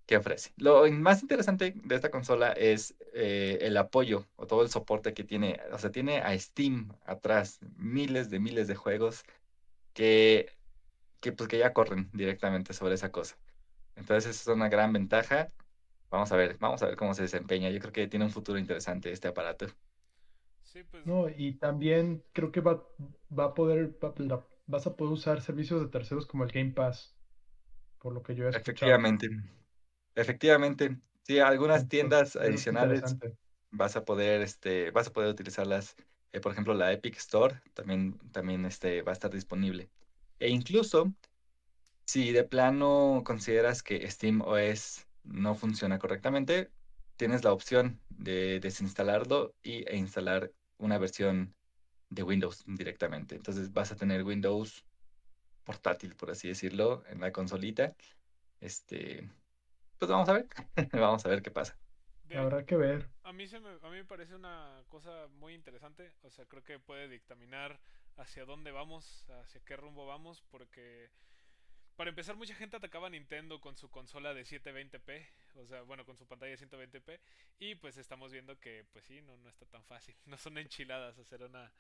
qué 0.10 0.18
ofrece. 0.18 0.52
Lo 0.58 0.90
más 0.92 1.22
interesante 1.22 1.74
de 1.76 1.96
esta 1.96 2.12
consola 2.12 2.54
es 2.54 2.96
eh, 3.14 3.60
el 3.62 3.78
apoyo 3.78 4.28
o 4.38 4.48
todo 4.48 4.64
el 4.64 4.72
soporte 4.72 5.14
que 5.14 5.24
tiene. 5.24 5.60
O 5.72 5.78
sea, 5.80 5.92
tiene 5.92 6.20
a 6.22 6.38
Steam 6.40 6.90
atrás, 7.06 7.60
miles 7.78 8.32
de 8.32 8.40
miles 8.40 8.68
de 8.68 8.76
juegos 8.76 9.24
que, 9.94 10.52
que, 11.22 11.34
pues, 11.34 11.50
que 11.50 11.60
ya 11.60 11.74
corren 11.74 12.10
directamente 12.14 12.74
sobre 12.74 12.96
esa 12.96 13.12
cosa. 13.12 13.38
Entonces, 13.96 14.32
esa 14.38 14.52
es 14.52 14.56
una 14.58 14.70
gran 14.70 14.94
ventaja. 14.94 15.48
vamos 16.12 16.32
a 16.32 16.38
ver, 16.38 16.58
vamos 16.60 16.82
a 16.84 16.88
ver 16.88 16.98
cómo 16.98 17.14
se 17.16 17.24
desempeña. 17.24 17.70
Yo 17.72 17.80
creo 17.82 17.94
que 17.94 18.08
tiene 18.08 18.26
un 18.26 18.32
futuro 18.32 18.60
interesante 18.60 19.12
este 19.12 19.30
aparato. 19.30 19.68
Sí, 20.64 20.84
pues 20.84 21.06
No, 21.06 21.28
y 21.30 21.58
también 21.58 22.26
creo 22.34 22.52
que 22.52 22.62
va, 22.62 22.88
va 23.38 23.46
a 23.46 23.54
poder, 23.54 23.98
va- 24.04 24.14
la- 24.18 24.48
vas 24.68 24.86
a 24.88 24.96
poder 24.96 25.14
usar 25.14 25.42
servicios 25.42 25.82
de 25.82 25.88
terceros 25.88 26.26
como 26.28 26.44
el 26.44 26.52
Game 26.52 26.72
Pass, 26.72 27.18
por 28.00 28.14
lo 28.14 28.24
que 28.24 28.36
yo 28.36 28.48
he 28.48 28.50
escuchado. 28.52 29.00
Efectivamente, 29.00 29.28
efectivamente. 30.20 30.98
Sí, 31.24 31.40
algunas 31.40 31.88
tiendas 31.88 32.36
adicionales 32.36 33.04
vas 33.72 33.96
a 33.96 34.06
poder, 34.06 34.42
este, 34.42 34.92
vas 34.92 35.08
a 35.08 35.14
poder 35.14 35.30
utilizarlas. 35.30 35.96
eh, 36.32 36.40
por 36.40 36.52
ejemplo, 36.52 36.74
la 36.74 36.92
Epic 36.92 37.18
Store 37.18 37.62
también, 37.74 38.18
también 38.32 38.66
este, 38.66 39.02
va 39.02 39.12
a 39.12 39.14
estar 39.14 39.32
disponible. 39.32 39.90
E 40.40 40.50
incluso, 40.50 41.14
si 42.06 42.32
de 42.32 42.44
plano 42.44 43.24
consideras 43.26 43.84
que 43.84 44.10
Steam 44.10 44.42
OS 44.42 45.06
no 45.24 45.56
funciona 45.56 46.00
correctamente, 46.00 46.72
tienes 47.18 47.44
la 47.44 47.52
opción 47.52 48.00
de 48.10 48.60
desinstalarlo 48.60 49.54
y, 49.62 49.88
e 49.90 49.98
instalar 49.98 50.52
una 50.78 50.98
versión 50.98 51.54
de 52.10 52.24
Windows 52.24 52.64
directamente. 52.66 53.36
Entonces 53.36 53.72
vas 53.72 53.92
a 53.92 53.96
tener 53.96 54.24
Windows 54.24 54.86
portátil, 55.64 56.16
por 56.16 56.32
así 56.32 56.48
decirlo, 56.48 57.04
en 57.10 57.20
la 57.20 57.32
consolita. 57.32 57.94
Este, 58.62 59.30
pues 60.00 60.10
vamos 60.12 60.30
a 60.30 60.34
ver, 60.34 60.48
vamos 60.94 61.26
a 61.26 61.30
ver 61.30 61.42
qué 61.44 61.52
pasa. 61.52 61.78
ahí- 62.30 62.38
Habrá 62.38 62.66
que 62.66 62.76
ver. 62.78 63.10
a 63.24 63.34
mí 63.34 63.48
se 63.48 63.60
me, 63.60 63.70
a 63.70 63.90
mí 63.90 63.98
me 63.98 64.06
parece 64.06 64.36
una 64.36 64.84
cosa 64.90 65.28
muy 65.30 65.54
interesante, 65.56 66.14
o 66.24 66.32
sea, 66.32 66.46
creo 66.48 66.64
que 66.64 66.80
puede 66.80 67.10
dictaminar 67.10 67.80
hacia 68.18 68.46
dónde 68.46 68.72
vamos, 68.72 69.26
hacia 69.42 69.62
qué 69.66 69.78
rumbo 69.78 70.06
vamos, 70.08 70.44
porque 70.52 71.10
para 71.96 72.10
empezar 72.12 72.36
mucha 72.38 72.56
gente 72.56 72.78
atacaba 72.78 73.08
a 73.08 73.12
Nintendo 73.12 73.62
con 73.62 73.78
su 73.78 73.90
consola 73.92 74.34
de 74.34 74.46
720p, 74.46 75.28
o 75.56 75.68
sea, 75.68 75.84
bueno, 75.84 76.06
con 76.06 76.18
su 76.18 76.28
pantalla 76.28 76.52
de 76.52 76.58
120p, 76.58 77.20
y 77.60 77.76
pues 77.76 77.98
estamos 77.98 78.32
viendo 78.32 78.60
que 78.60 78.86
pues 78.94 79.06
sí, 79.06 79.22
no, 79.22 79.38
no 79.38 79.50
está 79.50 79.66
tan 79.68 79.86
fácil, 79.86 80.16
no 80.26 80.38
son 80.38 80.58
enchiladas 80.58 81.20
hacer 81.20 81.44
una, 81.44 81.72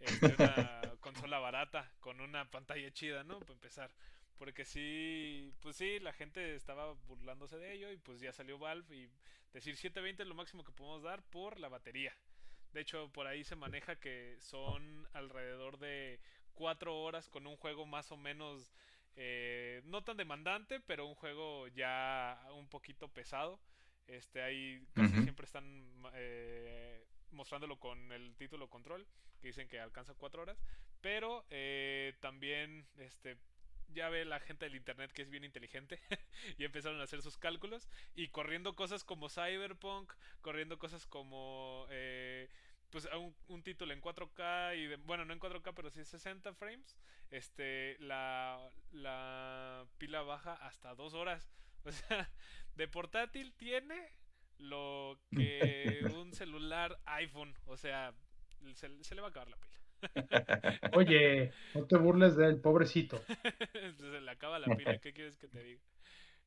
este, 0.00 0.34
una 0.34 0.94
consola 1.00 1.38
barata 1.40 1.92
con 2.00 2.20
una 2.20 2.50
pantalla 2.50 2.90
chida, 2.92 3.24
¿no? 3.24 3.40
Para 3.42 3.54
empezar. 3.54 3.90
Porque 4.38 4.64
sí, 4.64 5.52
pues 5.60 5.76
sí, 5.76 5.98
la 5.98 6.12
gente 6.12 6.54
estaba 6.54 6.92
burlándose 7.06 7.58
de 7.58 7.72
ello 7.72 7.90
y 7.90 7.96
pues 7.96 8.20
ya 8.20 8.32
salió 8.32 8.58
Valve 8.58 8.94
y 8.96 9.10
decir 9.52 9.76
720 9.76 10.22
es 10.22 10.28
lo 10.28 10.34
máximo 10.34 10.64
que 10.64 10.72
podemos 10.72 11.02
dar 11.02 11.22
por 11.24 11.58
la 11.58 11.68
batería. 11.68 12.16
De 12.72 12.80
hecho, 12.80 13.10
por 13.12 13.26
ahí 13.26 13.44
se 13.44 13.56
maneja 13.56 13.96
que 13.96 14.36
son 14.40 15.08
alrededor 15.12 15.78
de 15.78 16.20
4 16.54 17.02
horas 17.02 17.28
con 17.28 17.46
un 17.46 17.56
juego 17.56 17.86
más 17.86 18.12
o 18.12 18.16
menos 18.16 18.72
eh, 19.16 19.82
no 19.84 20.04
tan 20.04 20.16
demandante, 20.16 20.80
pero 20.80 21.06
un 21.06 21.16
juego 21.16 21.66
ya 21.68 22.40
un 22.54 22.68
poquito 22.68 23.08
pesado. 23.08 23.60
Este, 24.06 24.40
ahí 24.42 24.86
casi 24.94 25.22
siempre 25.22 25.44
están 25.44 25.84
eh, 26.14 27.04
mostrándolo 27.32 27.78
con 27.78 28.12
el 28.12 28.36
título 28.36 28.70
Control, 28.70 29.06
que 29.40 29.48
dicen 29.48 29.68
que 29.68 29.80
alcanza 29.80 30.14
4 30.14 30.42
horas. 30.42 30.62
Pero 31.00 31.44
eh, 31.50 32.14
también 32.20 32.86
este, 32.98 33.38
ya 33.88 34.08
ve 34.08 34.24
la 34.24 34.40
gente 34.40 34.66
del 34.66 34.74
internet 34.76 35.12
que 35.12 35.22
es 35.22 35.30
bien 35.30 35.44
inteligente 35.44 36.00
y 36.58 36.64
empezaron 36.64 37.00
a 37.00 37.04
hacer 37.04 37.22
sus 37.22 37.36
cálculos 37.38 37.88
y 38.14 38.28
corriendo 38.28 38.74
cosas 38.76 39.04
como 39.04 39.28
Cyberpunk, 39.28 40.12
corriendo 40.40 40.78
cosas 40.78 41.06
como 41.06 41.86
eh, 41.90 42.48
pues 42.90 43.08
un, 43.16 43.34
un 43.48 43.62
título 43.62 43.92
en 43.92 44.00
4K 44.00 44.72
y 44.76 44.86
de- 44.86 44.96
bueno, 44.96 45.24
no 45.24 45.32
en 45.32 45.40
4K, 45.40 45.72
pero 45.74 45.90
sí 45.90 46.04
60 46.04 46.54
frames, 46.54 46.96
este 47.30 47.96
la 48.00 48.70
la 48.92 49.86
pila 49.98 50.22
baja 50.22 50.54
hasta 50.54 50.94
2 50.94 51.14
horas. 51.14 51.50
O 51.84 51.92
sea, 51.92 52.28
de 52.74 52.88
portátil 52.88 53.54
tiene 53.54 54.12
lo 54.58 55.18
que 55.30 56.00
un 56.14 56.32
celular 56.34 57.00
iPhone, 57.06 57.54
o 57.66 57.76
sea, 57.76 58.12
se, 58.74 59.04
se 59.04 59.14
le 59.14 59.20
va 59.20 59.28
a 59.28 59.30
acabar 59.30 59.48
la 59.48 59.56
pila. 59.56 59.77
Oye, 60.90 61.54
no 61.74 61.86
te 61.86 61.96
burles 61.96 62.36
del 62.36 62.60
pobrecito. 62.60 63.28
se 63.98 64.20
le 64.20 64.30
acaba 64.30 64.58
la 64.58 64.70
pila, 64.70 64.98
¿qué 64.98 65.12
quieres 65.12 65.36
que 65.36 65.48
te 65.48 65.62
diga? 65.62 65.80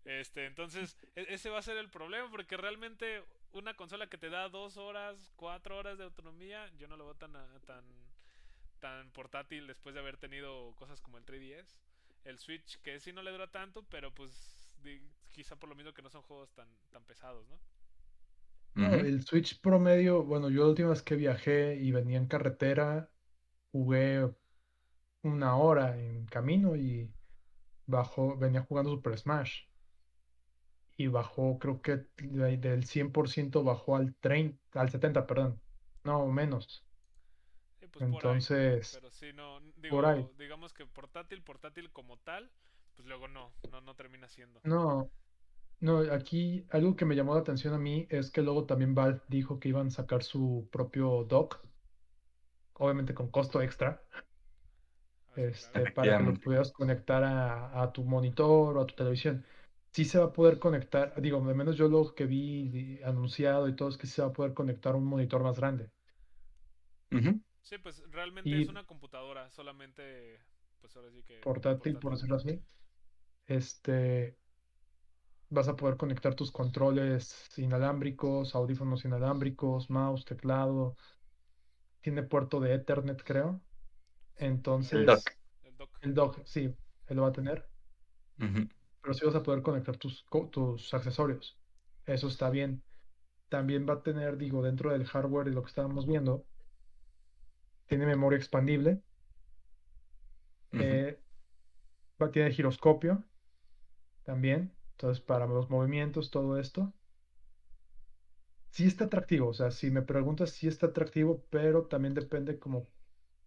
Este, 0.06 0.46
entonces, 0.46 0.98
e- 1.16 1.28
ese 1.30 1.50
va 1.50 1.60
a 1.60 1.64
ser 1.64 1.78
el 1.78 1.90
problema, 1.90 2.30
porque 2.32 2.58
realmente 2.58 3.24
una 3.54 3.76
consola 3.76 4.08
que 4.08 4.18
te 4.18 4.30
da 4.30 4.50
dos 4.50 4.78
horas, 4.78 5.32
cuatro 5.36 5.78
horas 5.78 5.98
de 5.98 6.06
autonomía, 6.06 6.72
yo 6.78 6.88
no 6.88 6.98
lo 6.98 7.06
veo 7.06 7.16
tan, 7.16 7.36
a- 7.36 7.60
tan, 7.66 7.86
tan 8.80 9.12
portátil 9.12 9.68
después 9.68 9.96
de 9.96 10.02
haber 10.02 10.18
tenido 10.18 10.74
cosas 10.76 11.02
como 11.02 11.18
el 11.18 11.26
3DS. 11.26 11.78
El 12.26 12.40
Switch, 12.40 12.80
que 12.82 13.00
sí 13.00 13.14
no 13.14 13.24
le 13.24 13.32
dura 13.32 13.52
tanto, 13.52 13.84
pero 13.90 14.14
pues 14.14 14.74
di- 14.84 15.02
quizá 15.32 15.56
por 15.58 15.70
lo 15.70 15.76
mismo 15.76 15.94
que 15.94 16.02
no 16.02 16.10
son 16.10 16.22
juegos 16.24 16.54
tan, 16.54 16.70
tan 16.92 17.04
pesados, 17.06 17.48
¿no? 17.50 17.60
El 18.76 19.22
Switch 19.24 19.60
promedio, 19.62 20.24
bueno, 20.24 20.50
yo 20.50 20.64
la 20.64 20.70
última 20.70 20.90
vez 20.90 21.02
que 21.04 21.16
viajé 21.16 21.76
y 21.76 21.92
venía 21.92 22.18
en 22.18 22.28
carretera, 22.28 23.10
jugué 23.72 24.30
una 25.24 25.58
hora 25.58 25.98
en 26.00 26.26
camino 26.28 26.76
y 26.76 27.14
bajó, 27.88 28.38
venía 28.38 28.64
jugando 28.64 28.92
Super 28.92 29.18
Smash. 29.20 29.64
Y 30.98 31.08
bajó, 31.08 31.58
creo 31.60 31.82
que 31.82 32.08
de- 32.18 32.58
del 32.58 32.86
100% 32.86 33.64
bajó 33.64 33.96
al 33.96 34.16
30, 34.18 34.60
al 34.82 34.90
70, 34.90 35.26
perdón. 35.28 35.62
No, 36.04 36.28
menos. 36.28 36.88
Sí, 37.80 37.88
pues 37.88 38.06
por 38.06 38.26
ahí. 38.26 38.44
Entonces, 38.44 38.90
Pero 38.90 39.10
sí, 39.12 39.34
no, 39.34 39.60
por 39.88 40.06
ahí. 40.06 40.26
digo, 40.26 40.34
digamos 40.38 40.74
que 40.74 40.86
portátil, 40.86 41.44
portátil 41.44 41.92
como 41.92 42.18
tal, 42.20 42.52
pues 42.96 43.08
luego 43.08 43.28
no, 43.28 43.56
no, 43.68 43.82
no 43.82 43.96
termina 43.96 44.28
siendo. 44.28 44.64
no, 44.64 45.12
no, 45.80 46.00
aquí 46.14 46.68
algo 46.72 46.96
que 46.98 47.06
me 47.06 47.16
llamó 47.16 47.36
la 47.36 47.42
atención 47.42 47.74
a 47.74 47.80
mí 47.80 48.08
es 48.12 48.32
que 48.32 48.42
luego 48.44 48.66
también 48.68 48.96
Valve 48.96 49.24
dijo 49.30 49.60
que 49.60 49.70
iban 49.70 49.88
a 49.88 49.92
sacar 49.92 50.24
su 50.24 50.70
propio 50.72 51.26
dock, 51.26 51.68
obviamente 52.82 53.14
con 53.14 53.30
costo 53.32 53.62
extra. 53.62 54.08
Ah, 55.30 55.36
este, 55.36 55.88
para 55.88 56.16
que 56.16 56.24
lo 56.24 56.34
pudieras 56.34 56.72
conectar 56.72 57.24
a, 57.24 57.82
a 57.82 57.92
tu 57.94 58.04
monitor 58.04 58.78
o 58.78 58.82
a 58.82 58.86
tu 58.88 58.96
televisión. 58.96 59.46
Sí 59.94 60.06
se 60.06 60.20
va 60.20 60.26
a 60.26 60.34
poder 60.34 60.60
conectar, 60.60 61.20
digo, 61.22 61.38
al 61.46 61.56
menos 61.56 61.76
yo 61.78 61.88
lo 61.90 62.14
que 62.16 62.26
vi 62.26 63.02
anunciado 63.04 63.68
y 63.68 63.76
todo 63.76 63.90
es 63.90 63.98
que 63.98 64.08
sí 64.08 64.14
se 64.14 64.22
va 64.22 64.30
a 64.30 64.34
poder 64.34 64.54
conectar 64.54 64.94
a 64.94 64.98
un 64.98 65.06
monitor 65.06 65.44
más 65.44 65.58
grande. 65.58 65.92
Sí, 67.62 67.78
pues 67.78 68.02
realmente 68.12 68.58
Y- 68.58 68.62
es 68.62 68.68
una 68.68 68.86
computadora, 68.86 69.50
solamente, 69.52 70.42
pues 70.80 70.96
ahora 70.96 71.12
sí 71.12 71.24
que 71.24 71.44
Portátil, 71.44 71.98
por 72.00 72.14
decirlo 72.14 72.36
así. 72.38 72.64
Este, 73.48 74.40
vas 75.50 75.68
a 75.68 75.76
poder 75.76 75.98
conectar 75.98 76.34
tus 76.36 76.52
controles 76.52 77.50
inalámbricos, 77.58 78.56
audífonos 78.56 79.06
inalámbricos, 79.06 79.90
mouse, 79.90 80.26
teclado. 80.26 80.96
Tiene 82.02 82.24
puerto 82.24 82.60
de 82.60 82.74
Ethernet, 82.74 83.24
creo. 83.24 83.62
Entonces, 84.36 85.06
dock. 85.06 85.22
El 85.64 85.78
dock. 85.78 85.90
el 86.02 86.14
dock, 86.14 86.40
sí, 86.46 86.76
él 87.08 87.16
lo 87.16 87.24
va 87.24 87.30
a 87.30 87.34
tener. 87.34 87.66
Pero 89.02 89.14
sí 89.14 89.26
vas 89.26 89.36
a 89.36 89.44
poder 89.44 89.62
conectar 89.62 89.98
tus, 89.98 90.26
tus 90.52 90.94
accesorios. 90.94 91.58
Eso 92.06 92.28
está 92.28 92.50
bien. 92.50 92.82
También 93.50 93.88
va 93.88 93.94
a 93.96 94.04
tener, 94.04 94.38
digo, 94.38 94.62
dentro 94.64 94.92
del 94.92 95.06
hardware 95.06 95.48
y 95.48 95.52
lo 95.52 95.62
que 95.62 95.70
estábamos 95.70 96.08
viendo, 96.08 96.46
tiene 97.88 98.06
memoria 98.06 98.38
expandible, 98.38 99.02
Ujú. 100.74 100.82
eh, 100.82 101.20
va, 102.22 102.32
tiene 102.32 102.52
giroscopio 102.52 103.24
también, 104.24 104.72
entonces 104.94 105.22
para 105.22 105.46
los 105.46 105.70
movimientos, 105.70 106.32
todo 106.32 106.58
esto. 106.58 106.94
Sí 108.72 108.88
está 108.88 109.06
atractivo, 109.06 109.50
o 109.50 109.54
sea, 109.54 109.70
si 109.72 109.92
me 109.92 110.02
preguntas, 110.02 110.50
sí 110.52 110.68
está 110.68 110.88
atractivo, 110.88 111.44
pero 111.50 111.86
también 111.86 112.14
depende 112.14 112.58
como 112.60 112.88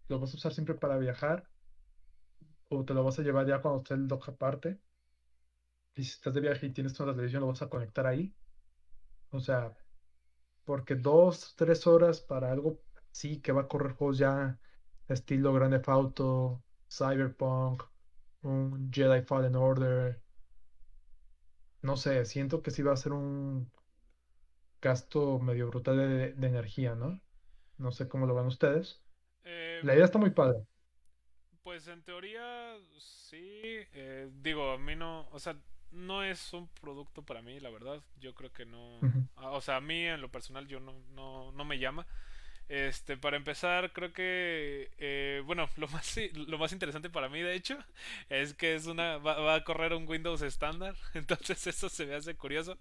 lo 0.09 0.19
vas 0.19 0.33
a 0.33 0.37
usar 0.37 0.53
siempre 0.53 0.75
para 0.75 0.97
viajar 0.97 1.49
o 2.69 2.83
te 2.85 2.93
lo 2.93 3.03
vas 3.03 3.17
a 3.19 3.23
llevar 3.23 3.47
ya 3.47 3.59
cuando 3.61 3.79
esté 3.79 3.93
el 3.95 4.07
dock 4.07 4.29
aparte. 4.29 4.79
Y 5.95 6.03
si 6.03 6.11
estás 6.11 6.33
de 6.33 6.41
viaje 6.41 6.65
y 6.67 6.71
tienes 6.71 6.99
una 6.99 7.13
televisión, 7.13 7.41
lo 7.41 7.47
vas 7.47 7.61
a 7.61 7.67
conectar 7.69 8.05
ahí. 8.05 8.33
O 9.31 9.39
sea, 9.39 9.73
porque 10.65 10.95
dos, 10.95 11.55
tres 11.55 11.87
horas 11.87 12.21
para 12.21 12.51
algo, 12.51 12.81
sí, 13.11 13.39
que 13.41 13.51
va 13.53 13.63
a 13.63 13.67
correr 13.67 13.93
juegos 13.93 14.17
ya 14.19 14.59
estilo 15.07 15.53
Grand 15.53 15.73
Theft 15.73 15.89
Auto, 15.89 16.63
Cyberpunk, 16.91 17.83
un 18.43 18.91
Jedi 18.93 19.21
Fallen 19.23 19.55
Order. 19.55 20.21
No 21.81 21.95
sé, 21.97 22.25
siento 22.25 22.61
que 22.61 22.71
sí 22.71 22.81
va 22.81 22.93
a 22.93 22.97
ser 22.97 23.13
un 23.13 23.71
gasto 24.85 25.39
medio 25.39 25.67
brutal 25.69 25.97
de, 25.97 26.33
de 26.33 26.47
energía, 26.47 26.95
¿no? 26.95 27.21
No 27.77 27.91
sé 27.91 28.07
cómo 28.09 28.27
lo 28.27 28.35
ven 28.35 28.47
ustedes. 28.47 29.03
Eh, 29.43 29.79
La 29.83 29.95
idea 29.95 30.05
está 30.05 30.19
muy 30.19 30.31
padre. 30.31 30.65
Pues 31.63 31.87
en 31.87 32.03
teoría 32.03 32.75
sí, 32.99 33.61
eh, 33.93 34.29
digo, 34.41 34.71
a 34.71 34.77
mí 34.77 34.95
no, 34.95 35.27
o 35.31 35.39
sea, 35.39 35.57
no 35.91 36.23
es 36.23 36.53
un 36.53 36.67
producto 36.69 37.23
para 37.23 37.41
mí, 37.41 37.59
la 37.59 37.71
verdad, 37.71 38.03
yo 38.19 38.35
creo 38.35 38.53
que 38.53 38.65
no, 38.67 39.07
ah, 39.35 39.49
o 39.51 39.61
sea, 39.61 39.77
a 39.77 39.81
mí 39.81 40.05
en 40.05 40.21
lo 40.21 40.29
personal 40.29 40.67
yo 40.67 40.79
no, 40.79 40.93
no, 41.09 41.51
no 41.53 41.65
me 41.65 41.79
llama, 41.79 42.05
Este, 42.67 43.15
para 43.15 43.37
empezar, 43.37 43.91
creo 43.93 44.11
que, 44.11 44.89
eh, 44.97 45.43
bueno, 45.45 45.69
lo 45.77 45.87
más, 45.87 46.17
lo 46.33 46.57
más 46.57 46.71
interesante 46.71 47.09
para 47.09 47.29
mí, 47.29 47.41
de 47.41 47.53
hecho, 47.55 47.77
es 48.29 48.53
que 48.55 48.75
es 48.75 48.87
una, 48.87 49.17
va, 49.17 49.53
a 49.53 49.63
correr 49.63 49.93
un 49.93 50.07
Windows 50.07 50.41
estándar, 50.41 50.95
entonces 51.13 51.67
eso 51.67 51.89
se 51.89 52.05
me 52.07 52.15
hace 52.15 52.35
curioso, 52.35 52.77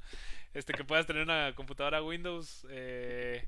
este, 0.54 0.72
que 0.72 0.84
puedas 0.84 1.06
tener 1.06 1.22
una 1.22 1.54
computadora 1.54 2.02
Windows 2.02 2.66
eh, 2.70 3.46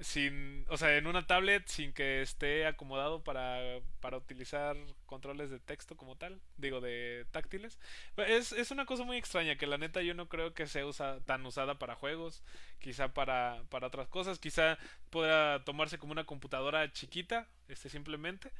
sin, 0.00 0.64
o 0.68 0.76
sea, 0.76 0.96
en 0.96 1.06
una 1.06 1.26
tablet 1.26 1.66
sin 1.66 1.92
que 1.92 2.22
esté 2.22 2.66
acomodado 2.66 3.22
para, 3.22 3.80
para 4.00 4.16
utilizar 4.16 4.76
controles 5.06 5.50
de 5.50 5.58
texto 5.58 5.96
como 5.96 6.16
tal, 6.16 6.40
digo, 6.56 6.80
de 6.80 7.26
táctiles. 7.30 7.78
Es, 8.16 8.52
es 8.52 8.70
una 8.70 8.86
cosa 8.86 9.04
muy 9.04 9.16
extraña 9.16 9.56
que 9.56 9.66
la 9.66 9.78
neta 9.78 10.02
yo 10.02 10.14
no 10.14 10.28
creo 10.28 10.54
que 10.54 10.66
sea 10.66 10.84
tan 11.24 11.44
usada 11.46 11.78
para 11.78 11.96
juegos, 11.96 12.42
quizá 12.78 13.12
para, 13.12 13.62
para 13.70 13.88
otras 13.88 14.08
cosas, 14.08 14.38
quizá 14.38 14.78
pueda 15.10 15.64
tomarse 15.64 15.98
como 15.98 16.12
una 16.12 16.24
computadora 16.24 16.92
chiquita, 16.92 17.48
este 17.68 17.88
simplemente. 17.88 18.52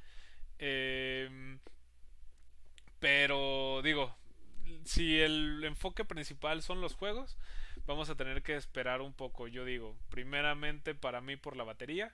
Em, 0.59 1.59
pero 2.99 3.81
digo, 3.83 4.17
si 4.85 5.21
el 5.21 5.63
enfoque 5.65 6.05
principal 6.05 6.63
son 6.63 6.81
los 6.81 6.95
juegos, 6.95 7.37
vamos 7.89 8.11
a 8.11 8.15
tener 8.17 8.43
que 8.43 8.55
esperar 8.55 9.01
un 9.01 9.15
poco, 9.15 9.49
yo 9.49 9.65
digo. 9.65 9.97
Primeramente 10.11 10.95
para 10.95 11.23
mí 11.23 11.37
por 11.37 11.57
la 11.57 11.65
batería. 11.65 12.13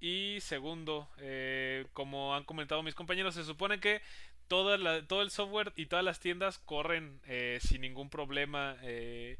Y 0.00 0.38
segundo, 0.40 1.10
eh, 1.18 1.86
como 1.92 2.34
han 2.34 2.44
comentado 2.44 2.82
mis 2.82 2.94
compañeros, 2.94 3.34
se 3.34 3.44
supone 3.44 3.80
que 3.80 4.00
todo 4.48 4.74
el 4.74 5.30
software 5.30 5.72
y 5.76 5.86
todas 5.86 6.04
las 6.04 6.18
tiendas 6.20 6.58
corren 6.58 7.20
eh, 7.26 7.58
sin 7.62 7.82
ningún 7.82 8.08
problema 8.08 8.78
eh, 8.82 9.38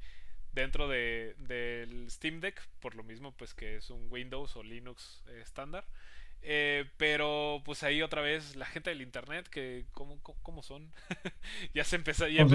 dentro 0.52 0.86
de, 0.86 1.34
del 1.38 2.08
Steam 2.10 2.40
Deck, 2.40 2.62
por 2.80 2.94
lo 2.94 3.02
mismo 3.02 3.32
pues 3.32 3.54
que 3.54 3.76
es 3.76 3.90
un 3.90 4.06
Windows 4.10 4.54
o 4.56 4.62
Linux 4.62 5.24
estándar. 5.40 5.84
Eh, 6.42 6.86
pero 6.96 7.60
pues 7.66 7.82
ahí 7.82 8.00
otra 8.00 8.22
vez 8.22 8.56
la 8.56 8.64
gente 8.64 8.88
del 8.88 9.02
internet 9.02 9.46
que 9.50 9.84
cómo, 9.92 10.22
cómo 10.22 10.62
son 10.62 10.90
ya 11.74 11.84
se 11.84 11.96
empezó 11.96 12.26
ya 12.28 12.46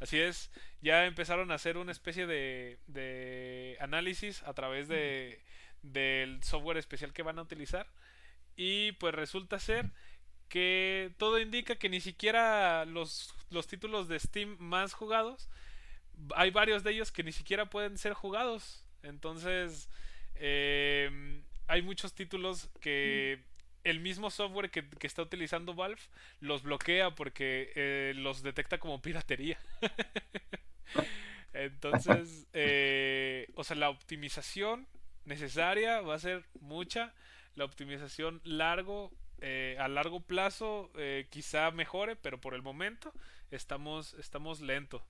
así 0.00 0.18
es 0.18 0.50
ya 0.80 1.06
empezaron 1.06 1.52
a 1.52 1.54
hacer 1.54 1.76
una 1.76 1.92
especie 1.92 2.26
de, 2.26 2.80
de 2.88 3.76
análisis 3.78 4.42
a 4.42 4.52
través 4.54 4.88
de 4.88 5.40
del 5.82 6.42
software 6.42 6.76
especial 6.76 7.12
que 7.12 7.22
van 7.22 7.38
a 7.38 7.42
utilizar 7.42 7.86
y 8.56 8.90
pues 8.92 9.14
resulta 9.14 9.60
ser 9.60 9.92
que 10.48 11.14
todo 11.18 11.38
indica 11.38 11.76
que 11.76 11.88
ni 11.88 12.00
siquiera 12.00 12.84
los, 12.84 13.32
los 13.50 13.68
títulos 13.68 14.08
de 14.08 14.18
Steam 14.18 14.56
más 14.58 14.92
jugados 14.92 15.48
hay 16.34 16.50
varios 16.50 16.82
de 16.82 16.92
ellos 16.92 17.12
que 17.12 17.22
ni 17.22 17.32
siquiera 17.32 17.66
pueden 17.66 17.98
ser 17.98 18.12
jugados. 18.12 18.84
Entonces 19.02 19.88
eh, 20.34 21.42
hay 21.72 21.80
muchos 21.80 22.12
títulos 22.12 22.68
que 22.80 23.40
el 23.82 23.98
mismo 24.00 24.30
software 24.30 24.70
que, 24.70 24.84
está 25.00 25.22
utilizando 25.22 25.72
Valve 25.74 26.02
los 26.38 26.62
bloquea 26.62 27.14
porque 27.14 27.72
eh, 27.74 28.12
los 28.14 28.42
detecta 28.42 28.76
como 28.76 29.00
piratería. 29.00 29.58
Entonces, 31.54 32.46
eh, 32.52 33.48
o 33.54 33.64
sea, 33.64 33.76
la 33.76 33.88
optimización 33.88 34.86
necesaria 35.24 36.02
va 36.02 36.16
a 36.16 36.18
ser 36.18 36.44
mucha. 36.60 37.14
La 37.54 37.64
optimización 37.64 38.42
largo, 38.44 39.10
eh, 39.40 39.78
a 39.80 39.88
largo 39.88 40.20
plazo, 40.20 40.90
quizá 41.30 41.70
mejore, 41.70 42.16
pero 42.16 42.38
por 42.38 42.52
el 42.52 42.60
momento 42.60 43.14
estamos, 43.50 44.12
estamos 44.14 44.60
lento. 44.60 45.02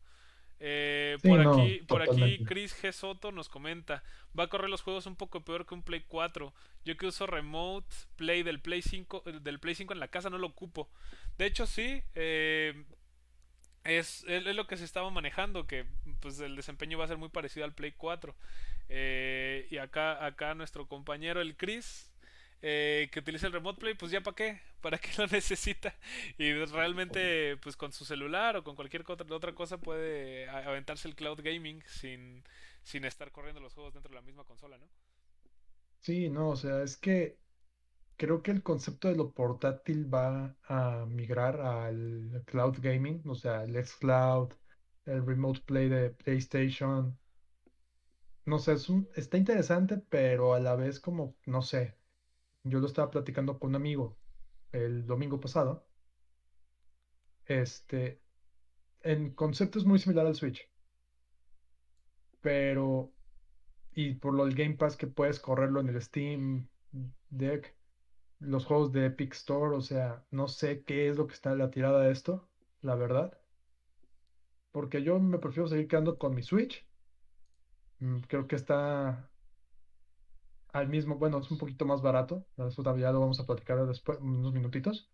Eh, 0.65 1.19
por 1.25 1.41
aquí, 1.41 1.81
por 1.89 2.03
aquí 2.03 2.39
Chris 2.45 2.81
G. 2.81 2.93
Soto 2.93 3.33
nos 3.33 3.49
comenta, 3.49 4.05
va 4.39 4.45
a 4.45 4.47
correr 4.47 4.71
los 4.71 4.83
juegos 4.83 5.07
un 5.07 5.17
poco 5.17 5.45
peor 5.45 5.67
que 5.67 5.75
un 5.75 5.83
Play 5.83 6.05
4. 6.07 6.55
Yo 6.85 6.97
que 6.97 7.07
uso 7.07 7.27
Remote 7.27 7.93
Play 8.15 8.45
del 8.45 8.61
Play 8.61 8.81
5, 8.81 9.25
del 9.43 9.59
Play 9.59 9.75
5 9.75 9.93
en 9.93 9.99
la 9.99 10.07
casa 10.07 10.31
no 10.31 10.39
lo 10.39 10.47
ocupo. 10.47 10.89
De 11.37 11.47
hecho 11.47 11.67
sí, 11.67 12.05
eh, 12.15 12.85
es, 13.83 14.25
es, 14.29 14.45
lo 14.55 14.69
que 14.69 14.77
se 14.77 14.85
estaba 14.85 15.11
manejando, 15.11 15.67
que 15.67 15.85
pues 16.21 16.39
el 16.39 16.55
desempeño 16.55 16.97
va 16.97 17.07
a 17.07 17.09
ser 17.09 17.19
muy 17.19 17.29
parecido 17.29 17.65
al 17.65 17.75
Play 17.75 17.91
4. 17.91 18.33
Eh, 18.89 19.67
y 19.69 19.79
acá, 19.79 20.25
acá 20.25 20.55
nuestro 20.55 20.87
compañero 20.87 21.41
el 21.41 21.57
Chris 21.57 22.12
eh, 22.63 23.09
que 23.13 23.21
utilice 23.21 23.47
el 23.47 23.53
Remote 23.53 23.81
Play, 23.81 23.95
pues 23.95 24.11
ya 24.13 24.21
para 24.23 24.35
qué, 24.37 24.61
para 24.81 24.99
qué 24.99 25.11
lo 25.19 25.27
necesita. 25.29 25.95
Y 26.39 26.53
realmente, 26.67 27.57
pues 27.59 27.77
con 27.77 27.93
su 27.93 28.05
celular 28.05 28.57
o 28.57 28.65
con 28.65 28.77
cualquier 28.77 29.05
otra 29.09 29.55
cosa 29.55 29.79
puede 29.79 30.49
aventarse 30.49 31.09
el 31.09 31.17
cloud 31.17 31.41
gaming 31.43 31.83
sin, 31.87 32.45
sin 32.85 33.05
estar 33.05 33.33
corriendo 33.33 33.61
los 33.61 33.75
juegos 33.75 33.95
dentro 33.95 34.11
de 34.11 34.17
la 34.17 34.23
misma 34.23 34.45
consola, 34.45 34.79
¿no? 34.79 34.89
Sí, 36.01 36.29
no, 36.31 36.51
o 36.51 36.57
sea, 36.57 36.83
es 36.83 36.97
que 36.99 37.39
creo 38.17 38.43
que 38.43 38.51
el 38.53 38.63
concepto 38.63 39.09
de 39.09 39.17
lo 39.17 39.33
portátil 39.35 40.13
va 40.13 40.57
a 40.65 41.07
migrar 41.09 41.61
al 41.61 42.43
cloud 42.47 42.79
gaming, 42.81 43.23
o 43.29 43.35
sea, 43.37 43.65
el 43.65 43.77
xCloud, 43.85 44.53
el 45.07 45.27
Remote 45.27 45.61
Play 45.67 45.89
de 45.91 46.11
PlayStation. 46.11 47.19
No 48.47 48.59
sé, 48.61 48.75
es 48.75 48.89
un, 48.89 49.09
está 49.17 49.37
interesante, 49.37 49.99
pero 49.99 50.55
a 50.55 50.61
la 50.61 50.77
vez 50.77 51.01
como, 51.01 51.37
no 51.47 51.61
sé, 51.63 51.97
yo 52.65 52.81
lo 52.81 52.87
estaba 52.87 53.11
platicando 53.11 53.59
con 53.59 53.71
un 53.71 53.77
amigo 53.77 54.17
el 54.73 55.07
domingo 55.07 55.41
pasado. 55.41 55.87
Este, 57.47 58.23
en 59.03 59.35
concepto 59.35 59.79
es 59.79 59.85
muy 59.85 59.99
similar 59.99 60.27
al 60.27 60.35
Switch. 60.35 60.69
Pero, 62.41 63.13
y 63.95 64.15
por 64.15 64.35
lo 64.35 64.45
del 64.47 64.55
Game 64.55 64.77
Pass 64.77 64.97
que 64.97 65.07
puedes 65.07 65.41
correrlo 65.41 65.81
en 65.81 65.89
el 65.89 66.01
Steam 66.03 66.69
Deck, 67.31 67.77
los 68.41 68.65
juegos 68.67 68.93
de 68.93 69.07
Epic 69.07 69.33
Store, 69.35 69.77
o 69.77 69.81
sea, 69.81 70.27
no 70.31 70.49
sé 70.49 70.85
qué 70.85 71.09
es 71.09 71.17
lo 71.17 71.27
que 71.27 71.35
está 71.35 71.53
en 71.53 71.59
la 71.59 71.71
tirada 71.71 72.03
de 72.03 72.13
esto, 72.13 72.51
la 72.81 72.97
verdad. 72.97 73.39
Porque 74.73 75.03
yo 75.03 75.19
me 75.21 75.39
prefiero 75.39 75.69
seguir 75.69 75.89
quedando 75.89 76.19
con 76.19 76.35
mi 76.35 76.43
Switch. 76.43 76.87
Mm, 78.01 78.21
creo 78.23 78.47
que 78.49 78.57
está 78.57 79.32
al 80.73 80.89
mismo, 80.89 81.17
bueno, 81.17 81.39
es 81.39 81.51
un 81.51 81.59
poquito 81.59 81.85
más 81.85 82.01
barato, 82.01 82.47
eso 82.57 82.83
ya 82.97 83.13
lo 83.13 83.21
vamos 83.21 83.39
a 83.41 83.47
platicar 83.47 83.87
después, 83.87 84.19
unos 84.21 84.53
minutitos, 84.55 85.11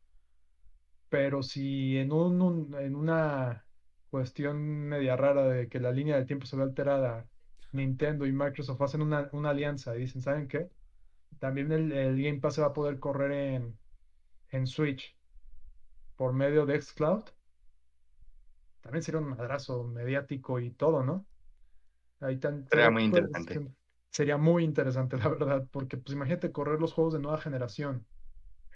pero 1.09 1.43
si 1.43 1.99
en, 1.99 2.13
un, 2.13 2.75
en 2.79 2.95
una 2.95 3.65
cuestión 4.11 4.59
media 4.89 5.17
rara 5.17 5.49
de 5.49 5.69
que 5.69 5.81
la 5.81 5.91
línea 5.91 6.17
del 6.17 6.27
tiempo 6.27 6.47
se 6.47 6.57
ve 6.57 6.63
alterada, 6.63 7.27
Nintendo 7.73 8.25
y 8.27 8.33
Microsoft 8.33 8.81
hacen 8.83 9.03
una, 9.03 9.29
alianza 9.45 9.97
y 9.97 10.01
dicen, 10.01 10.23
¿saben 10.23 10.49
qué? 10.49 10.71
También 11.39 11.73
el, 11.73 12.23
Game 12.23 12.41
Pass 12.41 12.55
se 12.55 12.61
va 12.61 12.69
a 12.69 12.73
poder 12.73 12.99
correr 12.99 13.33
en, 13.33 13.79
en 14.51 14.67
Switch 14.67 15.17
por 16.17 16.33
medio 16.33 16.67
de 16.67 16.81
xCloud. 16.81 17.25
También 18.81 19.03
sería 19.03 19.21
un 19.21 19.31
madrazo 19.31 19.85
mediático 19.85 20.61
y 20.61 20.71
todo, 20.71 21.03
¿no? 21.03 21.27
Ahí 22.21 22.41
Sería 22.71 22.91
muy 22.91 23.05
interesante 23.05 23.61
sería 24.11 24.37
muy 24.37 24.65
interesante, 24.65 25.17
la 25.19 25.29
verdad, 25.29 25.67
porque 25.71 25.97
pues 25.97 26.15
imagínate 26.15 26.53
correr 26.53 26.81
los 26.81 26.93
juegos 26.93 27.15
de 27.15 27.21
nueva 27.21 27.39
generación 27.39 28.07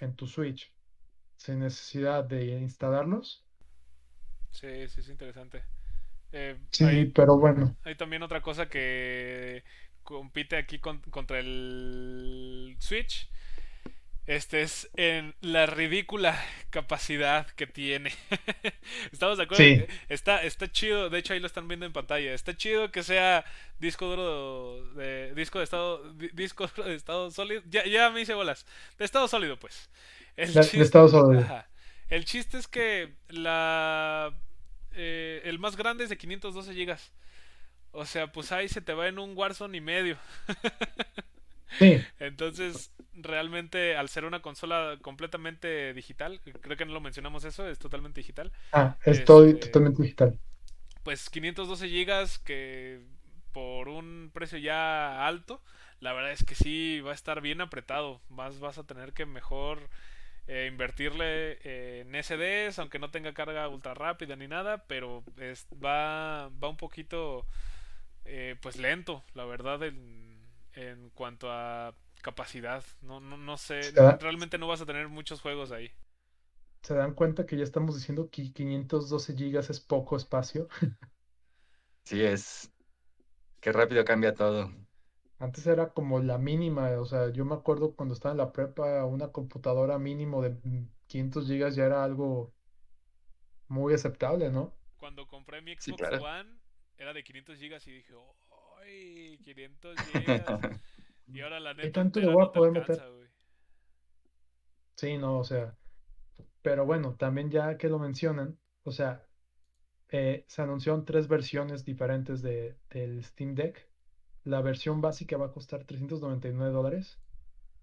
en 0.00 0.14
tu 0.14 0.26
Switch 0.26 0.72
sin 1.36 1.60
necesidad 1.60 2.24
de 2.24 2.58
instalarlos. 2.60 3.44
Sí, 4.52 4.88
sí, 4.88 5.00
es 5.00 5.08
interesante. 5.08 5.64
Eh, 6.32 6.56
sí, 6.70 7.06
pero 7.14 7.38
bueno. 7.38 7.74
Hay 7.84 7.96
también 7.96 8.22
otra 8.22 8.40
cosa 8.40 8.68
que 8.68 9.64
compite 10.02 10.56
aquí 10.56 10.78
contra 10.78 11.38
el 11.38 12.76
Switch 12.78 13.31
este 14.26 14.62
es 14.62 14.88
en 14.94 15.34
la 15.40 15.66
ridícula 15.66 16.40
capacidad 16.70 17.46
que 17.48 17.66
tiene. 17.66 18.12
¿Estamos 19.12 19.38
de 19.38 19.44
acuerdo? 19.44 19.86
Está, 20.08 20.42
está 20.42 20.70
chido, 20.70 21.10
de 21.10 21.18
hecho 21.18 21.32
ahí 21.32 21.40
lo 21.40 21.48
están 21.48 21.66
viendo 21.66 21.86
en 21.86 21.92
pantalla. 21.92 22.32
Está 22.32 22.56
chido 22.56 22.92
que 22.92 23.02
sea 23.02 23.44
disco 23.80 24.06
duro 24.06 24.94
de 24.94 25.34
disco 25.34 25.58
de 25.58 25.64
estado 25.64 26.12
disco 26.34 26.68
de 26.84 26.94
estado 26.94 27.30
sólido. 27.32 27.62
Ya, 27.68 27.84
ya 27.84 28.10
me 28.10 28.20
hice 28.20 28.34
bolas. 28.34 28.64
De 28.96 29.04
estado 29.04 29.26
sólido, 29.26 29.58
pues. 29.58 29.90
El 30.36 30.52
chiste, 30.52 30.78
de 30.78 30.84
estado 30.84 31.08
sólido. 31.08 31.64
El 32.08 32.24
chiste 32.24 32.58
es 32.58 32.68
que 32.68 33.14
la 33.28 34.32
eh, 34.92 35.42
el 35.44 35.58
más 35.58 35.76
grande 35.76 36.04
es 36.04 36.10
de 36.10 36.16
512 36.16 36.72
GB. 36.74 36.96
O 37.90 38.06
sea, 38.06 38.30
pues 38.30 38.52
ahí 38.52 38.68
se 38.68 38.80
te 38.80 38.94
va 38.94 39.08
en 39.08 39.18
un 39.18 39.36
Warzone 39.36 39.76
y 39.76 39.80
medio. 39.80 40.16
Sí. 41.78 42.02
Entonces, 42.18 42.92
realmente, 43.14 43.96
al 43.96 44.08
ser 44.08 44.24
una 44.24 44.42
consola 44.42 44.98
completamente 45.00 45.92
digital, 45.94 46.40
creo 46.60 46.76
que 46.76 46.84
no 46.84 46.92
lo 46.92 47.00
mencionamos 47.00 47.44
eso, 47.44 47.68
es 47.68 47.78
totalmente 47.78 48.20
digital. 48.20 48.52
Ah, 48.72 48.96
es 49.04 49.20
este, 49.20 49.24
totalmente 49.24 50.02
digital. 50.02 50.38
Pues 51.02 51.28
512 51.30 51.88
gigas 51.88 52.38
que 52.38 53.00
por 53.52 53.88
un 53.88 54.30
precio 54.32 54.58
ya 54.58 55.26
alto, 55.26 55.62
la 56.00 56.12
verdad 56.12 56.32
es 56.32 56.44
que 56.44 56.54
sí 56.54 57.00
va 57.00 57.12
a 57.12 57.14
estar 57.14 57.40
bien 57.40 57.60
apretado. 57.60 58.20
Más 58.28 58.60
vas 58.60 58.78
a 58.78 58.84
tener 58.84 59.12
que 59.12 59.26
mejor 59.26 59.90
eh, 60.46 60.68
invertirle 60.70 61.58
en 62.00 62.14
SDs, 62.14 62.78
aunque 62.78 62.98
no 62.98 63.10
tenga 63.10 63.34
carga 63.34 63.68
ultra 63.68 63.94
rápida 63.94 64.36
ni 64.36 64.48
nada, 64.48 64.84
pero 64.86 65.22
va, 65.84 66.48
va 66.62 66.68
un 66.68 66.76
poquito 66.76 67.46
eh, 68.24 68.56
pues 68.60 68.76
lento, 68.76 69.22
la 69.34 69.44
verdad, 69.44 69.82
en, 69.82 70.21
en 70.74 71.10
cuanto 71.10 71.50
a 71.50 71.94
capacidad. 72.22 72.84
No, 73.02 73.20
no, 73.20 73.36
no 73.36 73.56
sé. 73.58 73.92
Da- 73.92 74.18
Realmente 74.18 74.58
no 74.58 74.68
vas 74.68 74.80
a 74.80 74.86
tener 74.86 75.08
muchos 75.08 75.40
juegos 75.40 75.72
ahí. 75.72 75.90
¿Se 76.82 76.94
dan 76.94 77.14
cuenta 77.14 77.44
que 77.46 77.56
ya 77.56 77.64
estamos 77.64 77.96
diciendo 77.96 78.28
que 78.30 78.52
512 78.52 79.34
gigas 79.36 79.68
es 79.70 79.80
poco 79.80 80.16
espacio? 80.16 80.68
Sí 82.04 82.22
es. 82.24 82.70
Qué 83.60 83.72
rápido 83.72 84.04
cambia 84.04 84.34
todo. 84.34 84.72
Antes 85.38 85.66
era 85.66 85.92
como 85.92 86.20
la 86.20 86.38
mínima, 86.38 86.88
o 86.98 87.04
sea, 87.04 87.28
yo 87.30 87.44
me 87.44 87.54
acuerdo 87.54 87.94
cuando 87.94 88.14
estaba 88.14 88.32
en 88.32 88.38
la 88.38 88.50
prepa, 88.52 89.04
una 89.04 89.30
computadora 89.30 89.98
mínimo 89.98 90.40
de 90.42 90.50
mm, 90.64 90.88
500 91.06 91.46
gigas 91.48 91.74
ya 91.76 91.84
era 91.84 92.02
algo 92.04 92.54
muy 93.68 93.92
aceptable, 93.94 94.50
¿no? 94.50 94.72
Cuando 94.96 95.26
compré 95.26 95.60
mi 95.60 95.74
Sí, 95.78 95.94
Xbox 95.94 95.94
claro. 95.94 96.26
One, 96.32 96.58
era 96.96 97.12
de 97.12 97.22
500 97.22 97.58
gigas 97.58 97.86
y 97.86 97.92
dije, 97.92 98.14
¡ay! 98.82 99.38
500 99.44 100.00
gigas. 100.00 100.82
Y 101.26 101.40
ahora 101.40 101.60
la 101.60 101.74
¿Qué 101.74 101.84
neta 101.84 102.00
tanto 102.00 102.20
le 102.20 102.26
voy 102.26 102.42
a 102.42 102.46
no 102.46 102.52
poder 102.52 102.72
meter? 102.72 103.02
Sí, 104.96 105.16
no, 105.16 105.38
o 105.38 105.44
sea, 105.44 105.74
pero 106.62 106.84
bueno, 106.84 107.14
también 107.14 107.50
ya 107.50 107.76
que 107.76 107.88
lo 107.88 107.98
mencionan, 107.98 108.58
o 108.84 108.92
sea, 108.92 109.26
eh, 110.10 110.44
se 110.46 110.62
anunciaron 110.62 111.04
tres 111.04 111.26
versiones 111.26 111.84
diferentes 111.84 112.42
de, 112.42 112.76
del 112.90 113.24
Steam 113.24 113.54
Deck. 113.54 113.88
La 114.44 114.60
versión 114.60 115.00
básica 115.00 115.36
va 115.36 115.46
a 115.46 115.52
costar 115.52 115.84
399 115.84 116.72
dólares 116.72 117.18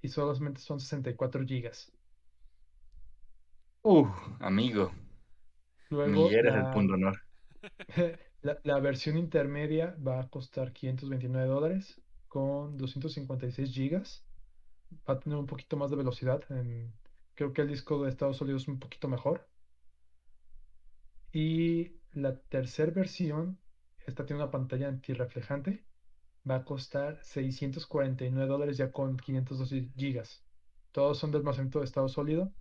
y 0.02 0.10
solamente 0.10 0.62
son 0.62 0.80
64 0.80 1.46
gigas. 1.46 1.92
Uh, 3.82 4.08
amigo, 4.40 4.92
Luego, 5.90 6.12
mi 6.12 6.34
eres 6.34 6.54
el 6.54 6.70
punto 6.72 6.94
honor. 6.94 7.20
la, 8.42 8.60
la 8.64 8.80
versión 8.80 9.18
intermedia 9.18 9.96
va 10.06 10.20
a 10.22 10.30
costar 10.30 10.74
529 10.74 11.48
dólares 11.48 12.02
con 12.28 12.78
256 12.78 13.72
gigas. 13.74 14.28
Va 15.10 15.16
a 15.16 15.20
tener 15.20 15.38
un 15.40 15.48
poquito 15.48 15.78
más 15.78 15.92
de 15.92 15.98
velocidad. 15.98 16.42
en- 16.52 17.00
creo 17.36 17.54
que 17.54 17.62
el 17.64 17.70
disco 17.70 18.04
de 18.04 18.10
Estados 18.10 18.42
Unidos 18.42 18.64
es 18.64 18.68
un 18.70 18.80
poquito 18.80 19.08
mejor. 19.10 19.50
Y 21.32 22.02
la 22.12 22.40
tercera 22.44 22.92
versión, 22.92 23.62
esta 24.06 24.26
tiene 24.26 24.42
una 24.44 24.52
pantalla 24.52 24.88
antirreflejante, 24.88 25.88
va 26.50 26.58
a 26.58 26.66
costar 26.66 27.24
649 27.24 28.50
dólares 28.50 28.78
ya 28.78 28.92
con 28.92 29.18
512 29.18 29.92
gigas. 29.96 30.48
Todos 30.92 31.20
son 31.20 31.32
de 31.32 31.38
almacenamiento 31.40 31.80
de 31.80 31.86
estado 31.86 32.10
sólido, 32.10 32.56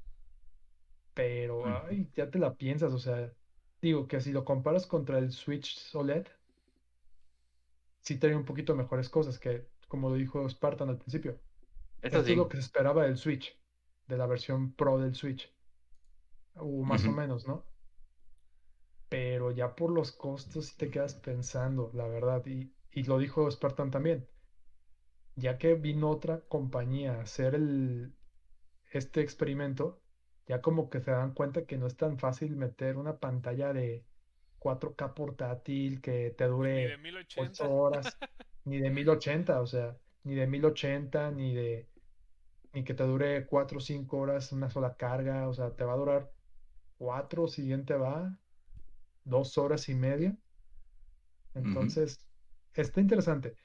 pero 1.14 1.66
ay, 1.66 2.10
ya 2.14 2.30
te 2.30 2.38
la 2.38 2.56
piensas, 2.56 2.92
o 2.92 2.98
sea, 2.98 3.34
digo 3.80 4.06
que 4.08 4.20
si 4.20 4.32
lo 4.32 4.44
comparas 4.44 4.86
contra 4.86 5.18
el 5.18 5.32
Switch 5.32 5.94
OLED, 5.94 6.26
sí 8.00 8.18
trae 8.18 8.34
un 8.34 8.44
poquito 8.44 8.74
mejores 8.74 9.08
cosas 9.08 9.38
que, 9.38 9.68
como 9.88 10.08
lo 10.10 10.16
dijo 10.16 10.48
Spartan 10.48 10.88
al 10.88 10.98
principio. 10.98 11.40
Eso 12.02 12.20
Esto 12.20 12.24
sí. 12.24 12.32
es 12.32 12.36
lo 12.36 12.48
que 12.48 12.56
se 12.56 12.62
esperaba 12.62 13.04
del 13.04 13.16
Switch, 13.18 13.60
de 14.06 14.16
la 14.16 14.26
versión 14.26 14.74
Pro 14.74 14.98
del 14.98 15.14
Switch, 15.14 15.52
o 16.54 16.84
más 16.84 17.06
o 17.06 17.12
menos, 17.12 17.46
¿no? 17.46 17.64
Pero 19.08 19.50
ya 19.50 19.74
por 19.74 19.90
los 19.90 20.12
costos 20.12 20.76
te 20.76 20.90
quedas 20.90 21.14
pensando, 21.14 21.90
la 21.94 22.06
verdad, 22.08 22.44
y, 22.46 22.74
y 22.90 23.04
lo 23.04 23.18
dijo 23.18 23.50
Spartan 23.50 23.90
también, 23.90 24.28
ya 25.36 25.58
que 25.58 25.74
vino 25.74 26.10
otra 26.10 26.40
compañía 26.48 27.14
a 27.14 27.22
hacer 27.22 27.54
el, 27.54 28.14
este 28.90 29.20
experimento, 29.20 30.02
ya 30.48 30.61
como 30.62 30.90
que 30.90 31.00
se 31.00 31.11
dan 31.11 31.34
cuenta 31.34 31.66
que 31.66 31.76
no 31.76 31.87
es 31.87 31.96
tan 31.96 32.18
fácil 32.18 32.56
meter 32.56 32.96
una 32.96 33.18
pantalla 33.18 33.72
de 33.72 34.04
4K 34.58 35.14
portátil 35.14 36.00
que 36.00 36.34
te 36.37 36.44
Ni 36.44 36.50
de 36.50 36.56
dure 36.56 36.98
1080. 36.98 37.64
8 37.64 37.70
horas, 37.74 38.18
ni 38.64 38.78
de 38.78 38.90
1080, 38.90 39.61
o 39.61 39.66
sea, 39.66 39.96
ni 40.24 40.34
de 40.34 40.46
1080, 40.46 41.30
ni 41.32 41.54
de 41.54 41.88
ni 42.72 42.84
que 42.84 42.94
te 42.94 43.04
dure 43.04 43.46
4 43.46 43.78
o 43.78 43.80
5 43.80 44.16
horas 44.16 44.52
una 44.52 44.70
sola 44.70 44.96
carga, 44.96 45.48
o 45.48 45.54
sea, 45.54 45.74
te 45.74 45.84
va 45.84 45.94
a 45.94 45.96
durar 45.96 46.32
4, 46.98 47.48
siguiente 47.48 47.94
va, 47.94 48.37
2 49.24 49.58
horas 49.58 49.88
y 49.88 49.94
media. 49.94 50.37
Entonces, 51.54 52.26
está 52.74 53.00
interesante. 53.00 53.56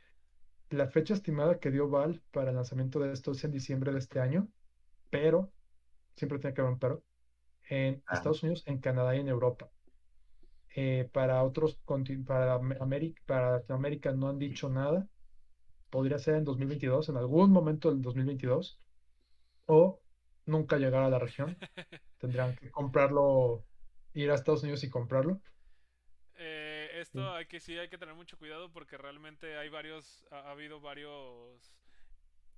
La 0.69 0.87
fecha 0.87 1.13
estimada 1.13 1.59
que 1.59 1.69
dio 1.69 1.89
Valve 1.89 2.21
para 2.31 2.49
el 2.49 2.55
lanzamiento 2.55 2.99
de 2.99 3.11
esto 3.11 3.31
es 3.31 3.43
en 3.43 3.51
diciembre 3.51 3.91
de 3.91 3.99
este 3.99 4.19
año, 4.19 4.47
pero, 5.09 5.51
siempre 6.15 6.39
tiene 6.39 6.53
que 6.53 6.61
haber 6.61 6.73
un 6.73 6.79
pero, 6.79 7.05
en 7.69 8.05
Ah, 8.07 8.19
Estados 8.19 8.43
Unidos, 8.43 8.63
en 8.67 8.79
Canadá 8.79 9.15
y 9.15 9.21
en 9.21 9.29
Europa. 9.29 9.71
Eh, 10.75 11.09
para 11.13 11.43
otros, 11.43 11.81
para 12.25 12.53
Am- 12.55 12.75
América, 12.81 13.21
para 13.25 13.51
Latinoamérica 13.53 14.11
no 14.13 14.27
han 14.29 14.39
dicho 14.39 14.69
nada. 14.69 15.07
Podría 15.89 16.19
ser 16.19 16.35
en 16.35 16.45
2022, 16.45 17.09
en 17.09 17.17
algún 17.17 17.51
momento 17.51 17.89
del 17.91 18.01
2022, 18.01 18.81
o 19.67 20.03
nunca 20.45 20.77
llegar 20.79 21.03
a 21.03 21.09
la 21.09 21.19
región. 21.19 21.61
Tendrán 22.19 22.55
que 22.55 22.71
comprarlo, 22.71 23.67
ir 24.13 24.31
a 24.31 24.35
Estados 24.35 24.63
Unidos 24.63 24.83
y 24.85 24.89
comprarlo. 24.91 25.41
Eh, 26.35 26.89
esto 26.95 27.31
hay 27.33 27.45
que 27.45 27.59
sí 27.59 27.77
hay 27.77 27.89
que 27.89 27.97
tener 27.97 28.15
mucho 28.15 28.37
cuidado 28.37 28.71
porque 28.71 28.97
realmente 28.97 29.57
hay 29.57 29.69
varios, 29.69 30.25
ha, 30.31 30.39
ha 30.39 30.51
habido 30.51 30.79
varios 30.81 31.71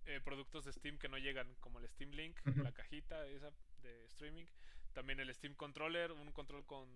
eh, 0.05 0.19
productos 0.23 0.65
de 0.65 0.73
Steam 0.73 0.97
que 0.97 1.09
no 1.09 1.17
llegan, 1.17 1.55
como 1.59 1.79
el 1.79 1.87
Steam 1.87 2.11
Link, 2.11 2.37
la 2.57 2.71
cajita 2.71 3.25
esa 3.27 3.51
de 3.81 4.05
streaming, 4.05 4.45
también 4.93 5.19
el 5.19 5.33
Steam 5.33 5.55
Controller, 5.55 6.11
un 6.11 6.31
control 6.31 6.65
con, 6.65 6.87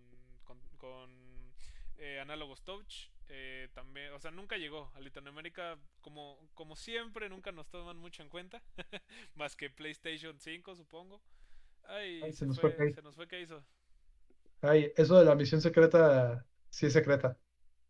con, 0.43 0.59
con, 0.77 1.09
eh, 1.97 2.19
análogos 2.19 2.63
touch, 2.63 3.09
eh, 3.27 3.69
también, 3.73 4.13
o 4.13 4.19
sea, 4.19 4.31
nunca 4.31 4.57
llegó 4.57 4.91
a 4.95 5.01
Latinoamérica, 5.01 5.77
como, 6.01 6.39
como 6.53 6.75
siempre, 6.75 7.29
nunca 7.29 7.51
nos 7.51 7.69
toman 7.69 7.97
mucho 7.97 8.23
en 8.23 8.29
cuenta, 8.29 8.61
más 9.35 9.55
que 9.55 9.69
PlayStation 9.69 10.39
5, 10.39 10.75
supongo. 10.75 11.21
Ay, 11.83 12.21
Ay, 12.23 12.31
se, 12.31 12.39
se 12.39 12.45
nos 12.45 12.59
fue, 12.59 12.93
se 12.93 13.01
nos 13.01 13.15
fue 13.15 13.27
que 13.27 13.41
hizo. 13.41 13.63
Ay, 14.61 14.91
eso 14.95 15.17
de 15.17 15.25
la 15.25 15.35
misión 15.35 15.61
secreta, 15.61 16.45
sí 16.69 16.85
es 16.85 16.93
secreta. 16.93 17.37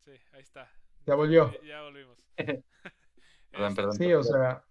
Sí, 0.05 0.11
ahí 0.31 0.41
está. 0.41 0.71
Ya 1.05 1.15
volvió. 1.15 1.51
Ya, 1.61 1.67
ya 1.67 1.81
volvimos. 1.81 2.17
Perdón, 3.51 3.75
perdón. 3.75 3.93
Sí, 3.93 4.13
o 4.13 4.23
sea, 4.23 4.63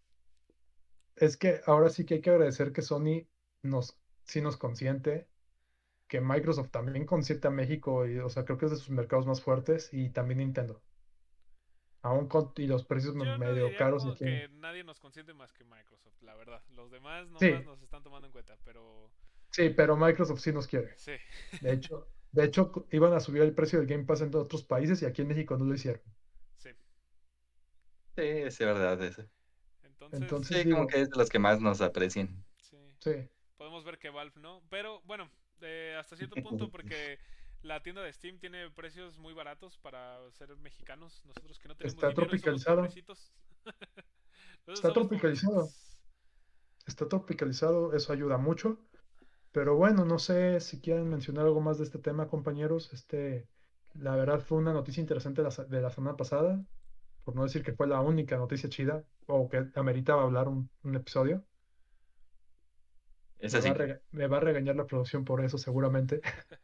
es 1.21 1.37
que 1.37 1.61
ahora 1.67 1.89
sí 1.91 2.05
que 2.07 2.15
hay 2.15 2.21
que 2.23 2.31
agradecer 2.31 2.73
que 2.73 2.83
Sony 2.83 3.29
nos, 3.63 4.01
sí 4.25 4.41
nos 4.43 4.57
consiente, 4.57 5.31
que 6.09 6.21
Microsoft 6.21 6.71
también 6.71 7.07
consiente 7.07 7.49
a 7.49 7.51
México, 7.51 8.07
y, 8.07 8.19
o 8.19 8.29
sea, 8.31 8.45
creo 8.45 8.59
que 8.59 8.67
es 8.67 8.73
de 8.73 8.77
sus 8.79 8.91
mercados 8.91 9.27
más 9.27 9.43
fuertes, 9.43 9.91
y 9.93 10.11
también 10.11 10.39
Nintendo. 10.39 10.85
Aún 12.03 12.29
con 12.29 12.53
y 12.57 12.67
los 12.67 12.85
precios 12.85 13.15
Yo 13.15 13.25
no 13.25 13.39
medio 13.39 13.65
diría 13.65 13.79
caros 13.79 14.03
como 14.03 14.15
que 14.17 14.49
nadie 14.51 14.85
nos 14.85 15.01
consiente 15.01 15.35
más 15.35 15.53
que 15.53 15.65
Microsoft, 15.65 16.23
la 16.23 16.35
verdad. 16.35 16.63
Los 16.69 16.91
demás 16.91 17.29
nomás 17.29 17.63
Sí. 17.63 17.65
nos 17.65 17.83
están 17.83 18.03
tomando 18.03 18.27
en 18.27 18.33
cuenta, 18.33 18.57
pero 18.65 19.11
Sí, 19.51 19.71
pero 19.71 19.97
Microsoft 19.97 20.41
sí 20.41 20.53
nos 20.53 20.67
quiere. 20.67 20.95
sí. 20.97 21.13
De 21.61 21.73
hecho, 21.75 22.13
de 22.33 22.45
hecho, 22.45 22.73
iban 22.93 23.13
a 23.15 23.21
subir 23.21 23.43
el 23.43 23.55
precio 23.55 23.79
del 23.81 23.89
Game 23.89 24.05
Pass 24.05 24.23
en 24.23 24.35
otros 24.37 24.65
países 24.65 25.03
y 25.03 25.07
aquí 25.07 25.23
en 25.23 25.29
México 25.29 25.57
no 25.59 25.65
lo 25.67 25.75
hicieron. 25.75 26.03
Sí. 26.57 26.71
Sí, 28.17 28.23
es 28.23 28.59
verdad 28.59 29.03
eso. 29.03 29.23
Entonces, 30.13 30.49
Entonces 30.51 30.65
Sí, 30.65 30.71
como 30.71 30.87
que 30.87 31.01
es 31.03 31.11
de 31.11 31.17
los 31.17 31.29
que 31.31 31.39
más 31.39 31.61
nos 31.61 31.81
aprecian. 31.81 32.45
sí. 32.61 32.77
sí, 33.01 33.11
Podemos 33.57 33.85
ver 33.85 33.99
que 33.99 34.11
Valve 34.11 34.41
no, 34.41 34.63
pero 34.71 35.03
bueno, 35.05 35.31
eh, 35.61 35.97
hasta 35.99 36.17
cierto 36.17 36.37
punto 36.41 36.71
porque 36.71 37.19
la 37.63 37.83
tienda 37.83 38.03
de 38.03 38.13
Steam 38.13 38.39
tiene 38.39 38.71
precios 38.71 39.19
muy 39.19 39.35
baratos 39.35 39.79
para 39.79 40.31
ser 40.33 40.57
mexicanos, 40.57 41.25
nosotros 41.25 41.59
que 41.59 41.69
no 41.69 41.77
tenemos 41.77 42.07
Está 42.07 42.09
dinero 42.09 42.37
somos 42.37 42.65
tropicalizado. 42.65 42.67
pobrecitos. 42.67 43.33
Nosotros 44.67 44.81
Está 44.81 44.93
somos 44.95 45.09
tropicalizado. 45.09 45.69
está 46.87 47.09
tropicalizado, 47.09 47.93
eso 47.95 48.13
ayuda 48.13 48.39
mucho. 48.39 48.79
Pero 49.53 49.77
bueno, 49.77 50.05
no 50.07 50.19
sé 50.19 50.61
si 50.61 50.81
quieren 50.81 51.09
mencionar 51.11 51.47
algo 51.47 51.61
más 51.63 51.79
de 51.79 51.85
este 51.85 51.99
tema, 52.01 52.29
compañeros. 52.29 52.93
Este, 52.93 53.49
la 53.95 54.17
verdad 54.17 54.41
fue 54.41 54.59
una 54.59 54.73
noticia 54.75 55.01
interesante 55.01 55.43
la 55.43 55.51
de 55.51 55.83
la 55.83 55.91
semana 55.91 56.17
pasada, 56.17 56.65
por 57.29 57.37
no 57.37 57.43
decir 57.45 57.63
que 57.63 57.75
fue 57.75 57.87
la 57.87 58.01
única 58.01 58.39
noticia 58.39 58.71
chida 58.71 59.05
o 59.27 59.51
que 59.51 59.67
ameritaba 59.75 60.23
hablar 60.23 60.49
un, 60.49 60.71
un 60.83 60.97
episodio. 60.97 61.47
Eso 63.39 63.61
Me 63.61 63.63
sí. 63.63 63.69
va 63.69 63.73
a 63.73 63.75
rega- 63.79 63.97
me 64.21 64.29
va 64.35 64.37
a 64.39 64.41
regañar 64.41 64.77
la 64.77 64.87
producción 64.87 65.25
por 65.25 65.45
eso, 65.45 65.59
seguramente. 65.59 66.21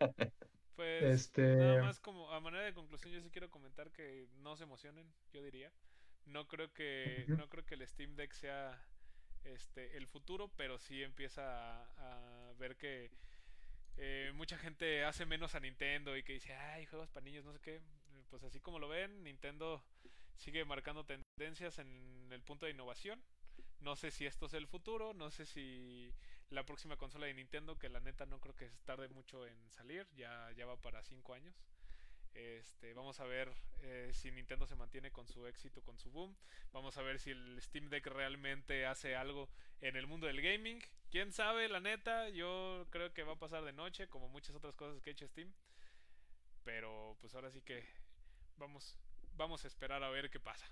Pues 0.74 1.34
Este, 1.38 1.52
nada 1.56 1.76
más 1.76 2.00
como 2.00 2.30
a 2.32 2.40
manera 2.40 2.64
de 2.64 2.74
conclusión 2.74 3.12
yo 3.12 3.20
sí 3.20 3.30
quiero 3.30 3.50
comentar 3.50 3.90
que 3.92 4.28
no 4.36 4.56
se 4.56 4.64
emocionen, 4.64 5.12
yo 5.32 5.42
diría. 5.42 5.72
No 6.24 6.48
creo 6.48 6.72
que 6.72 7.28
no 7.36 7.48
creo 7.48 7.64
que 7.66 7.74
el 7.74 7.86
Steam 7.86 8.16
Deck 8.16 8.32
sea 8.32 8.80
este 9.44 9.96
el 9.96 10.06
futuro, 10.06 10.52
pero 10.56 10.78
sí 10.78 11.02
empieza 11.02 11.84
a, 11.84 12.50
a 12.50 12.54
ver 12.54 12.76
que 12.76 13.12
eh, 13.96 14.32
mucha 14.34 14.58
gente 14.58 15.04
hace 15.04 15.26
menos 15.26 15.54
a 15.54 15.60
Nintendo 15.60 16.16
y 16.16 16.24
que 16.24 16.34
dice, 16.34 16.54
"Ay, 16.54 16.86
juegos 16.86 17.10
para 17.10 17.24
niños, 17.24 17.44
no 17.44 17.52
sé 17.54 17.60
qué." 17.60 17.82
Pues 18.32 18.44
así 18.44 18.60
como 18.60 18.78
lo 18.78 18.88
ven, 18.88 19.22
Nintendo 19.24 19.84
sigue 20.36 20.64
marcando 20.64 21.04
tendencias 21.04 21.78
en 21.78 22.30
el 22.30 22.40
punto 22.40 22.64
de 22.64 22.72
innovación. 22.72 23.22
No 23.80 23.94
sé 23.94 24.10
si 24.10 24.24
esto 24.24 24.46
es 24.46 24.54
el 24.54 24.66
futuro, 24.66 25.12
no 25.12 25.30
sé 25.30 25.44
si 25.44 26.10
la 26.48 26.64
próxima 26.64 26.96
consola 26.96 27.26
de 27.26 27.34
Nintendo, 27.34 27.78
que 27.78 27.90
la 27.90 28.00
neta 28.00 28.24
no 28.24 28.40
creo 28.40 28.56
que 28.56 28.70
tarde 28.86 29.10
mucho 29.10 29.46
en 29.46 29.70
salir, 29.70 30.08
ya, 30.16 30.50
ya 30.56 30.64
va 30.64 30.80
para 30.80 31.02
5 31.02 31.34
años. 31.34 31.54
Este, 32.32 32.94
vamos 32.94 33.20
a 33.20 33.26
ver 33.26 33.52
eh, 33.82 34.08
si 34.14 34.30
Nintendo 34.30 34.66
se 34.66 34.76
mantiene 34.76 35.12
con 35.12 35.28
su 35.28 35.46
éxito, 35.46 35.82
con 35.82 35.98
su 35.98 36.10
boom. 36.10 36.34
Vamos 36.72 36.96
a 36.96 37.02
ver 37.02 37.18
si 37.18 37.32
el 37.32 37.60
Steam 37.60 37.90
Deck 37.90 38.06
realmente 38.06 38.86
hace 38.86 39.14
algo 39.14 39.50
en 39.82 39.94
el 39.94 40.06
mundo 40.06 40.26
del 40.26 40.40
gaming. 40.40 40.82
Quién 41.10 41.32
sabe, 41.32 41.68
la 41.68 41.80
neta, 41.80 42.30
yo 42.30 42.86
creo 42.88 43.12
que 43.12 43.24
va 43.24 43.34
a 43.34 43.38
pasar 43.38 43.62
de 43.62 43.74
noche, 43.74 44.08
como 44.08 44.30
muchas 44.30 44.56
otras 44.56 44.74
cosas 44.74 45.02
que 45.02 45.10
ha 45.10 45.12
hecho 45.12 45.28
Steam. 45.28 45.52
Pero 46.64 47.18
pues 47.20 47.34
ahora 47.34 47.50
sí 47.50 47.60
que 47.60 47.84
vamos, 48.62 48.96
vamos 49.36 49.64
a 49.64 49.68
esperar 49.68 50.04
a 50.04 50.10
ver 50.10 50.30
qué 50.30 50.38
pasa. 50.38 50.64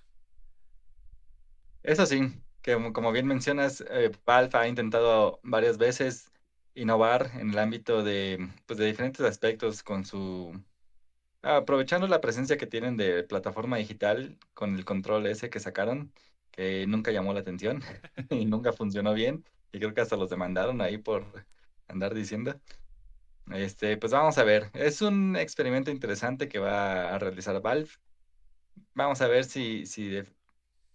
Eso 1.82 2.07
sí, 2.07 2.20
que 2.62 2.74
como 2.93 3.11
bien 3.11 3.26
mencionas, 3.26 3.84
eh, 3.91 4.12
ha 4.26 4.68
intentado 4.68 5.41
varias 5.43 5.76
veces 5.76 6.30
innovar 6.74 7.32
en 7.34 7.51
el 7.51 7.59
ámbito 7.59 8.05
de, 8.05 8.49
pues, 8.66 8.78
de 8.78 8.86
diferentes 8.86 9.26
aspectos 9.26 9.82
con 9.82 10.05
su... 10.05 10.62
Aprovechando 11.43 12.07
la 12.07 12.20
presencia 12.20 12.59
que 12.59 12.66
tienen 12.66 12.97
de 12.97 13.24
plataforma 13.24 13.78
digital 13.78 14.38
con 14.55 14.76
el 14.76 14.84
control 14.84 15.26
ese 15.26 15.51
que 15.51 15.59
sacaron, 15.59 16.12
que 16.53 16.86
nunca 16.86 17.11
llamó 17.11 17.32
la 17.32 17.41
atención 17.41 17.82
y 18.30 18.45
nunca 18.45 18.72
funcionó 18.72 19.14
bien, 19.14 19.45
y 19.72 19.78
creo 19.78 19.95
que 19.95 20.03
hasta 20.03 20.16
los 20.16 20.30
demandaron 20.30 20.80
ahí 20.80 20.99
por 20.99 21.24
andar 21.88 22.14
diciendo. 22.14 22.61
Este, 23.53 23.97
pues 23.97 24.13
vamos 24.13 24.39
a 24.39 24.45
ver, 24.45 24.71
es 24.75 25.03
un 25.03 25.37
experimento 25.37 25.91
interesante 25.91 26.49
que 26.49 26.59
va 26.59 27.15
a 27.15 27.19
realizar 27.19 27.61
Valve. 27.61 27.91
Vamos 28.95 29.21
a 29.21 29.29
ver 29.29 29.45
si, 29.45 29.87
si 29.87 30.23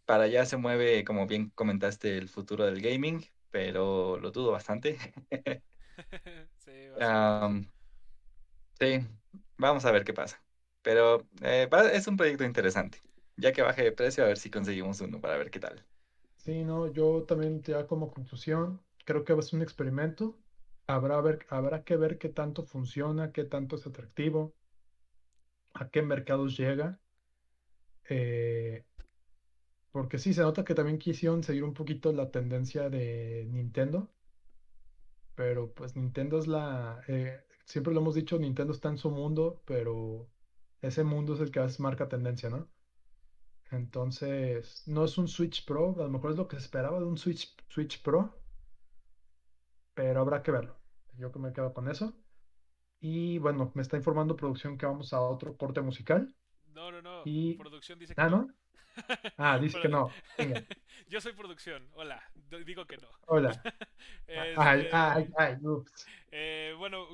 para 0.06 0.26
allá 0.26 0.46
se 0.46 0.58
mueve, 0.58 1.04
como 1.06 1.28
bien 1.28 1.52
comentaste, 1.52 2.18
el 2.18 2.30
futuro 2.30 2.66
del 2.66 2.82
gaming, 2.82 3.24
pero 3.52 4.18
lo 4.20 4.32
dudo 4.32 4.52
bastante. 4.54 4.98
sí, 8.80 9.00
vamos 9.58 9.86
a 9.86 9.92
ver 9.92 10.04
qué 10.04 10.14
pasa. 10.14 10.44
Pero 10.82 11.28
eh, 11.42 11.70
es 11.94 12.08
un 12.08 12.18
proyecto 12.18 12.44
interesante. 12.44 13.00
Ya 13.38 13.52
que 13.52 13.62
baje 13.62 13.84
de 13.84 13.92
precio, 13.92 14.24
a 14.24 14.28
ver 14.28 14.38
si 14.38 14.50
conseguimos 14.50 15.02
uno 15.02 15.20
para 15.20 15.38
ver 15.38 15.50
qué 15.52 15.60
tal. 15.60 15.86
Sí, 16.38 16.64
no, 16.64 16.88
yo 16.88 17.24
también 17.26 17.62
ya 17.64 17.88
como 17.88 18.10
conclusión, 18.14 18.82
creo 19.06 19.24
que 19.26 19.34
va 19.34 19.40
a 19.40 19.42
ser 19.42 19.58
un 19.58 19.64
experimento. 19.64 20.40
Habrá, 20.88 21.20
ver, 21.22 21.46
habrá 21.50 21.84
que 21.84 21.98
ver 21.98 22.18
qué 22.18 22.30
tanto 22.30 22.64
funciona, 22.64 23.32
qué 23.32 23.44
tanto 23.44 23.76
es 23.76 23.88
atractivo, 23.88 24.54
a 25.74 25.90
qué 25.90 26.02
mercados 26.02 26.58
llega. 26.58 27.00
Eh, 28.10 28.86
porque 29.92 30.20
sí, 30.20 30.34
se 30.34 30.42
nota 30.42 30.64
que 30.66 30.76
también 30.76 31.00
quisieron 31.00 31.44
seguir 31.44 31.64
un 31.64 31.74
poquito 31.74 32.12
la 32.12 32.30
tendencia 32.30 32.90
de 32.90 33.48
Nintendo. 33.50 34.12
Pero 35.36 35.74
pues 35.74 35.96
Nintendo 35.96 36.40
es 36.40 36.48
la... 36.48 37.02
Eh, 37.08 37.42
siempre 37.66 37.94
lo 37.94 38.02
hemos 38.02 38.16
dicho, 38.16 38.38
Nintendo 38.40 38.74
está 38.74 38.90
en 38.90 38.98
su 38.98 39.10
mundo, 39.12 39.62
pero 39.66 40.30
ese 40.82 41.04
mundo 41.04 41.34
es 41.34 41.42
el 41.42 41.52
que 41.52 41.60
veces 41.60 41.80
marca 41.80 42.08
tendencia, 42.08 42.50
¿no? 42.50 42.70
Entonces, 43.72 44.84
no 44.88 45.06
es 45.06 45.18
un 45.18 45.28
Switch 45.28 45.66
Pro, 45.66 45.96
a 46.00 46.04
lo 46.04 46.10
mejor 46.10 46.32
es 46.32 46.38
lo 46.38 46.48
que 46.48 46.58
se 46.58 46.64
esperaba 46.64 47.00
de 47.00 47.06
un 47.06 47.18
Switch, 47.18 47.56
Switch 47.70 48.02
Pro, 48.02 48.45
pero 49.96 50.22
habrá 50.22 50.44
que 50.44 50.52
verlo. 50.52 50.78
Yo 51.18 51.32
que 51.32 51.40
me 51.40 51.54
quedo 51.54 51.74
con 51.74 51.90
eso. 51.90 52.14
Y 53.00 53.40
bueno, 53.40 53.72
me 53.74 53.82
está 53.82 53.98
informando 53.98 54.36
producción 54.36 54.78
que 54.78 54.86
vamos 54.86 55.14
a 55.14 55.22
otro 55.22 55.58
corte 55.58 55.82
musical. 55.82 56.34
No, 56.68 56.92
no, 56.92 57.02
no. 57.02 57.22
Y... 57.26 57.56
Producción 57.56 57.98
dice 57.98 58.14
que 58.14 58.22
ah, 58.22 58.30
¿no? 58.30 58.48
Ah, 59.38 59.58
dice 59.62 59.82
que 59.82 59.88
no. 59.88 60.12
Yo 61.08 61.22
soy 61.22 61.34
producción. 61.34 61.88
Hola. 61.94 62.22
Digo 62.66 62.86
que 62.86 62.98
no. 62.98 63.10
Hola. 63.28 63.62
Este, 64.28 64.54
ay, 64.58 64.88
ay, 64.92 65.30
ay, 65.38 65.58
eh, 66.32 66.74
bueno, 66.78 67.08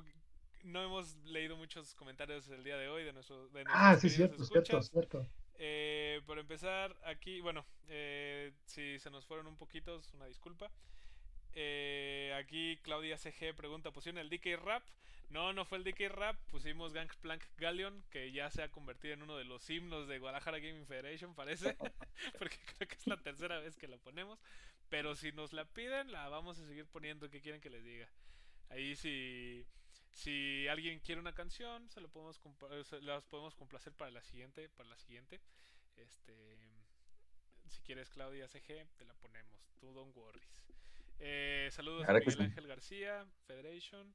no 0.64 0.84
hemos 0.84 1.16
leído 1.26 1.58
muchos 1.58 1.94
comentarios 1.96 2.48
el 2.50 2.64
día 2.64 2.78
de 2.78 2.88
hoy 2.88 3.04
de 3.04 3.14
nuestro. 3.14 3.50
De 3.50 3.64
ah, 3.68 3.96
sí, 3.98 4.10
cierto, 4.10 4.44
cierto, 4.46 4.82
cierto. 4.82 5.28
Eh, 5.56 6.22
por 6.26 6.40
empezar, 6.40 6.96
aquí, 7.04 7.42
bueno, 7.42 7.66
eh, 7.88 8.54
si 8.66 8.98
se 9.00 9.10
nos 9.10 9.26
fueron 9.26 9.48
un 9.48 9.58
poquito, 9.58 10.02
una 10.14 10.26
disculpa. 10.26 10.72
Eh, 11.54 12.34
aquí 12.38 12.78
Claudia 12.84 13.18
CG 13.18 13.54
pregunta, 13.56 13.92
¿pusieron 13.92 14.20
el 14.20 14.30
DK 14.30 14.58
Rap? 14.58 14.84
No, 15.32 15.54
no 15.54 15.64
fue 15.64 15.78
el 15.78 15.86
DK 15.86 16.10
Rap, 16.10 16.36
pusimos 16.50 16.92
Gangplank 16.92 17.44
Galleon, 17.58 18.04
que 18.10 18.34
ya 18.34 18.52
se 18.52 18.64
ha 18.64 18.70
convertido 18.70 19.14
en 19.14 19.24
uno 19.24 19.38
de 19.38 19.46
los 19.46 19.70
himnos 19.70 20.08
de 20.08 20.20
Guadalajara 20.20 20.60
Gaming 20.60 20.86
Federation, 20.86 21.34
parece, 21.34 21.78
porque 22.38 22.58
creo 22.76 22.88
que 22.90 22.96
es 22.96 23.08
la 23.08 23.16
tercera 23.16 23.60
vez 23.60 23.78
que 23.78 23.88
la 23.88 23.98
ponemos. 23.98 24.40
Pero 24.90 25.16
si 25.16 25.32
nos 25.32 25.54
la 25.54 25.64
piden, 25.64 26.12
la 26.12 26.28
vamos 26.28 26.60
a 26.60 26.68
seguir 26.68 26.86
poniendo, 26.86 27.30
¿qué 27.30 27.40
quieren 27.40 27.62
que 27.62 27.70
les 27.70 27.84
diga? 27.86 28.10
Ahí 28.68 28.98
si, 28.98 29.66
si 30.12 30.68
alguien 30.68 31.00
quiere 31.00 31.22
una 31.22 31.34
canción, 31.34 31.90
se 31.90 32.02
lo 32.02 32.10
podemos 32.10 32.42
las 33.02 33.24
podemos 33.24 33.56
complacer 33.56 33.94
para 33.94 34.12
la 34.12 34.22
siguiente, 34.22 34.68
para 34.68 34.90
la 34.90 34.98
siguiente. 34.98 35.40
Este, 35.96 36.58
si 37.70 37.82
quieres 37.84 38.10
Claudia 38.10 38.50
CG, 38.50 38.86
te 38.98 39.06
la 39.06 39.14
ponemos, 39.14 39.72
tú 39.80 39.94
don't 39.94 40.16
worries. 40.16 40.62
Eh, 41.24 41.70
saludos 41.72 42.10
a 42.10 42.14
Miguel 42.14 42.42
Ángel 42.42 42.68
García, 42.68 43.28
Federation. 43.46 44.12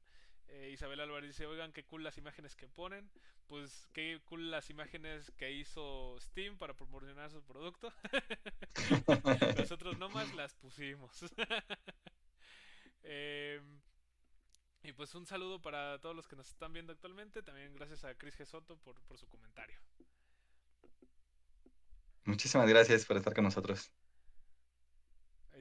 Eh, 0.49 0.71
Isabel 0.73 0.99
Álvarez 0.99 1.29
dice, 1.29 1.45
oigan, 1.45 1.71
qué 1.71 1.85
cool 1.85 2.03
las 2.03 2.17
imágenes 2.17 2.55
que 2.57 2.67
ponen. 2.67 3.09
Pues 3.47 3.87
qué 3.93 4.19
cool 4.25 4.51
las 4.51 4.69
imágenes 4.69 5.31
que 5.37 5.53
hizo 5.53 6.17
Steam 6.19 6.57
para 6.57 6.73
promocionar 6.73 7.31
su 7.31 7.41
producto. 7.43 7.93
Nosotros 9.57 9.97
nomás 9.97 10.33
las 10.35 10.53
pusimos. 10.55 11.11
Em, 13.09 13.79
y 14.83 14.91
pues 14.91 15.15
un 15.15 15.25
saludo 15.25 15.61
para 15.61 15.97
todos 15.99 16.13
los 16.13 16.27
que 16.27 16.35
nos 16.35 16.49
están 16.49 16.73
viendo 16.73 16.91
actualmente. 16.91 17.41
También 17.41 17.73
gracias 17.73 18.03
a 18.03 18.15
Chris 18.15 18.37
G. 18.37 18.43
Soto 18.43 18.75
por, 18.79 19.01
por 19.03 19.17
su 19.17 19.29
comentario. 19.29 19.79
Muchísimas 22.25 22.67
gracias 22.67 23.05
por 23.05 23.15
estar 23.15 23.33
con 23.33 23.45
nosotros 23.45 23.93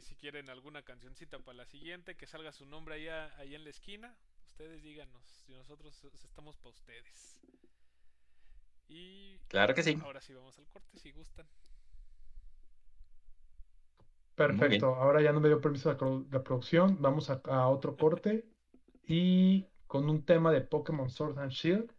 si 0.00 0.16
quieren 0.16 0.50
alguna 0.50 0.82
cancioncita 0.82 1.38
para 1.38 1.58
la 1.58 1.64
siguiente, 1.66 2.16
que 2.16 2.26
salga 2.26 2.52
su 2.52 2.66
nombre 2.66 2.96
allá, 2.96 3.36
ahí 3.38 3.54
en 3.54 3.64
la 3.64 3.70
esquina. 3.70 4.16
Ustedes 4.46 4.82
díganos 4.82 5.24
si 5.44 5.52
nosotros 5.52 6.02
estamos 6.24 6.56
para 6.56 6.70
ustedes. 6.70 7.38
Y 8.88 9.38
claro 9.48 9.74
que 9.74 9.82
sí. 9.82 9.98
Ahora 10.02 10.20
sí 10.20 10.32
vamos 10.32 10.58
al 10.58 10.66
corte 10.68 10.98
si 10.98 11.12
gustan. 11.12 11.46
Perfecto. 14.34 14.94
Ahora 14.94 15.22
ya 15.22 15.32
no 15.32 15.40
me 15.40 15.48
dio 15.48 15.60
permiso 15.60 15.90
la, 16.30 16.42
producción. 16.42 17.00
Vamos 17.00 17.30
a, 17.30 17.68
otro 17.68 17.96
corte 17.96 18.44
y 19.06 19.66
con 19.86 20.08
un 20.08 20.24
tema 20.24 20.52
de 20.52 20.60
Pokémon 20.60 21.08
Sword 21.08 21.38
and 21.38 21.52
Shield. 21.52 21.90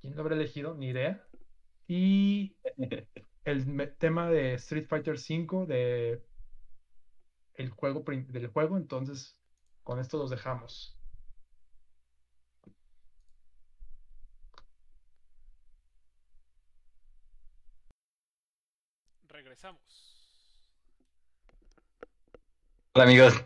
¿Quién 0.00 0.14
lo 0.14 0.20
habrá 0.20 0.34
elegido? 0.34 0.74
Ni 0.74 0.88
idea. 0.88 1.26
Y 1.86 2.56
el 3.44 3.96
tema 3.98 4.28
de 4.30 4.54
Street 4.54 4.86
Fighter 4.86 5.14
V 5.14 5.66
de 5.66 6.22
el 7.54 7.70
juego 7.70 8.04
del 8.06 8.46
juego, 8.48 8.76
entonces 8.76 9.38
con 9.82 9.98
esto 9.98 10.18
los 10.18 10.30
dejamos. 10.30 10.96
Regresamos. 19.28 19.80
Hola 22.94 23.04
amigos, 23.04 23.44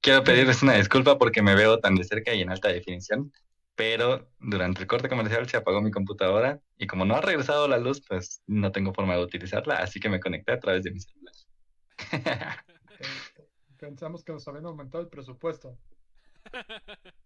quiero 0.00 0.22
pedirles 0.22 0.62
una 0.62 0.74
disculpa 0.74 1.18
porque 1.18 1.42
me 1.42 1.56
veo 1.56 1.80
tan 1.80 1.96
de 1.96 2.04
cerca 2.04 2.32
y 2.32 2.42
en 2.42 2.50
alta 2.50 2.68
definición, 2.68 3.32
pero 3.74 4.30
durante 4.38 4.80
el 4.80 4.86
corte 4.86 5.08
comercial 5.08 5.48
se 5.48 5.56
apagó 5.56 5.82
mi 5.82 5.90
computadora 5.90 6.60
y 6.78 6.86
como 6.86 7.04
no 7.04 7.16
ha 7.16 7.20
regresado 7.20 7.66
la 7.66 7.78
luz, 7.78 8.02
pues 8.06 8.42
no 8.46 8.70
tengo 8.70 8.94
forma 8.94 9.16
de 9.16 9.24
utilizarla, 9.24 9.78
así 9.78 9.98
que 9.98 10.08
me 10.08 10.20
conecté 10.20 10.52
a 10.52 10.60
través 10.60 10.84
de 10.84 10.92
mi 10.92 11.00
celular. 11.00 11.34
Pensamos 13.78 14.24
que 14.24 14.32
nos 14.32 14.46
habían 14.48 14.66
aumentado 14.66 15.02
el 15.02 15.10
presupuesto. 15.10 15.78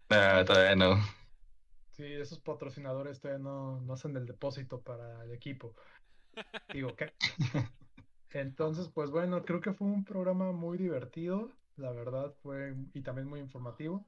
No, 0.08 0.44
todavía 0.44 0.76
no. 0.76 0.96
Sí, 1.92 2.04
esos 2.04 2.40
patrocinadores 2.40 3.20
todavía 3.20 3.42
no, 3.42 3.80
no 3.80 3.92
hacen 3.92 4.16
el 4.16 4.26
depósito 4.26 4.80
para 4.80 5.24
el 5.24 5.32
equipo. 5.32 5.74
Digo, 6.72 6.94
¿qué? 6.96 7.12
Entonces, 8.30 8.88
pues 8.88 9.10
bueno, 9.10 9.44
creo 9.44 9.60
que 9.60 9.72
fue 9.72 9.88
un 9.88 10.04
programa 10.04 10.52
muy 10.52 10.78
divertido, 10.78 11.50
la 11.76 11.90
verdad 11.90 12.32
fue, 12.42 12.74
y 12.94 13.02
también 13.02 13.28
muy 13.28 13.40
informativo. 13.40 14.06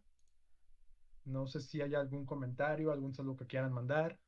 No 1.25 1.47
sé 1.47 1.61
si 1.61 1.81
hay 1.81 1.95
algún 1.95 2.25
comentario, 2.25 2.93
algún 2.93 3.15
saludo 3.15 3.37
que 3.37 3.47
quieran 3.47 3.73
mandar. 3.73 4.19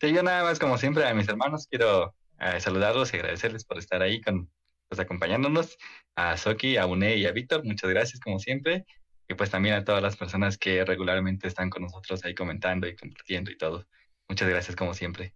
Sí, 0.00 0.12
yo 0.12 0.22
nada 0.22 0.44
más, 0.44 0.58
como 0.58 0.78
siempre, 0.78 1.06
a 1.06 1.14
mis 1.14 1.28
hermanos 1.28 1.66
quiero 1.68 2.14
saludarlos 2.58 3.12
y 3.12 3.16
agradecerles 3.16 3.64
por 3.64 3.78
estar 3.78 4.02
ahí 4.02 4.20
con, 4.20 4.50
pues, 4.88 5.00
acompañándonos. 5.00 5.78
A 6.14 6.36
Soki, 6.36 6.76
a 6.76 6.86
Une 6.86 7.16
y 7.16 7.26
a 7.26 7.32
Víctor, 7.32 7.64
muchas 7.64 7.88
gracias 7.90 8.20
como 8.20 8.38
siempre. 8.38 8.84
Y 9.28 9.34
pues 9.34 9.48
también 9.48 9.76
a 9.76 9.84
todas 9.84 10.02
las 10.02 10.16
personas 10.16 10.58
que 10.58 10.84
regularmente 10.84 11.46
están 11.46 11.70
con 11.70 11.82
nosotros 11.82 12.24
ahí 12.24 12.34
comentando 12.34 12.88
y 12.88 12.96
compartiendo 12.96 13.50
y 13.52 13.56
todo. 13.56 13.86
Muchas 14.28 14.48
gracias 14.48 14.74
como 14.76 14.92
siempre. 14.92 15.32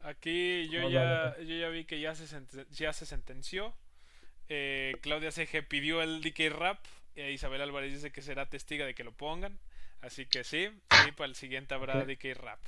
Aquí 0.00 0.68
yo, 0.70 0.88
ya, 0.88 1.36
yo 1.38 1.54
ya 1.54 1.68
vi 1.68 1.84
que 1.84 2.00
ya 2.00 2.14
se, 2.14 2.26
ya 2.70 2.94
se 2.94 3.04
sentenció. 3.04 3.74
Eh, 4.48 4.94
Claudia 5.02 5.30
CG 5.30 5.68
pidió 5.68 6.00
el 6.00 6.22
DK 6.22 6.48
Rap 6.50 6.78
E 7.18 7.32
Isabel 7.32 7.60
Álvarez 7.60 7.92
dice 7.92 8.12
que 8.12 8.22
será 8.22 8.48
testiga 8.48 8.86
de 8.86 8.94
que 8.94 9.04
lo 9.04 9.12
pongan. 9.12 9.58
Así 10.00 10.24
que 10.26 10.44
sí, 10.44 10.70
sí, 11.04 11.12
para 11.12 11.28
el 11.28 11.34
siguiente 11.34 11.74
habrá. 11.74 12.04
DK 12.04 12.34
Rap. 12.36 12.60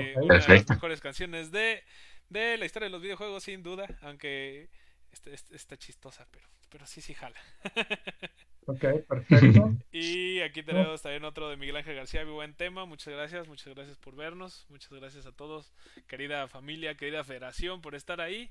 Eh. 0.00 0.14
Una 0.16 0.38
de 0.38 0.48
las 0.48 0.68
mejores 0.68 1.00
canciones 1.00 1.50
de, 1.50 1.82
de 2.28 2.56
la 2.58 2.64
historia 2.64 2.86
de 2.86 2.92
los 2.92 3.02
videojuegos, 3.02 3.42
sin 3.44 3.62
duda. 3.62 3.86
Aunque 4.02 4.68
está, 5.12 5.30
está- 5.30 5.54
está 5.56 5.76
chistosa, 5.76 6.26
pero, 6.30 6.46
pero 6.70 6.86
sí, 6.86 7.00
sí 7.00 7.14
jala. 7.14 7.40
Ok, 8.70 8.84
perfecto. 9.08 9.72
Y 9.92 10.40
aquí 10.40 10.62
tenemos 10.62 11.00
también 11.00 11.24
otro 11.24 11.48
de 11.48 11.56
Miguel 11.56 11.76
Ángel 11.76 11.96
García, 11.96 12.22
muy 12.26 12.34
buen 12.34 12.52
tema. 12.52 12.84
Muchas 12.84 13.14
gracias, 13.14 13.48
muchas 13.48 13.74
gracias 13.74 13.96
por 13.96 14.14
vernos. 14.14 14.66
Muchas 14.68 14.92
gracias 14.92 15.24
a 15.24 15.32
todos, 15.32 15.72
querida 16.06 16.46
familia, 16.48 16.94
querida 16.94 17.24
federación, 17.24 17.80
por 17.80 17.94
estar 17.94 18.20
ahí. 18.20 18.50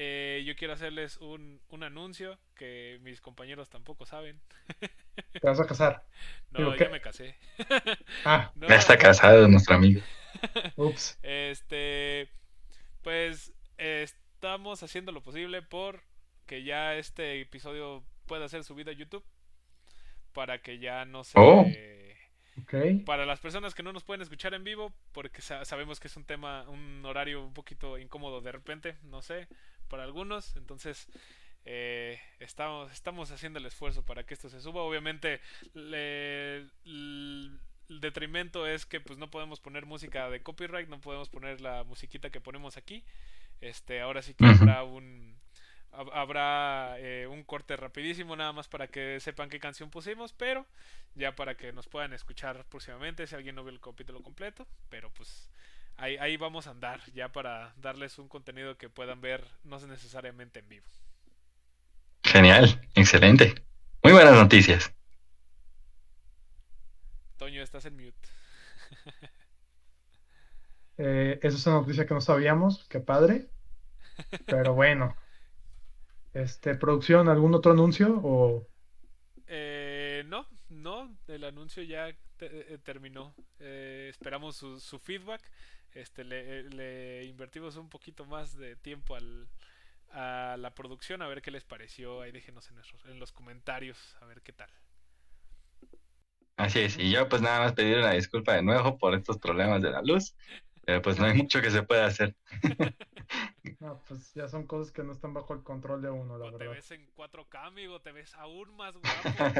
Eh, 0.00 0.44
yo 0.46 0.54
quiero 0.54 0.74
hacerles 0.74 1.16
un, 1.16 1.60
un 1.70 1.82
anuncio 1.82 2.38
que 2.54 2.98
mis 3.02 3.20
compañeros 3.20 3.68
tampoco 3.68 4.06
saben. 4.06 4.40
Te 5.32 5.40
vas 5.42 5.58
a 5.60 5.66
casar. 5.66 6.04
No, 6.50 6.60
Digo, 6.60 6.70
ya 6.76 6.76
¿qué? 6.76 6.88
me 6.88 7.00
casé. 7.00 7.36
Ah, 8.24 8.52
No, 8.56 8.68
Ya 8.68 8.76
está 8.76 8.96
casado 8.96 9.48
nuestro 9.48 9.74
amigo. 9.74 10.00
ups. 10.76 11.18
Este, 11.22 12.28
pues 13.02 13.52
eh, 13.78 14.02
estamos 14.04 14.82
haciendo 14.84 15.10
lo 15.12 15.20
posible 15.22 15.62
por 15.62 16.02
que 16.46 16.62
ya 16.62 16.94
este 16.94 17.40
episodio 17.40 18.04
pueda 18.26 18.48
ser 18.48 18.62
subido 18.64 18.90
a 18.90 18.94
YouTube 18.94 19.24
para 20.32 20.58
que 20.62 20.78
ya 20.78 21.04
no 21.04 21.24
se 21.24 21.32
Oh. 21.36 21.66
Para 23.06 23.24
las 23.24 23.38
personas 23.40 23.74
que 23.74 23.82
no 23.82 23.92
nos 23.92 24.02
pueden 24.04 24.20
escuchar 24.22 24.52
en 24.52 24.64
vivo 24.64 24.92
porque 25.12 25.40
sa- 25.42 25.64
sabemos 25.64 26.00
que 26.00 26.08
es 26.08 26.16
un 26.16 26.24
tema 26.24 26.68
un 26.68 27.04
horario 27.04 27.44
un 27.44 27.54
poquito 27.54 27.98
incómodo 27.98 28.40
de 28.40 28.52
repente 28.52 28.96
no 29.04 29.22
sé 29.22 29.46
para 29.88 30.04
algunos 30.04 30.56
entonces 30.56 31.08
eh, 31.64 32.20
estamos 32.40 32.92
estamos 32.92 33.30
haciendo 33.30 33.58
el 33.58 33.66
esfuerzo 33.66 34.04
para 34.04 34.24
que 34.24 34.34
esto 34.34 34.48
se 34.48 34.60
suba. 34.60 34.82
Obviamente 34.82 35.40
le- 35.74 36.66
el 36.84 37.60
detrimento 37.88 38.66
es 38.66 38.86
que 38.86 39.00
pues 39.00 39.18
no 39.18 39.30
podemos 39.30 39.60
poner 39.60 39.86
música 39.86 40.30
de 40.30 40.42
copyright 40.42 40.88
no 40.88 41.00
podemos 41.00 41.28
poner 41.28 41.60
la 41.60 41.84
musiquita 41.84 42.30
que 42.30 42.40
ponemos 42.40 42.76
aquí. 42.76 43.04
Este 43.60 44.00
ahora 44.00 44.22
sí 44.22 44.34
que 44.34 44.46
habrá 44.46 44.84
un 44.84 45.36
hab- 45.92 46.10
habrá 46.14 46.96
eh, 46.98 47.26
un 47.26 47.42
corte 47.44 47.76
rapidísimo 47.76 48.36
nada 48.36 48.52
más 48.52 48.68
para 48.68 48.88
que 48.88 49.18
sepan 49.20 49.48
qué 49.50 49.58
canción 49.58 49.90
pusimos 49.90 50.32
pero 50.32 50.66
ya 51.14 51.34
para 51.34 51.56
que 51.56 51.72
nos 51.72 51.88
puedan 51.88 52.12
escuchar 52.12 52.64
próximamente 52.66 53.26
si 53.26 53.34
alguien 53.34 53.56
no 53.56 53.64
vio 53.64 53.72
el 53.72 53.80
capítulo 53.80 54.22
completo 54.22 54.66
pero 54.90 55.10
pues 55.12 55.50
ahí, 55.98 56.16
ahí 56.18 56.36
vamos 56.38 56.66
a 56.66 56.70
andar 56.70 57.00
ya 57.12 57.30
para 57.30 57.74
darles 57.76 58.18
un 58.18 58.28
contenido 58.28 58.78
que 58.78 58.88
puedan 58.88 59.20
ver 59.20 59.44
no 59.64 59.78
necesariamente 59.80 60.60
en 60.60 60.68
vivo 60.68 60.86
Genial, 62.22 62.80
excelente. 62.94 63.54
Muy 64.04 64.12
buenas 64.12 64.34
noticias. 64.34 64.94
Toño 67.38 67.62
estás 67.62 67.84
en 67.86 67.96
mute 67.96 68.28
Eh, 70.98 71.38
esa 71.42 71.56
es 71.56 71.66
una 71.66 71.76
noticia 71.80 72.06
que 72.06 72.14
no 72.14 72.20
sabíamos. 72.20 72.86
Qué 72.88 73.00
padre. 73.00 73.50
Pero 74.48 74.74
bueno. 74.74 75.16
Este, 76.32 76.74
producción, 76.74 77.28
¿algún 77.28 77.54
otro 77.54 77.72
anuncio? 77.72 78.18
O 78.24 78.66
Eh, 79.46 80.22
no, 80.26 80.46
no, 80.68 81.16
el 81.28 81.44
anuncio 81.44 81.82
ya 81.82 82.14
te- 82.36 82.74
eh, 82.74 82.78
terminó. 82.78 83.34
Eh, 83.58 84.08
esperamos 84.10 84.56
su, 84.56 84.78
su 84.80 84.98
feedback. 84.98 85.40
Este, 86.00 86.24
le, 86.24 86.64
le 86.70 87.24
invertimos 87.26 87.76
un 87.76 87.88
poquito 87.90 88.24
más 88.26 88.56
de 88.56 88.76
tiempo 88.76 89.16
al, 89.16 89.48
a 90.10 90.56
la 90.58 90.74
producción, 90.74 91.22
a 91.22 91.28
ver 91.28 91.42
qué 91.42 91.50
les 91.52 91.64
pareció. 91.64 92.22
Ahí 92.22 92.32
déjenos 92.32 92.70
en, 92.70 92.76
nuestros- 92.76 93.04
en 93.06 93.20
los 93.20 93.32
comentarios, 93.32 94.16
a 94.20 94.26
ver 94.26 94.42
qué 94.42 94.52
tal. 94.52 94.70
Así 96.56 96.80
es, 96.80 96.98
y 96.98 97.10
yo 97.10 97.28
pues 97.28 97.40
nada 97.40 97.60
más 97.60 97.72
pedir 97.74 97.98
una 97.98 98.12
disculpa 98.12 98.54
de 98.54 98.62
nuevo 98.62 98.98
por 98.98 99.14
estos 99.14 99.38
problemas 99.38 99.80
de 99.82 99.90
la 99.90 100.02
luz, 100.02 100.34
pero 100.84 101.00
pues 101.02 101.18
no 101.18 101.26
hay 101.26 101.34
mucho 101.34 101.60
que 101.62 101.70
se 101.70 101.82
pueda 101.84 102.06
hacer. 102.06 102.36
no, 103.80 104.04
pues 104.04 104.32
ya 104.34 104.48
son 104.48 104.66
cosas 104.66 104.92
que 104.92 105.02
no 105.04 105.12
están 105.12 105.34
bajo 105.34 105.54
el 105.54 105.62
control 105.62 106.02
de 106.02 106.10
uno, 106.10 106.38
la 106.38 106.46
O 106.46 106.52
te 106.52 106.66
verdad. 106.66 106.68
ves 106.68 106.90
en 106.90 107.06
4K, 107.12 107.66
amigo, 107.66 108.00
te 108.02 108.12
ves 108.12 108.34
aún 108.34 108.74
más 108.76 108.96
guapo. 108.96 109.54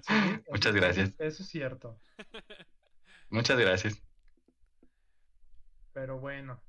Sí, 0.00 0.14
Muchas 0.50 0.74
gracias, 0.74 1.14
Eso 1.18 1.42
es 1.42 1.48
cierto. 1.48 2.00
muchas 3.30 3.58
gracias. 3.58 4.02
Pero 5.92 6.18
bueno. 6.18 6.60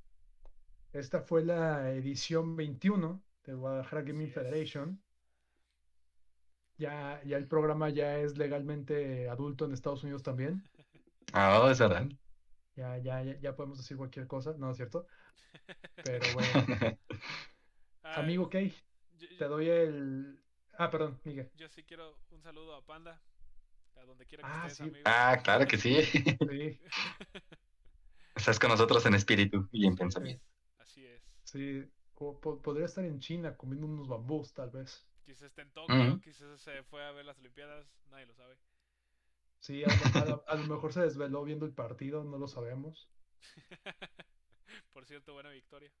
Esta 0.92 1.22
fue 1.22 1.44
la 1.44 1.90
edición 1.92 2.54
21 2.56 3.22
de 3.44 3.54
Guadalajara 3.54 4.02
Gaming. 4.02 4.30
Federation. 4.30 5.00
Ya, 6.78 7.22
ya 7.24 7.36
el 7.36 7.46
programa 7.46 7.90
ya 7.90 8.18
es 8.18 8.36
legalmente 8.36 9.28
adulto 9.28 9.64
en 9.64 9.72
Estados 9.72 10.02
Unidos 10.02 10.22
también. 10.22 10.62
Ah, 11.34 11.62
oh, 11.62 11.70
es 11.70 11.78
verdad. 11.78 12.06
Ya, 12.76 12.98
ya, 12.98 13.22
ya, 13.22 13.40
ya 13.40 13.56
podemos 13.56 13.78
decir 13.78 13.96
cualquier 13.96 14.26
cosa, 14.26 14.54
¿no 14.58 14.70
es 14.70 14.76
cierto? 14.76 15.06
Pero 16.04 16.20
bueno. 16.34 16.98
Ah, 18.02 18.20
Amigo 18.20 18.50
Kay, 18.50 18.74
te 19.38 19.44
doy 19.46 19.70
el. 19.70 20.38
Ah, 20.76 20.90
perdón, 20.90 21.18
Miguel. 21.24 21.50
yo 21.56 21.68
sí 21.70 21.84
quiero 21.84 22.18
un 22.32 22.42
saludo 22.42 22.74
a 22.74 22.84
Panda, 22.84 23.18
a 23.96 24.04
donde 24.04 24.26
quiera 24.26 24.42
que 24.42 24.50
Ah, 24.52 24.66
estés, 24.66 24.76
sí. 24.76 24.82
amigo. 24.82 25.04
Ah, 25.06 25.40
claro 25.42 25.66
que 25.66 25.78
sí. 25.78 26.02
Sí, 26.02 26.80
Estás 28.42 28.58
con 28.58 28.70
nosotros 28.70 29.06
en 29.06 29.14
espíritu 29.14 29.68
y 29.70 29.86
en 29.86 29.94
pensamiento. 29.94 30.44
Así 30.78 31.06
es. 31.06 31.22
sí. 31.44 31.84
O 32.14 32.40
po- 32.40 32.60
podría 32.60 32.86
estar 32.86 33.04
en 33.04 33.18
China 33.20 33.56
comiendo 33.56 33.86
unos 33.86 34.08
bambús, 34.08 34.52
tal 34.52 34.70
vez. 34.70 35.08
Quizás 35.24 35.42
esté 35.42 35.62
en 35.62 35.70
Tokio, 35.72 36.10
Ujú. 36.10 36.20
quizás 36.20 36.60
se 36.60 36.82
fue 36.84 37.04
a 37.04 37.10
ver 37.12 37.24
las 37.24 37.38
Olimpiadas, 37.38 37.86
nadie 38.10 38.26
lo 38.26 38.34
sabe. 38.34 38.56
Sí, 39.60 39.82
a, 39.84 39.88
lo- 39.88 40.44
a 40.48 40.52
a 40.52 40.56
lo 40.56 40.66
mejor 40.66 40.92
se 40.92 41.00
desveló 41.00 41.42
viendo 41.44 41.64
el 41.66 41.72
partido, 41.74 42.22
no 42.24 42.36
lo 42.38 42.48
sabemos. 42.48 43.10
Por 44.92 45.06
cierto, 45.06 45.32
buena 45.34 45.50
victoria. 45.50 45.92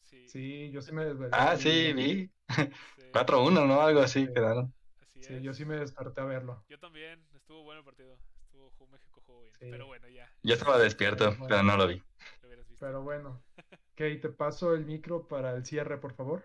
Sí, 0.00 0.32
Sí, 0.32 0.70
yo 0.70 0.82
sí 0.82 0.92
me 0.92 1.04
desvelé. 1.04 1.30
Ah, 1.32 1.56
sí, 1.56 1.92
vi. 1.94 2.30
sí, 2.96 3.02
4-1, 3.12 3.66
¿no? 3.66 3.80
Algo 3.80 4.00
así 4.00 4.26
Sí. 4.26 4.32
quedaron. 4.32 4.74
así 5.00 5.20
Sí, 5.20 5.34
es. 5.34 5.42
yo 5.42 5.52
sí 5.54 5.64
me 5.64 5.76
desperté 5.76 6.20
a 6.20 6.24
verlo. 6.24 6.64
Yo 6.68 6.78
también, 6.78 7.26
estuvo 7.34 7.62
bueno 7.64 7.80
el 7.80 7.84
partido. 7.84 8.18
Estuvo, 8.44 8.86
México 8.88 9.17
Sí. 9.58 9.66
Pero 9.70 9.86
bueno, 9.86 10.08
ya, 10.08 10.30
Yo 10.42 10.54
estaba 10.54 10.78
despierto, 10.78 11.30
Bueno. 11.30 11.46
pero 11.48 11.62
no 11.62 11.76
lo 11.76 11.86
vi. 11.86 12.02
lo 12.42 12.48
hubieras 12.48 12.68
visto. 12.68 12.86
Pero 12.86 13.02
bueno. 13.02 13.42
Kay, 13.96 14.20
te 14.20 14.28
paso 14.28 14.74
el 14.74 14.86
micro 14.86 15.26
para 15.26 15.54
el 15.54 15.64
cierre, 15.66 15.98
por 15.98 16.14
favor. 16.14 16.42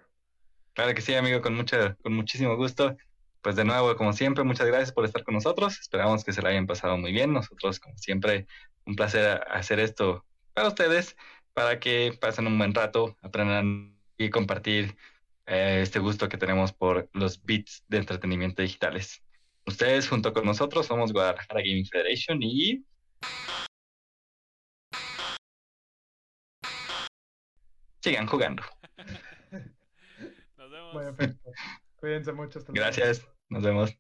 Claro 0.74 0.94
que 0.96 1.02
sí, 1.02 1.14
amigo, 1.14 1.42
con 1.42 1.54
mucha, 1.54 1.96
con 1.96 2.14
muchísimo 2.14 2.56
gusto. 2.56 2.98
Pues 3.42 3.56
de 3.56 3.66
nuevo, 3.66 3.96
como 3.96 4.14
siempre, 4.14 4.44
muchas 4.44 4.66
gracias 4.68 4.92
por 4.92 5.06
estar 5.06 5.24
con 5.24 5.36
nosotros. 5.36 5.78
Esperamos 5.80 6.24
que 6.24 6.34
se 6.34 6.42
la 6.42 6.50
hayan 6.50 6.66
pasado 6.66 6.98
muy 6.98 7.12
bien. 7.12 7.32
Nosotros, 7.34 7.80
como 7.80 7.98
siempre, 7.98 8.48
un 8.86 8.96
placer 8.96 9.44
hacer 9.52 9.80
esto 9.80 10.26
para 10.54 10.70
ustedes, 10.70 11.16
para 11.54 11.80
que 11.80 12.18
pasen 12.20 12.48
un 12.48 12.58
buen 12.58 12.74
rato, 12.74 13.18
aprendan 13.22 14.00
y 14.18 14.30
compartir 14.30 14.96
eh, 15.46 15.80
este 15.84 16.00
gusto 16.00 16.30
que 16.30 16.38
tenemos 16.38 16.72
por 16.74 17.10
los 17.14 17.44
bits 17.44 17.84
de 17.88 17.98
entretenimiento 17.98 18.62
digitales. 18.62 19.23
Ustedes, 19.66 20.10
junto 20.10 20.34
con 20.34 20.46
nosotros, 20.46 20.86
somos 20.86 21.14
Guadalajara 21.14 21.62
Gaming 21.62 21.86
Federation 21.86 22.42
y 22.42 22.86
sigan 28.02 28.28
jugando. 28.28 28.64
Nos 30.58 30.72
vemos. 30.72 30.94
Bueno, 30.94 31.16
perfecto. 31.16 31.52
Cuídense 31.96 32.34
mucho. 32.34 32.60
Hasta. 32.60 32.74
Gracias, 32.74 33.26
nos 33.50 33.64
vemos. 33.64 33.98